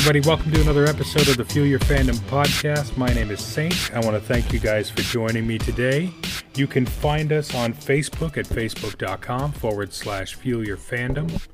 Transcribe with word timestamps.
Everybody, 0.00 0.26
welcome 0.26 0.50
to 0.52 0.60
another 0.62 0.86
episode 0.86 1.28
of 1.28 1.36
the 1.36 1.44
Fuel 1.44 1.66
Your 1.66 1.78
Fandom 1.80 2.14
podcast. 2.30 2.96
My 2.96 3.12
name 3.12 3.30
is 3.30 3.44
Saint. 3.44 3.94
I 3.94 4.00
want 4.00 4.12
to 4.12 4.20
thank 4.20 4.50
you 4.50 4.58
guys 4.58 4.88
for 4.88 5.02
joining 5.02 5.46
me 5.46 5.58
today. 5.58 6.10
You 6.54 6.66
can 6.66 6.86
find 6.86 7.30
us 7.34 7.54
on 7.54 7.74
Facebook 7.74 8.38
at 8.38 8.46
facebook.com 8.46 9.52
forward 9.52 9.92
slash 9.92 10.36
Fuel 10.36 10.66
Your 10.66 10.78
Fandom. 10.78 11.46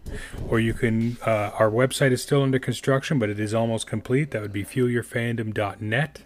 Or 0.49 0.61
you 0.61 0.75
can, 0.75 1.17
uh, 1.27 1.51
our 1.59 1.69
website 1.69 2.13
is 2.13 2.23
still 2.23 2.45
under 2.45 2.61
construction, 2.61 3.19
but 3.19 3.31
it 3.31 3.41
is 3.41 3.53
almost 3.53 3.89
complete. 3.89 4.31
That 4.31 4.43
would 4.43 4.53
be 4.53 4.65
fuelyourfandom.net. 4.65 6.23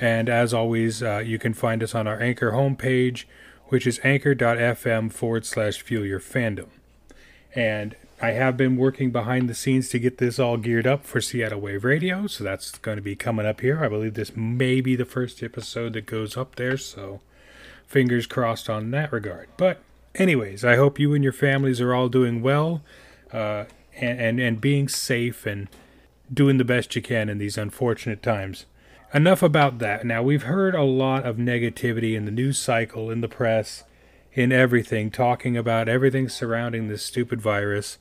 And 0.00 0.28
as 0.28 0.54
always, 0.54 1.02
uh, 1.02 1.18
you 1.18 1.40
can 1.40 1.52
find 1.52 1.82
us 1.82 1.96
on 1.96 2.06
our 2.06 2.22
Anchor 2.22 2.52
homepage, 2.52 3.24
which 3.70 3.88
is 3.88 3.98
anchor.fm 4.04 5.12
forward 5.12 5.44
slash 5.44 5.82
Fuel 5.82 6.06
Your 6.06 6.20
Fandom. 6.20 6.68
And 7.56 7.96
I 8.22 8.32
have 8.32 8.58
been 8.58 8.76
working 8.76 9.10
behind 9.10 9.48
the 9.48 9.54
scenes 9.54 9.88
to 9.88 9.98
get 9.98 10.18
this 10.18 10.38
all 10.38 10.58
geared 10.58 10.86
up 10.86 11.06
for 11.06 11.22
Seattle 11.22 11.60
Wave 11.60 11.84
Radio, 11.84 12.26
so 12.26 12.44
that's 12.44 12.76
going 12.76 12.96
to 12.96 13.02
be 13.02 13.16
coming 13.16 13.46
up 13.46 13.62
here. 13.62 13.82
I 13.82 13.88
believe 13.88 14.12
this 14.12 14.36
may 14.36 14.82
be 14.82 14.94
the 14.94 15.06
first 15.06 15.42
episode 15.42 15.94
that 15.94 16.04
goes 16.04 16.36
up 16.36 16.56
there, 16.56 16.76
so 16.76 17.22
fingers 17.86 18.26
crossed 18.26 18.68
on 18.68 18.90
that 18.90 19.10
regard. 19.10 19.48
But, 19.56 19.80
anyways, 20.14 20.66
I 20.66 20.76
hope 20.76 20.98
you 20.98 21.14
and 21.14 21.24
your 21.24 21.32
families 21.32 21.80
are 21.80 21.94
all 21.94 22.10
doing 22.10 22.42
well 22.42 22.82
uh, 23.32 23.64
and, 23.96 24.20
and, 24.20 24.38
and 24.38 24.60
being 24.60 24.86
safe 24.86 25.46
and 25.46 25.68
doing 26.30 26.58
the 26.58 26.64
best 26.64 26.94
you 26.94 27.00
can 27.00 27.30
in 27.30 27.38
these 27.38 27.56
unfortunate 27.56 28.22
times. 28.22 28.66
Enough 29.14 29.42
about 29.42 29.78
that. 29.78 30.04
Now, 30.04 30.22
we've 30.22 30.42
heard 30.42 30.74
a 30.74 30.82
lot 30.82 31.24
of 31.24 31.36
negativity 31.36 32.14
in 32.14 32.26
the 32.26 32.30
news 32.30 32.58
cycle, 32.58 33.10
in 33.10 33.22
the 33.22 33.28
press, 33.28 33.84
in 34.34 34.52
everything, 34.52 35.10
talking 35.10 35.56
about 35.56 35.88
everything 35.88 36.28
surrounding 36.28 36.88
this 36.88 37.02
stupid 37.02 37.40
virus 37.40 37.96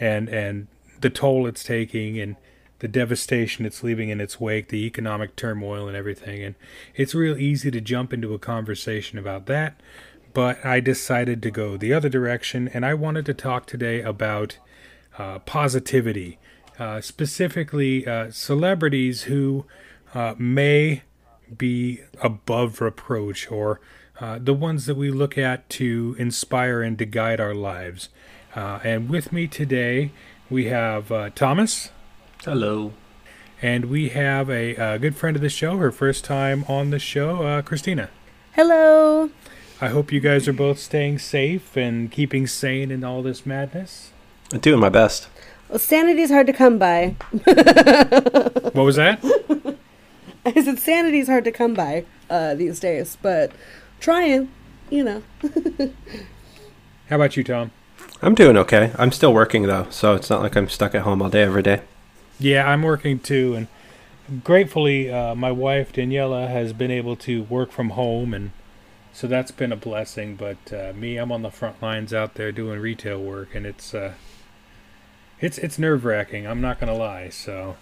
and 0.00 0.28
and 0.28 0.68
the 1.00 1.10
toll 1.10 1.46
it's 1.46 1.62
taking 1.62 2.18
and 2.18 2.36
the 2.80 2.88
devastation 2.88 3.66
it's 3.66 3.82
leaving 3.82 4.08
in 4.08 4.20
its 4.20 4.40
wake, 4.40 4.68
the 4.68 4.84
economic 4.84 5.34
turmoil 5.36 5.88
and 5.88 5.96
everything. 5.96 6.42
And 6.42 6.54
it's 6.94 7.14
real 7.14 7.36
easy 7.36 7.70
to 7.70 7.80
jump 7.80 8.12
into 8.12 8.34
a 8.34 8.38
conversation 8.38 9.18
about 9.18 9.46
that, 9.46 9.80
but 10.32 10.64
I 10.64 10.80
decided 10.80 11.42
to 11.42 11.50
go 11.50 11.76
the 11.76 11.92
other 11.92 12.08
direction, 12.08 12.68
and 12.68 12.86
I 12.86 12.94
wanted 12.94 13.26
to 13.26 13.34
talk 13.34 13.66
today 13.66 14.00
about 14.00 14.58
uh, 15.18 15.40
positivity, 15.40 16.38
uh, 16.78 17.00
specifically 17.00 18.06
uh, 18.06 18.30
celebrities 18.30 19.22
who 19.24 19.66
uh, 20.14 20.34
may 20.38 21.02
be 21.56 22.00
above 22.22 22.80
reproach 22.80 23.50
or 23.50 23.80
uh, 24.20 24.38
the 24.40 24.54
ones 24.54 24.86
that 24.86 24.96
we 24.96 25.10
look 25.10 25.38
at 25.38 25.68
to 25.70 26.14
inspire 26.18 26.82
and 26.82 26.98
to 26.98 27.04
guide 27.04 27.40
our 27.40 27.54
lives. 27.54 28.08
Uh, 28.54 28.80
and 28.82 29.08
with 29.08 29.32
me 29.32 29.46
today, 29.46 30.10
we 30.50 30.66
have 30.66 31.12
uh, 31.12 31.30
Thomas. 31.34 31.90
Hello. 32.44 32.92
And 33.60 33.86
we 33.86 34.10
have 34.10 34.48
a, 34.48 34.76
a, 34.76 34.98
good 34.98 35.16
friend 35.16 35.36
of 35.36 35.42
the 35.42 35.48
show, 35.48 35.76
her 35.78 35.90
first 35.90 36.24
time 36.24 36.64
on 36.68 36.90
the 36.90 36.98
show, 36.98 37.42
uh, 37.42 37.62
Christina. 37.62 38.08
Hello. 38.52 39.30
I 39.80 39.88
hope 39.88 40.12
you 40.12 40.20
guys 40.20 40.48
are 40.48 40.52
both 40.52 40.78
staying 40.78 41.18
safe 41.18 41.76
and 41.76 42.10
keeping 42.10 42.46
sane 42.46 42.90
in 42.90 43.04
all 43.04 43.22
this 43.22 43.44
madness. 43.44 44.12
I'm 44.52 44.60
doing 44.60 44.80
my 44.80 44.88
best. 44.88 45.28
Well, 45.68 45.78
sanity 45.78 46.22
is 46.22 46.30
hard 46.30 46.46
to 46.46 46.52
come 46.52 46.78
by. 46.78 47.16
what 47.44 48.74
was 48.74 48.96
that? 48.96 49.22
I 50.46 50.62
said 50.62 50.78
sanity 50.78 51.18
is 51.18 51.28
hard 51.28 51.44
to 51.44 51.52
come 51.52 51.74
by 51.74 52.06
uh, 52.30 52.54
these 52.54 52.80
days, 52.80 53.18
but 53.20 53.52
trying, 54.00 54.48
you 54.88 55.04
know. 55.04 55.22
How 57.08 57.16
about 57.16 57.36
you, 57.36 57.44
Tom? 57.44 57.70
I'm 58.20 58.34
doing 58.34 58.56
okay. 58.56 58.92
I'm 58.98 59.12
still 59.12 59.32
working 59.32 59.62
though, 59.62 59.86
so 59.90 60.14
it's 60.14 60.28
not 60.28 60.42
like 60.42 60.56
I'm 60.56 60.68
stuck 60.68 60.94
at 60.94 61.02
home 61.02 61.22
all 61.22 61.30
day 61.30 61.42
every 61.42 61.62
day. 61.62 61.82
Yeah, 62.40 62.68
I'm 62.68 62.82
working 62.82 63.18
too, 63.20 63.54
and 63.54 63.68
gratefully, 64.44 65.10
uh, 65.10 65.34
my 65.34 65.52
wife 65.52 65.92
Daniela 65.92 66.48
has 66.48 66.72
been 66.72 66.90
able 66.90 67.16
to 67.16 67.44
work 67.44 67.70
from 67.70 67.90
home, 67.90 68.34
and 68.34 68.50
so 69.12 69.26
that's 69.26 69.50
been 69.50 69.72
a 69.72 69.76
blessing. 69.76 70.34
But 70.34 70.72
uh, 70.72 70.92
me, 70.94 71.16
I'm 71.16 71.30
on 71.30 71.42
the 71.42 71.50
front 71.50 71.80
lines 71.80 72.12
out 72.12 72.34
there 72.34 72.50
doing 72.50 72.80
retail 72.80 73.22
work, 73.22 73.54
and 73.54 73.64
it's 73.66 73.94
uh, 73.94 74.14
it's 75.40 75.58
it's 75.58 75.78
nerve 75.78 76.04
wracking. 76.04 76.46
I'm 76.46 76.60
not 76.60 76.80
gonna 76.80 76.96
lie. 76.96 77.28
So 77.28 77.76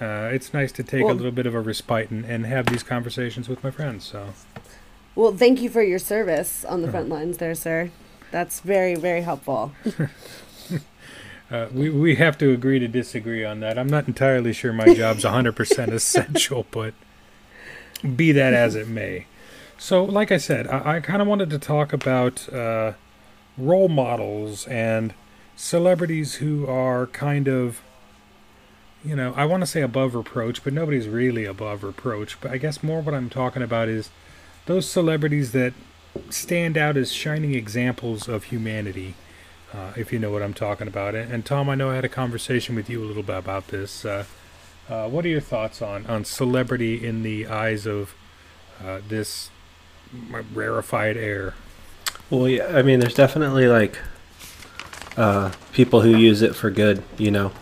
uh, 0.00 0.30
it's 0.32 0.54
nice 0.54 0.72
to 0.72 0.82
take 0.82 1.04
well, 1.04 1.12
a 1.12 1.16
little 1.16 1.32
bit 1.32 1.46
of 1.46 1.54
a 1.54 1.60
respite 1.60 2.10
and, 2.10 2.24
and 2.24 2.46
have 2.46 2.66
these 2.66 2.82
conversations 2.82 3.48
with 3.48 3.62
my 3.62 3.70
friends. 3.70 4.04
So. 4.04 4.28
Well, 5.14 5.36
thank 5.36 5.60
you 5.60 5.68
for 5.68 5.82
your 5.82 5.98
service 5.98 6.64
on 6.64 6.80
the 6.82 6.90
front 6.90 7.08
lines 7.08 7.38
there, 7.38 7.54
sir. 7.54 7.90
That's 8.30 8.60
very, 8.60 8.94
very 8.94 9.22
helpful. 9.22 9.72
uh, 11.50 11.68
we, 11.72 11.90
we 11.90 12.16
have 12.16 12.36
to 12.38 12.52
agree 12.52 12.78
to 12.78 12.88
disagree 12.88 13.44
on 13.44 13.60
that. 13.60 13.78
I'm 13.78 13.88
not 13.88 14.06
entirely 14.06 14.52
sure 14.52 14.72
my 14.72 14.94
job's 14.94 15.24
100% 15.24 15.88
essential, 15.92 16.66
but 16.70 16.94
be 18.16 18.32
that 18.32 18.52
as 18.54 18.74
it 18.74 18.88
may. 18.88 19.26
So, 19.78 20.04
like 20.04 20.32
I 20.32 20.38
said, 20.38 20.66
I, 20.66 20.96
I 20.96 21.00
kind 21.00 21.22
of 21.22 21.28
wanted 21.28 21.50
to 21.50 21.58
talk 21.58 21.92
about 21.92 22.52
uh, 22.52 22.92
role 23.56 23.88
models 23.88 24.66
and 24.66 25.14
celebrities 25.56 26.36
who 26.36 26.66
are 26.66 27.06
kind 27.08 27.48
of, 27.48 27.80
you 29.04 29.16
know, 29.16 29.32
I 29.36 29.44
want 29.44 29.62
to 29.62 29.66
say 29.66 29.80
above 29.80 30.14
reproach, 30.14 30.62
but 30.64 30.72
nobody's 30.72 31.08
really 31.08 31.44
above 31.44 31.82
reproach. 31.82 32.40
But 32.40 32.50
I 32.50 32.58
guess 32.58 32.82
more 32.82 33.00
what 33.00 33.14
I'm 33.14 33.30
talking 33.30 33.62
about 33.62 33.88
is 33.88 34.10
those 34.66 34.88
celebrities 34.88 35.52
that 35.52 35.72
stand 36.30 36.76
out 36.76 36.96
as 36.96 37.12
shining 37.12 37.54
examples 37.54 38.28
of 38.28 38.44
humanity, 38.44 39.14
uh, 39.72 39.92
if 39.96 40.12
you 40.12 40.18
know 40.18 40.30
what 40.30 40.42
I'm 40.42 40.54
talking 40.54 40.88
about. 40.88 41.14
And, 41.14 41.32
and, 41.32 41.44
Tom, 41.44 41.68
I 41.68 41.74
know 41.74 41.90
I 41.90 41.94
had 41.94 42.04
a 42.04 42.08
conversation 42.08 42.74
with 42.74 42.88
you 42.88 43.02
a 43.02 43.06
little 43.06 43.22
bit 43.22 43.36
about 43.36 43.68
this. 43.68 44.04
Uh, 44.04 44.24
uh, 44.88 45.08
what 45.08 45.24
are 45.24 45.28
your 45.28 45.40
thoughts 45.40 45.82
on, 45.82 46.06
on 46.06 46.24
celebrity 46.24 47.04
in 47.04 47.22
the 47.22 47.46
eyes 47.46 47.86
of 47.86 48.14
uh, 48.82 49.00
this 49.06 49.50
rarefied 50.52 51.16
air? 51.16 51.54
Well, 52.30 52.48
yeah, 52.48 52.66
I 52.66 52.82
mean, 52.82 53.00
there's 53.00 53.14
definitely 53.14 53.68
like 53.68 53.98
uh, 55.16 55.52
people 55.72 56.00
who 56.00 56.16
use 56.16 56.42
it 56.42 56.54
for 56.54 56.70
good, 56.70 57.02
you 57.18 57.30
know, 57.30 57.52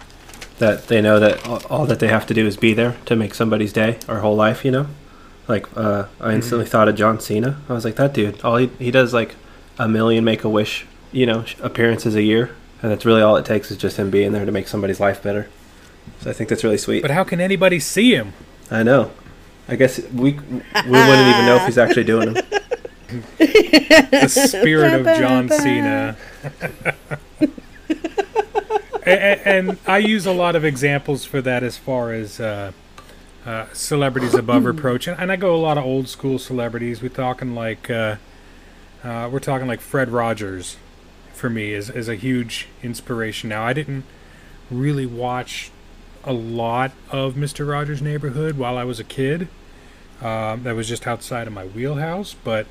that 0.58 0.88
they 0.88 1.00
know 1.00 1.18
that 1.18 1.46
all 1.70 1.86
that 1.86 2.00
they 2.00 2.08
have 2.08 2.26
to 2.26 2.34
do 2.34 2.46
is 2.46 2.56
be 2.56 2.74
there 2.74 2.96
to 3.06 3.16
make 3.16 3.34
somebody's 3.34 3.72
day 3.72 3.98
or 4.08 4.20
whole 4.20 4.36
life, 4.36 4.64
you 4.64 4.70
know. 4.70 4.86
Like 5.48 5.66
uh, 5.76 6.06
I 6.20 6.34
instantly 6.34 6.64
mm-hmm. 6.64 6.72
thought 6.72 6.88
of 6.88 6.96
John 6.96 7.20
Cena. 7.20 7.60
I 7.68 7.72
was 7.72 7.84
like, 7.84 7.96
that 7.96 8.12
dude. 8.12 8.42
All 8.42 8.56
he 8.56 8.68
he 8.78 8.90
does 8.90 9.14
like 9.14 9.36
a 9.78 9.88
million 9.88 10.24
Make 10.24 10.44
a 10.44 10.48
Wish, 10.48 10.86
you 11.12 11.26
know, 11.26 11.44
appearances 11.62 12.14
a 12.14 12.22
year, 12.22 12.54
and 12.82 12.90
that's 12.90 13.04
really 13.04 13.22
all 13.22 13.36
it 13.36 13.44
takes 13.44 13.70
is 13.70 13.76
just 13.76 13.96
him 13.96 14.10
being 14.10 14.32
there 14.32 14.44
to 14.44 14.52
make 14.52 14.68
somebody's 14.68 15.00
life 15.00 15.22
better. 15.22 15.48
So 16.20 16.30
I 16.30 16.32
think 16.32 16.48
that's 16.48 16.64
really 16.64 16.78
sweet. 16.78 17.02
But 17.02 17.10
how 17.10 17.24
can 17.24 17.40
anybody 17.40 17.80
see 17.80 18.14
him? 18.14 18.32
I 18.70 18.82
know. 18.82 19.12
I 19.68 19.76
guess 19.76 20.00
we 20.12 20.32
we 20.32 20.32
wouldn't 20.32 21.28
even 21.28 21.46
know 21.46 21.56
if 21.56 21.66
he's 21.66 21.78
actually 21.78 22.04
doing 22.04 22.34
them. 22.34 22.44
the 23.38 24.28
spirit 24.28 24.94
of 24.94 25.06
John 25.18 25.48
Cena. 25.48 26.16
and, 29.06 29.40
and, 29.68 29.78
I 29.86 29.98
use 29.98 30.26
a 30.26 30.32
lot 30.32 30.56
of 30.56 30.64
examples 30.64 31.24
for 31.24 31.40
that 31.42 31.62
as 31.62 31.76
far 31.76 32.12
as 32.12 32.40
uh, 32.40 32.72
uh, 33.46 33.66
celebrities 33.72 34.34
above 34.34 34.64
reproach, 34.72 35.06
and, 35.06 35.18
and, 35.18 35.30
I 35.30 35.36
go 35.36 35.54
a 35.54 35.56
lot 35.56 35.78
of 35.78 35.84
old 35.84 36.08
school 36.08 36.38
celebrities. 36.38 37.00
We're 37.00 37.08
talking 37.08 37.54
like 37.54 37.88
uh, 37.88 38.16
uh, 39.04 39.28
we're 39.32 39.38
talking 39.38 39.68
like 39.68 39.80
Fred 39.80 40.10
Rogers 40.10 40.76
for 41.32 41.48
me 41.48 41.72
is 41.72 41.88
is 41.88 42.08
a 42.08 42.16
huge 42.16 42.66
inspiration. 42.82 43.50
Now 43.50 43.62
I 43.64 43.72
didn't 43.72 44.04
really 44.70 45.06
watch 45.06 45.70
a 46.24 46.32
lot 46.32 46.90
of 47.10 47.36
Mister 47.36 47.64
Rogers' 47.64 48.02
Neighborhood 48.02 48.58
while 48.58 48.76
I 48.76 48.84
was 48.84 48.98
a 48.98 49.04
kid. 49.04 49.48
Um, 50.20 50.62
that 50.62 50.74
was 50.74 50.88
just 50.88 51.06
outside 51.06 51.46
of 51.46 51.52
my 51.52 51.66
wheelhouse, 51.66 52.34
but 52.42 52.66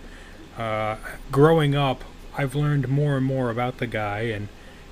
uh, 0.58 0.96
growing 1.32 1.76
up, 1.76 2.04
I've 2.36 2.56
learned 2.56 2.88
more 2.90 3.18
and 3.18 3.26
more 3.26 3.50
about 3.50 3.78
the 3.78 3.88
guy, 3.88 4.22
and 4.22 4.50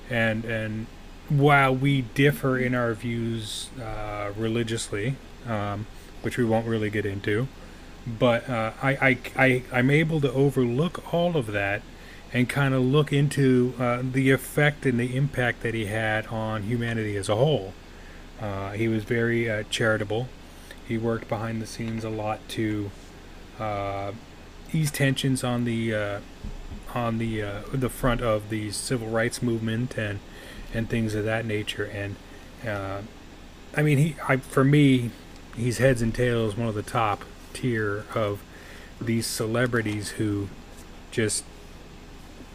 and 0.08 0.44
and 0.44 0.86
while 1.28 1.74
we 1.74 2.02
differ 2.02 2.56
in 2.56 2.74
our 2.74 2.94
views 2.94 3.70
uh, 3.82 4.30
religiously, 4.36 5.16
um, 5.48 5.86
which 6.22 6.36
we 6.38 6.44
won't 6.44 6.66
really 6.66 6.90
get 6.90 7.06
into. 7.06 7.48
But 8.06 8.48
uh, 8.48 8.72
I, 8.82 8.90
I, 8.90 9.18
I, 9.36 9.62
I'm 9.72 9.90
able 9.90 10.20
to 10.20 10.32
overlook 10.32 11.12
all 11.12 11.36
of 11.36 11.46
that 11.48 11.82
and 12.32 12.48
kind 12.48 12.74
of 12.74 12.82
look 12.82 13.12
into 13.12 13.74
uh, 13.78 14.02
the 14.02 14.30
effect 14.32 14.84
and 14.84 14.98
the 14.98 15.16
impact 15.16 15.62
that 15.62 15.72
he 15.72 15.86
had 15.86 16.26
on 16.26 16.64
humanity 16.64 17.16
as 17.16 17.28
a 17.28 17.36
whole. 17.36 17.72
Uh, 18.40 18.72
he 18.72 18.88
was 18.88 19.04
very 19.04 19.48
uh, 19.48 19.62
charitable. 19.70 20.28
He 20.86 20.98
worked 20.98 21.28
behind 21.28 21.62
the 21.62 21.66
scenes 21.66 22.04
a 22.04 22.10
lot 22.10 22.46
to 22.50 22.90
uh, 23.58 24.12
ease 24.72 24.90
tensions 24.90 25.44
on 25.44 25.64
the 25.64 25.94
uh, 25.94 26.20
on 26.92 27.18
the 27.18 27.42
the 27.72 27.88
front 27.88 28.20
of 28.20 28.50
the 28.50 28.70
civil 28.70 29.08
rights 29.08 29.40
movement 29.40 29.96
and 29.96 30.18
and 30.74 30.90
things 30.90 31.14
of 31.14 31.24
that 31.24 31.46
nature. 31.46 31.84
And 31.84 32.16
I 33.76 33.82
mean, 33.82 33.98
he 33.98 34.16
I, 34.28 34.36
for 34.36 34.64
me, 34.64 35.10
he's 35.56 35.78
heads 35.78 36.02
and 36.02 36.14
tails 36.14 36.56
one 36.56 36.68
of 36.68 36.74
the 36.74 36.82
top 36.82 37.24
tier 37.52 38.04
of 38.14 38.42
these 39.00 39.26
celebrities 39.26 40.10
who 40.10 40.48
just 41.10 41.44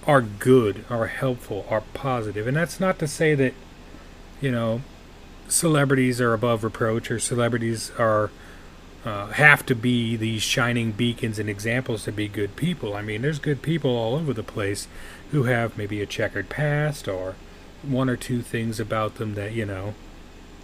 are 0.06 0.22
good, 0.22 0.86
are 0.90 1.07
helpful, 1.07 1.66
are 1.69 1.81
positive. 1.94 2.48
And 2.48 2.57
that's 2.57 2.80
not 2.80 3.00
to 3.00 3.07
say 3.07 3.36
that, 3.36 3.54
you 4.42 4.51
know, 4.51 4.81
celebrities 5.48 6.22
are 6.22 6.34
above 6.34 6.63
reproach 6.63 7.12
or 7.12 7.19
celebrities 7.19 7.92
are 7.98 8.31
uh, 9.06 9.28
have 9.28 9.66
to 9.66 9.75
be 9.75 10.18
these 10.18 10.42
shining 10.42 10.92
beacons 10.92 11.40
and 11.40 11.50
examples 11.50 12.04
to 12.04 12.12
be 12.12 12.28
good 12.28 12.56
people. 12.56 12.95
I 12.95 13.02
mean, 13.02 13.22
there's 13.22 13.40
good 13.40 13.62
people 13.62 13.92
all 13.92 14.16
over 14.16 14.34
the 14.34 14.44
place 14.44 14.88
who 15.31 15.44
have 15.44 15.78
maybe 15.78 16.02
a 16.02 16.06
checkered 16.06 16.50
past 16.50 17.07
or 17.07 17.36
one 17.81 18.10
or 18.10 18.18
two 18.18 18.42
things 18.42 18.80
about 18.80 19.16
them 19.16 19.36
that 19.36 19.54
you 19.54 19.66
know 19.66 19.94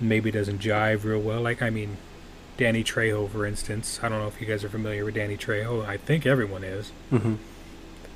maybe 0.01 0.31
doesn't 0.31 0.59
jive 0.59 1.03
real 1.05 1.21
well. 1.21 1.41
Like 1.41 1.61
I 1.61 1.69
mean, 1.69 1.97
Danny 2.57 2.83
Trejo, 2.83 3.29
for 3.29 3.45
instance. 3.45 3.99
I 4.01 4.09
don't 4.09 4.19
know 4.19 4.27
if 4.27 4.39
you 4.39 4.47
guys 4.47 4.63
are 4.63 4.69
familiar 4.69 5.03
with 5.05 5.15
Danny 5.15 5.37
Trejo. 5.37 5.85
I 5.85 5.97
think 5.97 6.25
everyone 6.25 6.63
is. 6.63 6.91
Mm-hmm. 7.11 7.35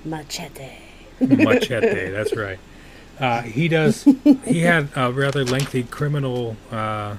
Machete. 0.06 0.72
Machete. 1.20 2.10
that's 2.12 2.36
right. 2.36 2.60
Uh, 3.20 3.42
he 3.42 3.68
does. 3.68 4.06
He 4.46 4.62
had 4.62 4.88
a 4.96 5.12
rather 5.12 5.44
lengthy 5.44 5.84
criminal 5.84 6.56
uh, 6.72 7.18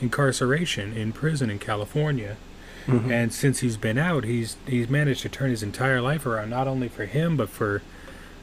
incarceration 0.00 0.96
in 0.96 1.12
prison 1.12 1.50
in 1.50 1.58
California, 1.58 2.38
Mhm. 2.86 3.10
and 3.10 3.30
since 3.30 3.58
he's 3.60 3.76
been 3.76 3.98
out, 3.98 4.24
he's 4.24 4.56
he's 4.66 4.88
managed 4.88 5.20
to 5.20 5.28
turn 5.28 5.50
his 5.50 5.62
entire 5.62 6.00
life 6.00 6.24
around. 6.24 6.48
Not 6.48 6.66
only 6.66 6.88
for 6.88 7.04
him, 7.04 7.36
but 7.36 7.50
for 7.50 7.82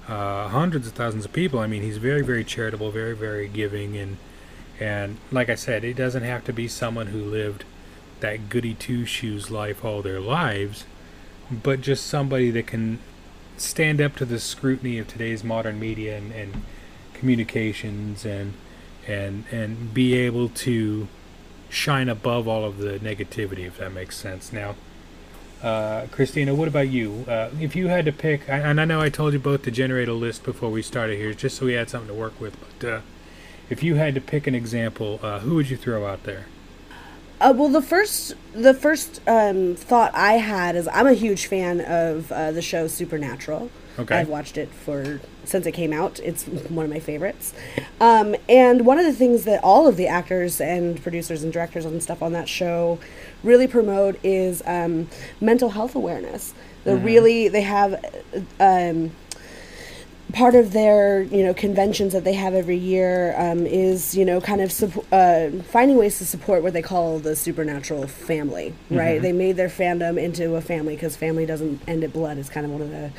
uh, 0.08 0.50
hundreds 0.50 0.86
of 0.86 0.94
thousands 0.94 1.26
of 1.26 1.34
people. 1.34 1.58
I 1.58 1.66
mean, 1.66 1.82
he's 1.82 1.98
very, 1.98 2.22
very 2.22 2.44
charitable, 2.44 2.92
very, 2.92 3.16
very 3.16 3.48
giving, 3.48 3.98
and 3.98 4.18
and 4.80 5.18
like 5.32 5.50
I 5.50 5.56
said, 5.56 5.84
it 5.84 5.96
doesn't 5.96 6.22
have 6.22 6.44
to 6.46 6.54
be 6.54 6.68
someone 6.68 7.08
who 7.08 7.24
lived 7.24 7.64
that 8.22 8.50
goody 8.50 8.74
two 8.74 9.06
shoes 9.06 9.52
life 9.52 9.84
all 9.84 10.02
their 10.02 10.20
lives, 10.20 10.86
but 11.52 11.82
just 11.82 12.06
somebody 12.06 12.50
that 12.52 12.68
can 12.68 13.00
stand 13.58 14.02
up 14.02 14.16
to 14.16 14.26
the 14.26 14.40
scrutiny 14.40 14.98
of 14.98 15.08
today's 15.08 15.44
modern 15.44 15.80
media 15.80 16.18
and, 16.18 16.32
and 16.32 16.64
communications 17.14 18.26
and 18.26 18.54
and 19.08 19.46
and 19.52 19.94
be 19.94 20.14
able 20.16 20.50
to 20.50 21.08
shine 21.70 22.10
above 22.10 22.48
all 22.48 22.66
of 22.66 22.78
the 22.78 23.00
negativity 23.00 23.66
if 23.68 23.78
that 23.78 23.92
makes 23.94 24.18
sense 24.18 24.52
now 24.52 24.76
uh, 25.64 26.08
Christina, 26.12 26.56
what 26.56 26.68
about 26.68 26.90
you? 26.90 27.24
Uh, 27.28 27.50
if 27.60 27.76
you 27.76 27.88
had 27.88 28.06
to 28.06 28.12
pick, 28.12 28.42
and 28.48 28.82
I 28.82 28.86
know 28.86 29.00
I 29.00 29.10
told 29.10 29.34
you 29.34 29.40
both 29.40 29.62
to 29.64 29.72
generate 29.72 30.08
a 30.08 30.14
list 30.14 30.44
before 30.44 30.72
we 30.72 30.82
started 30.82 31.18
here, 31.18 31.34
just 31.34 31.58
so 31.58 31.68
we 31.68 31.74
had 31.74 31.90
something 31.90 32.08
to 32.08 32.14
work 32.14 32.40
with. 32.40 32.58
But 32.80 32.90
uh, 32.90 33.02
if 33.70 33.84
you 33.84 33.96
had 33.96 34.16
to 34.16 34.22
pick 34.22 34.48
an 34.48 34.56
example, 34.56 35.20
uh, 35.22 35.40
who 35.40 35.56
would 35.56 35.70
you 35.70 35.78
throw 35.78 36.08
out 36.08 36.24
there? 36.24 36.46
Uh, 37.42 37.52
well, 37.54 37.70
the 37.70 37.82
first 37.82 38.36
the 38.54 38.74
first 38.74 39.20
um, 39.28 39.76
thought 39.76 40.14
I 40.14 40.34
had 40.34 40.76
is 40.76 40.88
I'm 40.88 41.08
a 41.08 41.14
huge 41.14 41.48
fan 41.48 41.82
of 41.82 42.32
uh, 42.32 42.52
the 42.52 42.62
show 42.62 42.88
Supernatural. 42.88 43.72
Okay. 43.98 44.16
I've 44.16 44.30
watched 44.30 44.58
it 44.58 44.70
for 44.70 45.20
since 45.44 45.66
it 45.66 45.72
came 45.72 45.92
out. 45.92 46.20
It's 46.20 46.46
one 46.70 46.86
of 46.86 46.92
my 46.92 47.00
favorites. 47.00 47.54
Um, 48.00 48.36
and 48.48 48.86
one 48.86 49.00
of 49.00 49.06
the 49.06 49.14
things 49.14 49.46
that 49.46 49.64
all 49.64 49.88
of 49.88 49.98
the 49.98 50.08
actors 50.08 50.62
and 50.62 51.02
producers 51.02 51.44
and 51.44 51.52
directors 51.52 51.84
and 51.84 52.02
stuff 52.02 52.22
on 52.22 52.34
that 52.34 52.48
show 52.48 53.00
really 53.44 53.68
promote 53.68 54.20
is 54.24 54.62
um, 54.68 55.10
mental 55.42 55.72
health 55.72 55.96
awareness. 55.96 56.54
They 56.84 56.96
really 56.96 57.48
they 57.48 57.62
have 57.62 58.04
um, 58.60 59.12
part 60.34 60.56
of 60.56 60.74
their 60.74 61.24
you 61.24 61.44
know 61.44 61.54
conventions 61.54 62.14
that 62.14 62.24
they 62.24 62.34
have 62.34 62.54
every 62.54 62.78
year 62.78 63.36
um, 63.38 63.66
is 63.66 64.16
you 64.16 64.26
know 64.26 64.40
kind 64.40 64.62
of 64.62 64.70
suppo- 64.70 65.06
uh, 65.12 65.64
finding 65.64 65.98
ways 65.98 66.18
to 66.20 66.26
support 66.26 66.64
what 66.64 66.74
they 66.74 66.82
call 66.82 67.20
the 67.20 67.36
supernatural 67.36 68.08
family 68.08 68.74
right? 68.90 69.22
They 69.22 69.32
made 69.32 69.56
their 69.58 69.70
fandom 69.70 70.22
into 70.22 70.56
a 70.56 70.62
family 70.62 70.96
because 70.96 71.16
family 71.16 71.46
doesn't 71.46 71.82
end 71.88 72.04
at 72.04 72.14
blood 72.14 72.38
is 72.38 72.50
kind 72.50 72.66
of 72.66 72.72
one 72.72 72.82
of 72.82 72.92
the 72.92 73.12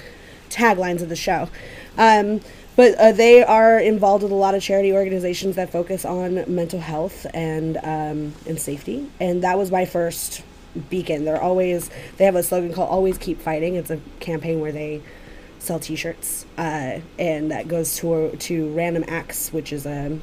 taglines 0.50 1.02
of 1.02 1.08
the 1.08 1.16
show. 1.16 1.48
Um, 1.96 2.40
but 2.76 2.94
uh, 2.94 3.12
they 3.12 3.42
are 3.42 3.78
involved 3.78 4.22
with 4.22 4.32
a 4.32 4.36
lot 4.36 4.54
of 4.54 4.62
charity 4.62 4.92
organizations 4.92 5.56
that 5.56 5.70
focus 5.70 6.04
on 6.04 6.44
mental 6.54 6.80
health 6.80 7.26
and 7.34 7.76
um, 7.78 8.34
and 8.46 8.58
safety. 8.58 9.10
And 9.20 9.42
that 9.42 9.58
was 9.58 9.70
my 9.70 9.84
first 9.84 10.42
beacon. 10.88 11.24
They're 11.24 11.42
always 11.42 11.90
they 12.16 12.24
have 12.24 12.36
a 12.36 12.42
slogan 12.42 12.72
called 12.72 12.88
always 12.88 13.18
keep 13.18 13.40
fighting. 13.40 13.74
It's 13.74 13.90
a 13.90 14.00
campaign 14.20 14.60
where 14.60 14.72
they 14.72 15.02
sell 15.62 15.78
T-shirts, 15.78 16.44
uh, 16.58 16.98
and 17.18 17.50
that 17.50 17.68
goes 17.68 17.96
to 17.98 18.34
to 18.36 18.68
Random 18.70 19.04
Acts, 19.08 19.52
which 19.52 19.72
is 19.72 19.86
a 19.86 20.18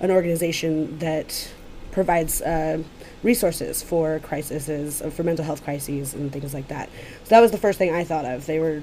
an 0.00 0.10
organization 0.10 0.98
that 0.98 1.50
provides 1.90 2.42
uh, 2.42 2.82
resources 3.22 3.82
for 3.82 4.18
crises, 4.18 4.68
uh, 5.00 5.08
for 5.08 5.22
mental 5.22 5.44
health 5.44 5.64
crises, 5.64 6.12
and 6.12 6.30
things 6.30 6.52
like 6.52 6.68
that. 6.68 6.90
So 7.24 7.30
that 7.30 7.40
was 7.40 7.50
the 7.50 7.58
first 7.58 7.78
thing 7.78 7.94
I 7.94 8.04
thought 8.04 8.24
of. 8.26 8.46
They 8.46 8.58
were 8.58 8.82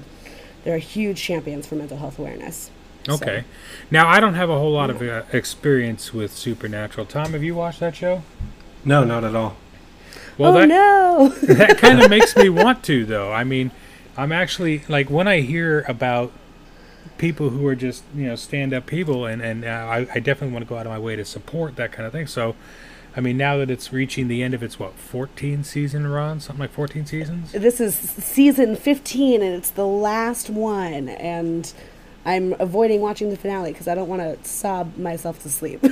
they're 0.64 0.78
huge 0.78 1.22
champions 1.22 1.66
for 1.66 1.76
mental 1.76 1.98
health 1.98 2.18
awareness. 2.18 2.70
So- 3.06 3.14
Okay. 3.14 3.44
Now, 3.90 4.08
I 4.08 4.18
don't 4.18 4.32
have 4.34 4.48
a 4.48 4.58
whole 4.58 4.72
lot 4.72 4.88
of 4.88 5.02
uh, 5.02 5.24
experience 5.30 6.14
with 6.14 6.32
Supernatural. 6.34 7.04
Tom, 7.06 7.32
have 7.32 7.42
you 7.44 7.54
watched 7.54 7.80
that 7.80 7.94
show? 7.94 8.22
No, 8.82 9.04
not 9.04 9.24
at 9.24 9.36
all. 9.36 9.56
Well, 10.38 10.56
oh 10.56 10.60
that, 10.60 10.68
no! 10.68 11.28
that 11.54 11.76
kind 11.76 12.00
of 12.02 12.08
makes 12.16 12.34
me 12.34 12.48
want 12.48 12.82
to, 12.84 13.04
though. 13.04 13.30
I 13.30 13.44
mean, 13.44 13.70
I'm 14.16 14.32
actually 14.32 14.82
like 14.88 15.10
when 15.10 15.26
I 15.28 15.40
hear 15.40 15.84
about 15.88 16.32
people 17.18 17.50
who 17.50 17.66
are 17.66 17.74
just 17.74 18.04
you 18.14 18.26
know 18.26 18.36
stand 18.36 18.72
up 18.72 18.86
people, 18.86 19.26
and 19.26 19.42
and 19.42 19.64
uh, 19.64 19.68
I, 19.68 20.06
I 20.14 20.18
definitely 20.20 20.52
want 20.52 20.64
to 20.64 20.68
go 20.68 20.76
out 20.76 20.86
of 20.86 20.92
my 20.92 20.98
way 20.98 21.16
to 21.16 21.24
support 21.24 21.76
that 21.76 21.92
kind 21.92 22.06
of 22.06 22.12
thing. 22.12 22.26
So, 22.26 22.54
I 23.16 23.20
mean, 23.20 23.36
now 23.36 23.56
that 23.58 23.70
it's 23.70 23.92
reaching 23.92 24.28
the 24.28 24.42
end 24.42 24.54
of 24.54 24.62
its 24.62 24.78
what 24.78 24.94
14 24.94 25.64
season 25.64 26.06
run, 26.06 26.40
something 26.40 26.60
like 26.60 26.72
14 26.72 27.06
seasons. 27.06 27.52
this 27.52 27.80
is 27.80 27.94
season 27.94 28.76
15, 28.76 29.42
and 29.42 29.54
it's 29.54 29.70
the 29.70 29.86
last 29.86 30.50
one, 30.50 31.08
and. 31.08 31.72
I'm 32.26 32.54
avoiding 32.58 33.02
watching 33.02 33.28
the 33.28 33.36
finale 33.36 33.70
because 33.70 33.86
I 33.86 33.94
don't 33.94 34.08
want 34.08 34.22
to 34.22 34.48
sob 34.48 34.96
myself 34.96 35.42
to 35.42 35.50
sleep. 35.50 35.80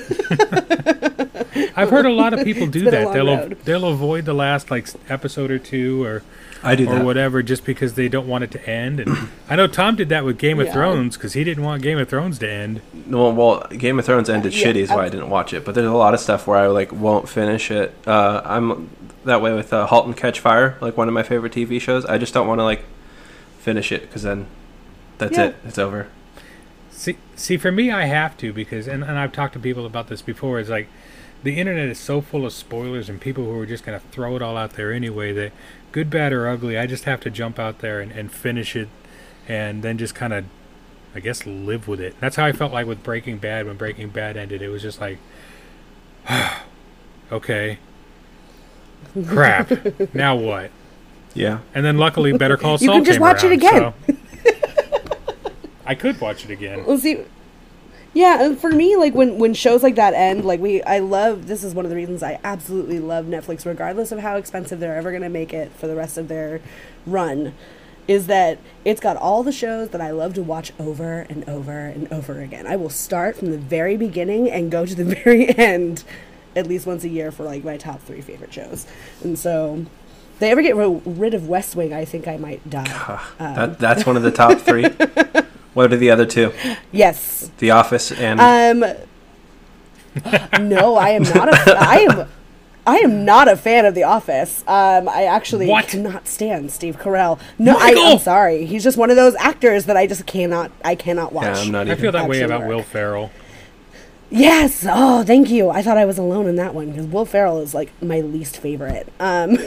I've 1.76 1.90
heard 1.90 2.06
a 2.06 2.10
lot 2.10 2.32
of 2.32 2.42
people 2.42 2.68
do 2.68 2.90
that. 2.90 3.12
They'll 3.12 3.48
they'll 3.64 3.84
avoid 3.84 4.24
the 4.24 4.32
last 4.32 4.70
like 4.70 4.88
episode 5.10 5.50
or 5.50 5.58
two 5.58 6.02
or 6.02 6.22
I 6.64 6.74
do 6.76 6.84
that. 6.86 6.92
or 6.92 6.98
that. 6.98 7.04
whatever 7.04 7.42
just 7.42 7.64
because 7.64 7.94
they 7.94 8.08
don't 8.08 8.26
want 8.28 8.44
it 8.44 8.50
to 8.52 8.68
end. 8.68 9.00
And 9.00 9.28
I 9.48 9.56
know 9.56 9.66
Tom 9.66 9.96
did 9.96 10.08
that 10.10 10.24
with 10.24 10.38
Game 10.38 10.60
of 10.60 10.66
Yeah. 10.66 10.72
Thrones 10.72 11.16
because 11.16 11.32
he 11.32 11.44
didn't 11.44 11.64
want 11.64 11.82
Game 11.82 11.98
of 11.98 12.08
Thrones 12.08 12.38
to 12.40 12.50
end. 12.50 12.80
Well, 13.08 13.32
well, 13.32 13.66
Game 13.70 13.98
of 13.98 14.04
Thrones 14.04 14.28
ended 14.30 14.54
Yeah, 14.54 14.66
shitty, 14.68 14.76
is 14.76 14.90
why 14.90 15.04
I 15.06 15.08
didn't 15.08 15.30
watch 15.30 15.52
it. 15.52 15.64
But 15.64 15.74
there's 15.74 15.86
a 15.86 15.92
lot 15.92 16.14
of 16.14 16.20
stuff 16.20 16.46
where 16.46 16.58
I 16.58 16.66
like 16.68 16.92
won't 16.92 17.28
finish 17.28 17.70
it. 17.70 17.94
Uh, 18.06 18.42
I'm 18.44 18.90
that 19.24 19.40
way 19.40 19.52
with 19.54 19.72
uh, 19.72 19.86
*Halt 19.86 20.06
and 20.06 20.16
Catch 20.16 20.40
Fire*, 20.40 20.76
like 20.80 20.96
one 20.96 21.08
of 21.08 21.14
my 21.14 21.22
favorite 21.22 21.52
TV 21.52 21.80
shows. 21.80 22.04
I 22.06 22.18
just 22.18 22.34
don't 22.34 22.46
want 22.46 22.58
to 22.58 22.64
like 22.64 22.84
finish 23.58 23.92
it 23.92 24.02
because 24.02 24.22
then 24.22 24.46
that's 25.18 25.36
Yeah. 25.36 25.46
it. 25.46 25.56
It's 25.64 25.78
over. 25.78 26.08
See, 26.90 27.16
see, 27.36 27.56
for 27.56 27.72
me, 27.72 27.90
I 27.90 28.04
have 28.06 28.36
to 28.38 28.52
because, 28.52 28.86
and, 28.86 29.02
and 29.02 29.18
I've 29.18 29.32
talked 29.32 29.54
to 29.54 29.58
people 29.58 29.86
about 29.86 30.08
this 30.08 30.22
before. 30.22 30.60
Is 30.60 30.68
like 30.68 30.88
the 31.42 31.58
internet 31.58 31.88
is 31.88 31.98
so 31.98 32.20
full 32.20 32.46
of 32.46 32.52
spoilers 32.52 33.08
and 33.08 33.20
people 33.20 33.44
who 33.44 33.58
are 33.58 33.66
just 33.66 33.84
going 33.84 33.98
to 33.98 34.06
throw 34.08 34.36
it 34.36 34.42
all 34.42 34.56
out 34.56 34.74
there 34.74 34.92
anyway. 34.92 35.32
That 35.32 35.52
good, 35.92 36.10
bad, 36.10 36.32
or 36.32 36.48
ugly, 36.48 36.76
I 36.78 36.86
just 36.86 37.04
have 37.04 37.20
to 37.20 37.30
jump 37.30 37.58
out 37.58 37.78
there 37.78 38.00
and, 38.00 38.10
and 38.12 38.32
finish 38.32 38.74
it, 38.74 38.88
and 39.46 39.82
then 39.82 39.98
just 39.98 40.14
kind 40.14 40.32
of, 40.32 40.44
I 41.14 41.20
guess, 41.20 41.46
live 41.46 41.86
with 41.86 42.00
it. 42.00 42.16
That's 42.20 42.36
how 42.36 42.44
I 42.46 42.52
felt 42.52 42.72
like 42.72 42.86
with 42.86 43.02
Breaking 43.02 43.38
Bad 43.38 43.66
when 43.66 43.76
Breaking 43.76 44.08
Bad 44.08 44.36
ended. 44.36 44.62
It 44.62 44.68
was 44.68 44.82
just 44.82 45.00
like, 45.00 45.18
okay, 47.32 47.78
crap. 49.26 49.70
now 50.14 50.34
what? 50.36 50.70
Yeah. 51.34 51.60
And 51.74 51.84
then 51.84 51.98
luckily, 51.98 52.32
Better 52.32 52.56
Call 52.56 52.78
Saul. 52.78 52.82
You 52.82 52.88
Saul 52.88 52.94
can 52.96 53.04
just 53.04 53.14
came 53.16 53.22
watch 53.22 53.44
it 53.44 53.52
again. 53.52 53.94
so- 54.06 54.16
I 55.84 55.94
could 55.94 56.20
watch 56.20 56.44
it 56.44 56.50
again. 56.50 56.84
Well, 56.86 56.96
see, 56.96 57.22
yeah, 58.14 58.44
and 58.44 58.58
for 58.58 58.70
me, 58.70 58.96
like 58.96 59.14
when 59.14 59.38
when 59.38 59.54
shows 59.54 59.82
like 59.82 59.94
that 59.94 60.12
end, 60.12 60.44
like 60.44 60.60
we, 60.60 60.82
I 60.82 60.98
love. 60.98 61.46
This 61.46 61.64
is 61.64 61.74
one 61.74 61.86
of 61.86 61.90
the 61.90 61.96
reasons 61.96 62.22
I 62.22 62.38
absolutely 62.44 63.00
love 63.00 63.26
Netflix, 63.26 63.64
regardless 63.64 64.12
of 64.12 64.18
how 64.18 64.36
expensive 64.36 64.80
they're 64.80 64.96
ever 64.96 65.10
going 65.10 65.22
to 65.22 65.30
make 65.30 65.54
it 65.54 65.72
for 65.72 65.86
the 65.86 65.96
rest 65.96 66.18
of 66.18 66.28
their 66.28 66.60
run. 67.06 67.54
Is 68.08 68.26
that 68.26 68.58
it's 68.84 69.00
got 69.00 69.16
all 69.16 69.42
the 69.42 69.52
shows 69.52 69.90
that 69.90 70.00
I 70.00 70.10
love 70.10 70.34
to 70.34 70.42
watch 70.42 70.72
over 70.78 71.20
and 71.30 71.48
over 71.48 71.86
and 71.86 72.12
over 72.12 72.40
again. 72.40 72.66
I 72.66 72.76
will 72.76 72.90
start 72.90 73.36
from 73.36 73.50
the 73.50 73.58
very 73.58 73.96
beginning 73.96 74.50
and 74.50 74.70
go 74.70 74.84
to 74.84 74.94
the 74.94 75.04
very 75.24 75.48
end, 75.56 76.04
at 76.54 76.66
least 76.66 76.86
once 76.86 77.04
a 77.04 77.08
year 77.08 77.30
for 77.32 77.44
like 77.44 77.64
my 77.64 77.78
top 77.78 78.02
three 78.02 78.20
favorite 78.20 78.52
shows. 78.52 78.86
And 79.22 79.38
so, 79.38 79.86
if 80.34 80.38
they 80.40 80.50
ever 80.50 80.60
get 80.60 80.76
rid 80.76 81.32
of 81.32 81.48
West 81.48 81.76
Wing, 81.76 81.94
I 81.94 82.04
think 82.04 82.28
I 82.28 82.36
might 82.36 82.68
die. 82.68 83.20
Um, 83.38 83.54
that 83.54 83.78
that's 83.78 84.04
one 84.04 84.16
of 84.18 84.22
the 84.22 84.30
top 84.30 84.58
three. 84.58 84.84
what 85.74 85.92
are 85.92 85.96
the 85.96 86.10
other 86.10 86.26
two? 86.26 86.52
Yes, 86.90 87.50
The 87.58 87.70
Office 87.72 88.12
and 88.12 88.40
Um, 88.40 88.94
no, 90.68 90.96
I 90.96 91.10
am 91.10 91.22
not 91.22 91.48
a. 91.48 91.76
I 91.78 92.06
am. 92.10 92.28
I 92.84 92.96
am 92.98 93.24
not 93.24 93.46
a 93.46 93.56
fan 93.56 93.86
of 93.86 93.94
The 93.94 94.02
Office. 94.02 94.64
Um, 94.66 95.08
I 95.08 95.24
actually 95.24 95.68
What? 95.68 95.86
cannot 95.86 96.26
stand 96.26 96.72
Steve 96.72 96.98
Carell. 96.98 97.38
No, 97.56 97.76
I, 97.76 97.92
Michael! 97.94 98.02
I'm 98.14 98.18
sorry. 98.18 98.66
He's 98.66 98.82
just 98.82 98.98
one 98.98 99.08
of 99.08 99.14
those 99.16 99.36
actors 99.36 99.84
that 99.86 99.96
I 99.96 100.08
just 100.08 100.26
cannot. 100.26 100.72
I 100.84 100.96
cannot 100.96 101.32
watch. 101.32 101.44
yeah, 101.44 101.62
I'm 101.62 101.70
not 101.70 101.88
I 101.88 101.94
feel 101.94 102.10
that 102.12 102.28
way 102.28 102.40
about 102.42 102.60
work. 102.62 102.68
Will 102.68 102.82
Ferrell. 102.82 103.30
Yes. 104.30 104.84
Oh, 104.88 105.22
thank 105.22 105.48
you. 105.50 105.70
I 105.70 105.80
thought 105.82 105.96
I 105.98 106.04
was 106.06 106.18
alone 106.18 106.48
in 106.48 106.56
that 106.56 106.74
one 106.74 106.90
because 106.90 107.06
Will 107.06 107.24
Ferrell 107.26 107.60
is 107.60 107.72
like 107.72 107.92
my 108.02 108.20
least 108.20 108.56
favorite. 108.56 109.06
Um, 109.20 109.56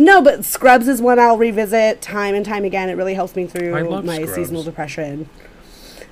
no, 0.00 0.22
but 0.22 0.44
Scrubs 0.44 0.88
is 0.88 1.00
one 1.02 1.18
I'll 1.18 1.36
revisit 1.38 2.00
time 2.00 2.34
and 2.34 2.44
time 2.44 2.64
again. 2.64 2.88
It 2.88 2.94
really 2.96 3.14
helps 3.14 3.36
me 3.36 3.46
through 3.46 4.02
my 4.02 4.16
Scrubs. 4.16 4.34
seasonal 4.34 4.62
depression. 4.62 5.28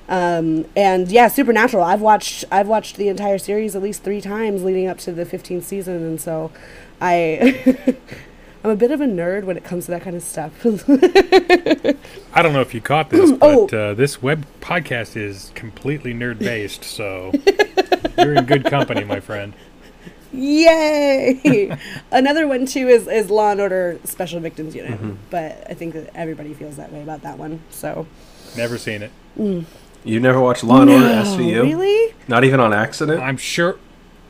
Um, 0.07 0.65
and 0.75 1.07
yeah, 1.11 1.27
Supernatural. 1.27 1.83
I've 1.83 2.01
watched 2.01 2.43
I've 2.51 2.67
watched 2.67 2.97
the 2.97 3.09
entire 3.09 3.37
series 3.37 3.75
at 3.75 3.81
least 3.81 4.03
three 4.03 4.21
times 4.21 4.63
leading 4.63 4.87
up 4.87 4.97
to 4.99 5.11
the 5.11 5.25
15th 5.25 5.63
season, 5.63 5.95
and 5.97 6.19
so 6.21 6.51
I 6.99 7.95
I'm 8.63 8.71
a 8.71 8.75
bit 8.75 8.91
of 8.91 9.01
a 9.01 9.05
nerd 9.05 9.43
when 9.45 9.55
it 9.55 9.63
comes 9.63 9.85
to 9.85 9.91
that 9.91 10.01
kind 10.01 10.15
of 10.15 10.23
stuff. 10.23 10.51
I 10.65 12.41
don't 12.41 12.53
know 12.53 12.61
if 12.61 12.73
you 12.73 12.81
caught 12.81 13.09
this, 13.09 13.31
but 13.39 13.71
Oh. 13.73 13.91
uh, 13.91 13.93
this 13.93 14.21
web 14.21 14.45
podcast 14.61 15.15
is 15.15 15.51
completely 15.55 16.13
nerd 16.13 16.39
based, 16.39 16.83
so 16.83 17.31
you're 18.17 18.33
in 18.35 18.45
good 18.45 18.65
company, 18.65 19.03
my 19.03 19.19
friend. 19.19 19.53
Yay! 20.31 21.77
Another 22.11 22.47
one 22.47 22.65
too 22.65 22.87
is 22.87 23.07
is 23.07 23.29
Law 23.29 23.51
and 23.51 23.61
Order 23.61 23.99
Special 24.03 24.39
Victims 24.39 24.75
Unit, 24.75 24.93
mm-hmm. 24.93 25.15
but 25.29 25.65
I 25.69 25.73
think 25.73 25.93
that 25.93 26.11
everybody 26.15 26.53
feels 26.53 26.77
that 26.77 26.91
way 26.91 27.01
about 27.01 27.23
that 27.23 27.37
one. 27.37 27.61
So 27.69 28.05
Never 28.55 28.77
seen 28.77 29.01
it. 29.01 29.11
Mm. 29.37 29.65
You 30.03 30.19
never 30.19 30.39
watched 30.39 30.63
Law 30.63 30.81
and 30.81 30.89
Order 30.89 31.05
No, 31.05 31.23
SVU? 31.23 31.63
Really? 31.63 32.15
Not 32.27 32.43
even 32.43 32.59
on 32.59 32.73
accident. 32.73 33.21
I'm 33.21 33.37
sure. 33.37 33.77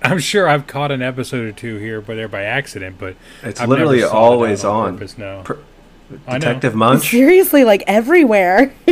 I'm 0.01 0.19
sure 0.19 0.47
I've 0.47 0.65
caught 0.65 0.91
an 0.91 1.01
episode 1.01 1.45
or 1.45 1.51
two 1.51 1.75
here, 1.77 1.99
but 1.99 2.15
they're 2.15 2.29
by 2.29 2.43
accident. 2.43 2.97
But 2.97 3.17
It's 3.43 3.59
I've 3.59 3.67
literally 3.67 3.97
never 3.97 4.09
sought 4.09 4.15
it 4.15 4.19
always 4.19 4.65
out 4.65 4.71
on. 4.71 4.93
Purpose, 4.93 5.17
no, 5.17 5.41
Pr- 5.43 5.53
Detective 6.29 6.73
Munch. 6.73 7.09
Seriously, 7.09 7.65
like 7.65 7.83
everywhere. 7.85 8.73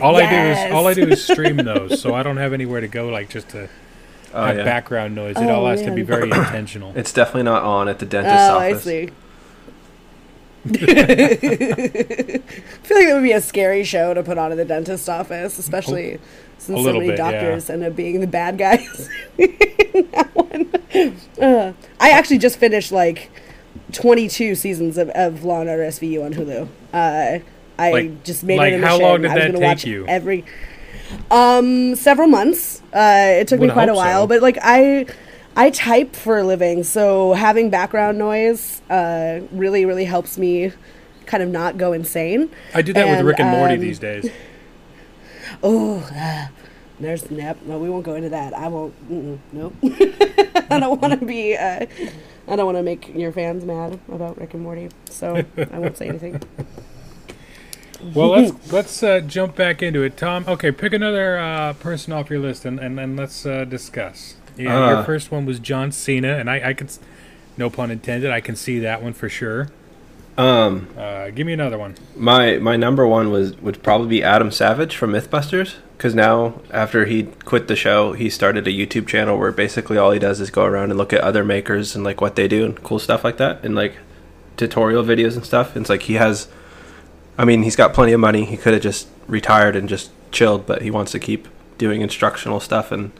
all 0.00 0.16
I 0.16 0.28
do 0.28 0.36
is 0.36 0.72
all 0.72 0.86
I 0.86 0.94
do 0.94 1.06
is 1.06 1.22
stream 1.22 1.56
those, 1.58 2.00
so 2.00 2.14
I 2.14 2.22
don't 2.22 2.38
have 2.38 2.54
anywhere 2.54 2.80
to 2.80 2.88
go, 2.88 3.10
like 3.10 3.28
just 3.28 3.50
to 3.50 3.68
Oh, 4.34 4.44
have 4.44 4.56
yeah. 4.58 4.64
background 4.64 5.14
noise. 5.14 5.36
It 5.36 5.44
Oh, 5.44 5.60
all 5.60 5.66
has 5.66 5.82
to 5.82 5.90
be 5.92 6.02
very 6.02 6.24
intentional. 6.30 6.92
It's 6.96 7.12
definitely 7.12 7.44
not 7.44 7.62
on 7.62 7.88
at 7.88 7.98
the 7.98 8.06
dentist's 8.06 8.48
office. 8.50 8.86
Oh, 8.86 8.90
I 8.90 9.06
see. 9.06 9.10
I 10.66 10.68
feel 12.82 12.96
like 12.98 13.08
it 13.08 13.14
would 13.14 13.22
be 13.22 13.32
a 13.32 13.40
scary 13.40 13.84
show 13.84 14.12
to 14.14 14.22
put 14.22 14.36
on 14.38 14.50
at 14.52 14.56
the 14.56 14.64
dentist 14.64 15.08
office, 15.08 15.58
especially 15.58 16.18
since 16.58 16.82
so 16.82 16.92
many 16.92 17.00
bit, 17.08 17.18
yeah. 17.18 17.30
doctors 17.30 17.70
end 17.70 17.84
up 17.84 17.94
being 17.96 18.20
the 18.20 18.26
bad 18.26 18.58
guys 18.58 19.08
in 19.38 19.56
that 20.12 20.30
one. 20.34 20.68
Uh, 21.40 21.72
I 22.00 22.10
actually 22.10 22.38
just 22.38 22.58
finished 22.58 22.92
like 22.92 23.30
22 23.92 24.54
seasons 24.56 24.98
of, 24.98 25.08
of 25.10 25.44
Law 25.44 25.60
and 25.60 25.70
Order 25.70 25.84
SVU 25.84 26.24
on 26.24 26.34
Hulu. 26.34 26.68
Uh, 26.92 27.38
I 27.78 27.90
Like- 27.92 28.24
just 28.24 28.42
made 28.44 28.58
like 28.58 28.72
it 28.74 28.82
a 28.82 28.86
how 28.86 28.98
long 28.98 29.22
did 29.22 29.30
I 29.30 29.34
was 29.34 29.42
that 29.42 29.46
gonna 29.52 29.58
take 29.58 29.62
watch 29.68 29.84
you? 29.86 30.04
Every 30.06 30.44
um 31.30 31.94
several 31.94 32.28
months. 32.28 32.82
Uh, 32.92 33.38
it 33.40 33.48
took 33.48 33.60
me 33.60 33.70
quite 33.70 33.88
a 33.88 33.94
while, 33.94 34.22
so. 34.22 34.26
but 34.26 34.42
like 34.42 34.58
I 34.62 35.06
I 35.56 35.70
type 35.70 36.14
for 36.14 36.38
a 36.38 36.44
living, 36.44 36.84
so 36.84 37.32
having 37.32 37.70
background 37.70 38.18
noise 38.18 38.80
uh, 38.90 39.40
really 39.50 39.84
really 39.84 40.04
helps 40.04 40.38
me 40.38 40.72
kind 41.26 41.42
of 41.42 41.48
not 41.48 41.76
go 41.76 41.92
insane. 41.92 42.50
I 42.74 42.82
do 42.82 42.92
that 42.92 43.08
with 43.08 43.24
Rick 43.24 43.40
and 43.40 43.50
Morty 43.50 43.74
um, 43.74 43.80
these 43.80 43.98
days. 43.98 44.30
Oh, 45.62 46.06
ah, 46.12 46.50
there's 47.00 47.30
nope. 47.30 47.56
No, 47.64 47.78
we 47.78 47.88
won't 47.90 48.04
go 48.04 48.14
into 48.14 48.28
that. 48.28 48.54
I 48.54 48.68
won't. 48.68 48.94
Nope. 49.52 49.74
I 50.70 50.78
don't 50.78 51.00
want 51.00 51.18
to 51.18 51.24
be. 51.24 51.56
Uh, 51.56 51.86
I 52.46 52.54
don't 52.54 52.66
want 52.66 52.76
to 52.76 52.82
make 52.82 53.14
your 53.14 53.32
fans 53.32 53.64
mad 53.64 53.98
about 54.08 54.38
Rick 54.38 54.54
and 54.54 54.62
Morty, 54.62 54.90
so 55.06 55.44
I 55.56 55.78
won't 55.78 55.96
say 55.96 56.08
anything. 56.08 56.40
Well, 58.14 58.28
let's 58.30 58.72
let's 58.72 59.02
uh, 59.02 59.20
jump 59.20 59.56
back 59.56 59.82
into 59.82 60.02
it, 60.02 60.16
Tom. 60.16 60.44
Okay, 60.46 60.70
pick 60.70 60.92
another 60.92 61.36
uh, 61.38 61.72
person 61.74 62.12
off 62.12 62.30
your 62.30 62.38
list, 62.40 62.64
and 62.64 62.78
and, 62.78 62.98
and 63.00 63.16
let's 63.16 63.44
uh, 63.44 63.64
discuss. 63.64 64.36
Yeah, 64.56 64.76
Uh. 64.84 64.90
your 64.94 65.04
first 65.04 65.30
one 65.32 65.46
was 65.46 65.58
John 65.58 65.90
Cena, 65.92 66.36
and 66.36 66.48
I, 66.50 66.70
I 66.70 66.74
can, 66.74 66.88
no 67.56 67.70
pun 67.70 67.90
intended, 67.90 68.30
I 68.30 68.40
can 68.40 68.56
see 68.56 68.78
that 68.80 69.02
one 69.02 69.12
for 69.12 69.28
sure. 69.28 69.68
Um, 70.36 70.86
Uh, 70.96 71.30
give 71.30 71.46
me 71.46 71.52
another 71.52 71.78
one. 71.78 71.96
my 72.16 72.58
my 72.58 72.76
number 72.76 73.04
one 73.06 73.30
was 73.32 73.56
would 73.60 73.82
probably 73.82 74.08
be 74.08 74.22
Adam 74.22 74.52
Savage 74.52 74.94
from 74.96 75.12
MythBusters 75.12 75.74
because 75.96 76.14
now 76.14 76.60
after 76.72 77.06
he 77.06 77.24
quit 77.44 77.66
the 77.66 77.74
show, 77.74 78.12
he 78.12 78.30
started 78.30 78.66
a 78.68 78.70
YouTube 78.70 79.08
channel 79.08 79.36
where 79.36 79.50
basically 79.50 79.98
all 79.98 80.12
he 80.12 80.20
does 80.20 80.40
is 80.40 80.50
go 80.50 80.64
around 80.64 80.90
and 80.90 80.98
look 80.98 81.12
at 81.12 81.20
other 81.22 81.44
makers 81.44 81.96
and 81.96 82.04
like 82.04 82.20
what 82.20 82.36
they 82.36 82.46
do 82.46 82.64
and 82.64 82.80
cool 82.84 83.00
stuff 83.00 83.24
like 83.24 83.36
that 83.38 83.64
and 83.64 83.74
like 83.74 83.96
tutorial 84.56 85.02
videos 85.02 85.34
and 85.34 85.44
stuff. 85.44 85.74
And 85.74 85.82
it's 85.82 85.90
like 85.90 86.02
he 86.02 86.14
has, 86.14 86.46
I 87.38 87.44
mean, 87.44 87.62
he's 87.62 87.76
got 87.76 87.94
plenty 87.94 88.12
of 88.12 88.20
money. 88.20 88.44
He 88.44 88.56
could 88.56 88.72
have 88.74 88.82
just 88.82 89.08
retired 89.28 89.76
and 89.76 89.88
just 89.88 90.10
chilled, 90.32 90.66
but 90.66 90.82
he 90.82 90.90
wants 90.90 91.12
to 91.12 91.18
keep 91.18 91.46
doing 91.78 92.00
instructional 92.00 92.58
stuff 92.58 92.90
and 92.90 93.12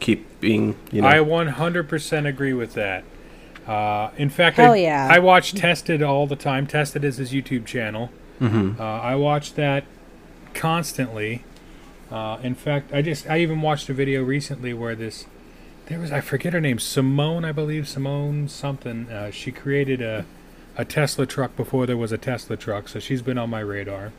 keep 0.00 0.40
being 0.40 0.76
you 0.90 1.02
know. 1.02 1.08
I 1.08 1.14
100% 1.18 2.26
agree 2.26 2.52
with 2.52 2.74
that. 2.74 3.04
Uh, 3.66 4.10
in 4.16 4.28
fact, 4.28 4.56
Hell 4.56 4.72
I, 4.72 4.76
yeah. 4.76 5.08
I 5.10 5.20
watch 5.20 5.54
Tested 5.54 6.02
all 6.02 6.26
the 6.26 6.34
time. 6.36 6.66
Tested 6.66 7.04
is 7.04 7.18
his 7.18 7.32
YouTube 7.32 7.64
channel. 7.66 8.10
Mhm. 8.40 8.80
Uh, 8.80 8.82
I 8.82 9.14
watch 9.14 9.54
that 9.54 9.84
constantly. 10.54 11.44
Uh, 12.10 12.38
in 12.42 12.54
fact, 12.54 12.92
I 12.92 13.02
just 13.02 13.28
I 13.30 13.38
even 13.38 13.60
watched 13.62 13.88
a 13.88 13.92
video 13.92 14.22
recently 14.24 14.74
where 14.74 14.96
this 14.96 15.26
there 15.86 16.00
was 16.00 16.10
I 16.10 16.20
forget 16.20 16.52
her 16.52 16.60
name 16.60 16.78
Simone 16.78 17.44
I 17.44 17.52
believe 17.52 17.86
Simone 17.86 18.48
something. 18.48 19.08
Uh, 19.08 19.30
she 19.30 19.52
created 19.52 20.00
a 20.02 20.24
a 20.76 20.84
Tesla 20.84 21.26
truck 21.26 21.56
before 21.56 21.86
there 21.86 21.96
was 21.96 22.12
a 22.12 22.18
Tesla 22.18 22.56
truck, 22.56 22.88
so 22.88 22.98
she's 22.98 23.22
been 23.22 23.38
on 23.38 23.50
my 23.50 23.60
radar. 23.60 24.12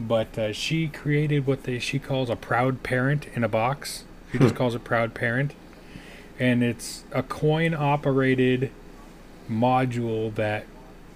But 0.00 0.36
uh, 0.38 0.52
she 0.52 0.88
created 0.88 1.46
what 1.46 1.64
they 1.64 1.78
she 1.78 1.98
calls 1.98 2.30
a 2.30 2.36
proud 2.36 2.82
parent 2.82 3.26
in 3.34 3.44
a 3.44 3.48
box. 3.48 4.04
She 4.30 4.38
just 4.38 4.54
calls 4.54 4.74
it 4.74 4.82
proud 4.82 5.14
parent, 5.14 5.54
and 6.38 6.62
it's 6.62 7.04
a 7.12 7.22
coin 7.22 7.74
operated 7.74 8.70
module 9.50 10.34
that 10.34 10.64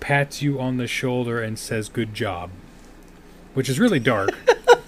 pats 0.00 0.42
you 0.42 0.60
on 0.60 0.76
the 0.76 0.86
shoulder 0.86 1.40
and 1.40 1.58
says 1.58 1.88
good 1.88 2.12
job 2.14 2.50
which 3.54 3.68
is 3.68 3.80
really 3.80 3.98
dark 3.98 4.30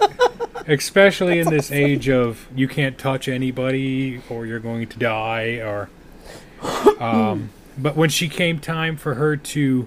especially 0.67 1.39
in 1.39 1.49
this 1.49 1.73
age 1.73 2.09
of 2.09 2.47
you 2.55 2.69
can't 2.69 2.99
touch 2.99 3.27
anybody 3.27 4.21
or 4.29 4.45
you're 4.45 4.59
going 4.59 4.87
to 4.87 4.99
die 4.99 5.55
or 5.57 5.89
um, 7.01 7.49
but 7.79 7.97
when 7.97 8.11
she 8.11 8.29
came 8.29 8.59
time 8.59 8.97
for 8.97 9.15
her 9.15 9.37
to 9.37 9.87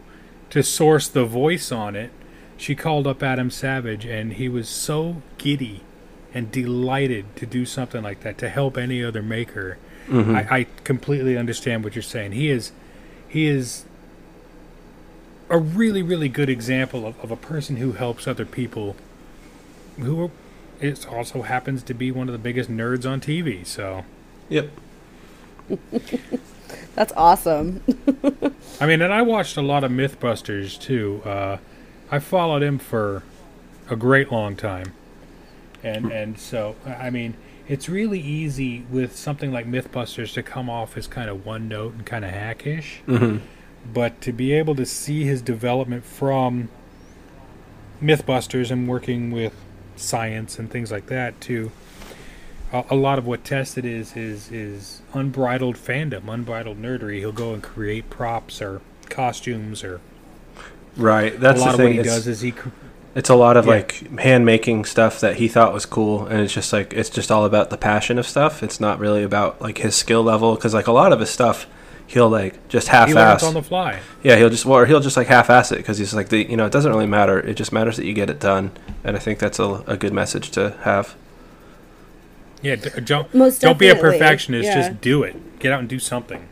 to 0.49 0.63
source 0.63 1.07
the 1.07 1.25
voice 1.25 1.71
on 1.71 1.95
it 1.95 2.11
she 2.57 2.75
called 2.75 3.05
up 3.05 3.21
adam 3.21 3.49
savage 3.49 4.05
and 4.05 4.33
he 4.33 4.49
was 4.49 4.67
so 4.67 5.21
giddy 5.37 5.81
and 6.33 6.51
delighted 6.51 7.35
to 7.35 7.45
do 7.45 7.65
something 7.65 8.03
like 8.03 8.21
that 8.21 8.37
to 8.37 8.49
help 8.49 8.77
any 8.77 9.03
other 9.03 9.21
maker. 9.21 9.77
Mm-hmm. 10.07 10.35
I, 10.35 10.55
I 10.59 10.67
completely 10.83 11.37
understand 11.37 11.83
what 11.83 11.95
you're 11.95 12.01
saying. 12.01 12.31
He 12.33 12.49
is 12.49 12.71
he 13.27 13.47
is 13.47 13.85
a 15.49 15.57
really 15.57 16.01
really 16.01 16.29
good 16.29 16.49
example 16.49 17.05
of, 17.05 17.19
of 17.19 17.31
a 17.31 17.35
person 17.35 17.77
who 17.77 17.93
helps 17.93 18.27
other 18.27 18.45
people 18.45 18.95
who 19.99 20.25
are, 20.25 20.31
it 20.79 21.05
also 21.07 21.43
happens 21.43 21.83
to 21.83 21.93
be 21.93 22.11
one 22.11 22.27
of 22.27 22.33
the 22.33 22.39
biggest 22.39 22.69
nerds 22.69 23.09
on 23.09 23.19
TV 23.21 23.65
so. 23.65 24.05
Yep. 24.49 24.69
That's 26.95 27.13
awesome. 27.15 27.83
I 28.79 28.85
mean 28.85 29.01
and 29.01 29.13
I 29.13 29.21
watched 29.21 29.57
a 29.57 29.61
lot 29.61 29.83
of 29.83 29.91
Mythbusters 29.91 30.79
too. 30.79 31.21
Uh, 31.25 31.57
I 32.09 32.19
followed 32.19 32.63
him 32.63 32.77
for 32.77 33.23
a 33.89 33.95
great 33.95 34.31
long 34.31 34.55
time. 34.55 34.93
And 35.83 36.11
and 36.11 36.39
so 36.39 36.75
I 36.85 36.93
I 36.93 37.09
mean 37.09 37.35
it's 37.67 37.87
really 37.87 38.19
easy 38.19 38.85
with 38.89 39.15
something 39.15 39.51
like 39.51 39.65
Mythbusters 39.65 40.33
to 40.33 40.43
come 40.43 40.69
off 40.69 40.97
as 40.97 41.07
kind 41.07 41.29
of 41.29 41.45
one 41.45 41.67
note 41.67 41.93
and 41.93 42.05
kind 42.05 42.25
of 42.25 42.31
hackish. 42.31 43.01
Hmm 43.05 43.37
but 43.93 44.21
to 44.21 44.31
be 44.31 44.53
able 44.53 44.75
to 44.75 44.85
see 44.85 45.23
his 45.23 45.41
development 45.41 46.05
from 46.05 46.69
Mythbusters 48.01 48.71
and 48.71 48.87
working 48.87 49.31
with 49.31 49.53
science 49.95 50.57
and 50.57 50.69
things 50.69 50.91
like 50.91 51.07
that 51.07 51.39
to 51.41 51.71
a, 52.71 52.83
a 52.91 52.95
lot 52.95 53.17
of 53.19 53.25
what 53.27 53.43
tested 53.43 53.85
is 53.85 54.15
is 54.15 54.51
is 54.51 55.01
unbridled 55.13 55.75
fandom, 55.75 56.27
unbridled 56.31 56.81
nerdery. 56.81 57.19
He'll 57.19 57.31
go 57.31 57.53
and 57.53 57.61
create 57.63 58.09
props 58.09 58.61
or 58.61 58.81
costumes 59.09 59.83
or 59.83 59.99
Right. 60.97 61.39
That's 61.39 61.59
a 61.61 61.63
lot 61.63 61.67
the 61.67 61.71
of 61.73 61.77
thing. 61.77 61.85
what 61.87 61.93
he 61.93 61.99
it's, 61.99 62.09
does 62.09 62.27
is 62.27 62.41
he 62.41 62.53
it's 63.15 63.29
a 63.29 63.35
lot 63.35 63.57
of 63.57 63.65
Yeah. 63.65 63.71
like 63.71 64.19
hand 64.19 64.45
making 64.45 64.85
stuff 64.85 65.19
that 65.21 65.35
he 65.37 65.47
thought 65.47 65.73
was 65.73 65.85
cool, 65.85 66.25
and 66.27 66.39
it's 66.41 66.53
just 66.53 66.71
like 66.73 66.93
it's 66.93 67.09
just 67.09 67.31
all 67.31 67.45
about 67.45 67.69
the 67.69 67.77
passion 67.77 68.17
of 68.17 68.27
stuff. 68.27 68.61
It's 68.63 68.79
not 68.79 68.99
really 68.99 69.23
about 69.23 69.61
like 69.61 69.79
his 69.79 69.95
skill 69.95 70.23
level 70.23 70.55
because 70.55 70.73
like 70.73 70.87
a 70.87 70.91
lot 70.91 71.11
of 71.13 71.19
his 71.19 71.29
stuff, 71.29 71.65
he'll 72.07 72.29
like 72.29 72.67
just 72.69 72.89
half 72.89 73.07
he 73.09 73.15
on 73.15 73.53
the 73.53 73.61
fly. 73.61 73.99
yeah, 74.23 74.35
he'll 74.37 74.49
just 74.49 74.65
well, 74.65 74.79
or 74.79 74.85
he'll 74.85 74.99
just 75.01 75.17
like 75.17 75.27
half 75.27 75.49
ass 75.49 75.71
it 75.71 75.77
because 75.77 75.97
he's 75.97 76.13
like 76.13 76.29
the 76.29 76.49
you 76.49 76.57
know 76.57 76.65
it 76.65 76.71
doesn't 76.71 76.91
really 76.91 77.07
matter. 77.07 77.39
It 77.39 77.55
just 77.55 77.71
matters 77.73 77.97
that 77.97 78.05
you 78.05 78.13
get 78.13 78.29
it 78.29 78.39
done, 78.39 78.71
and 79.03 79.15
I 79.15 79.19
think 79.19 79.39
that's 79.39 79.59
a, 79.59 79.83
a 79.87 79.97
good 79.97 80.13
message 80.13 80.51
to 80.51 80.75
have. 80.83 81.15
Yeah, 82.61 82.75
don't 82.75 83.33
Most 83.33 83.61
don't 83.61 83.79
be 83.79 83.89
a 83.89 83.95
perfectionist. 83.95 84.67
yeah. 84.67 84.75
Just 84.75 85.01
do 85.01 85.23
it. 85.23 85.59
Get 85.59 85.71
out 85.73 85.79
and 85.79 85.89
do 85.89 85.99
something. 85.99 86.47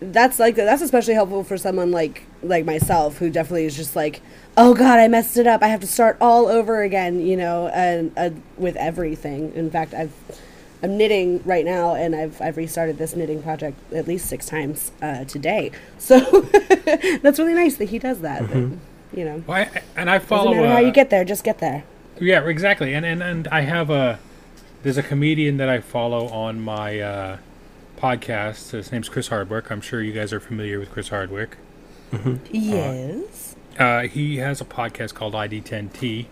that's 0.00 0.38
like 0.38 0.56
that's 0.56 0.82
especially 0.82 1.14
helpful 1.14 1.42
for 1.42 1.56
someone 1.56 1.90
like 1.90 2.24
like 2.42 2.64
myself 2.66 3.16
who 3.18 3.30
definitely 3.30 3.64
is 3.64 3.74
just 3.74 3.96
like 3.96 4.20
oh 4.58 4.74
god 4.74 4.98
i 4.98 5.08
messed 5.08 5.38
it 5.38 5.46
up 5.46 5.62
i 5.62 5.68
have 5.68 5.80
to 5.80 5.86
start 5.86 6.18
all 6.20 6.48
over 6.48 6.82
again 6.82 7.18
you 7.20 7.34
know 7.36 7.68
and 7.68 8.12
uh, 8.18 8.28
with 8.58 8.76
everything 8.76 9.50
in 9.54 9.70
fact 9.70 9.94
i've 9.94 10.12
i'm 10.82 10.98
knitting 10.98 11.40
right 11.46 11.64
now 11.64 11.94
and 11.94 12.14
i've 12.14 12.38
i've 12.42 12.58
restarted 12.58 12.98
this 12.98 13.16
knitting 13.16 13.42
project 13.42 13.78
at 13.94 14.06
least 14.06 14.26
six 14.26 14.44
times 14.44 14.92
uh, 15.00 15.24
today 15.24 15.70
so 15.98 16.18
that's 17.22 17.38
really 17.38 17.54
nice 17.54 17.76
that 17.76 17.88
he 17.88 17.98
does 17.98 18.20
that 18.20 18.42
but, 18.50 18.56
you 19.18 19.24
know 19.24 19.42
Well, 19.46 19.66
I, 19.74 19.82
and 19.96 20.10
I 20.10 20.18
follow. 20.18 20.52
matter 20.52 20.66
how 20.68 20.76
uh, 20.76 20.80
you 20.80 20.90
get 20.92 21.08
there 21.08 21.24
just 21.24 21.44
get 21.44 21.58
there 21.58 21.84
Yeah, 22.20 22.46
exactly. 22.46 22.92
And 22.92 23.06
and 23.06 23.22
and 23.22 23.48
I 23.48 23.62
have 23.62 23.88
a 23.88 24.18
there's 24.82 24.96
a 24.96 25.02
comedian 25.02 25.58
that 25.58 25.68
I 25.68 25.80
follow 25.80 26.28
on 26.28 26.60
my 26.60 27.00
uh, 27.00 27.38
podcast. 27.96 28.70
His 28.70 28.90
name's 28.90 29.08
Chris 29.08 29.28
Hardwick. 29.28 29.70
I'm 29.70 29.80
sure 29.80 30.02
you 30.02 30.12
guys 30.12 30.32
are 30.32 30.40
familiar 30.40 30.78
with 30.78 30.90
Chris 30.90 31.08
Hardwick. 31.08 31.56
Yes. 32.50 33.54
Uh, 33.78 34.02
he 34.02 34.38
has 34.38 34.60
a 34.60 34.64
podcast 34.64 35.14
called 35.14 35.34
ID10T, 35.34 36.26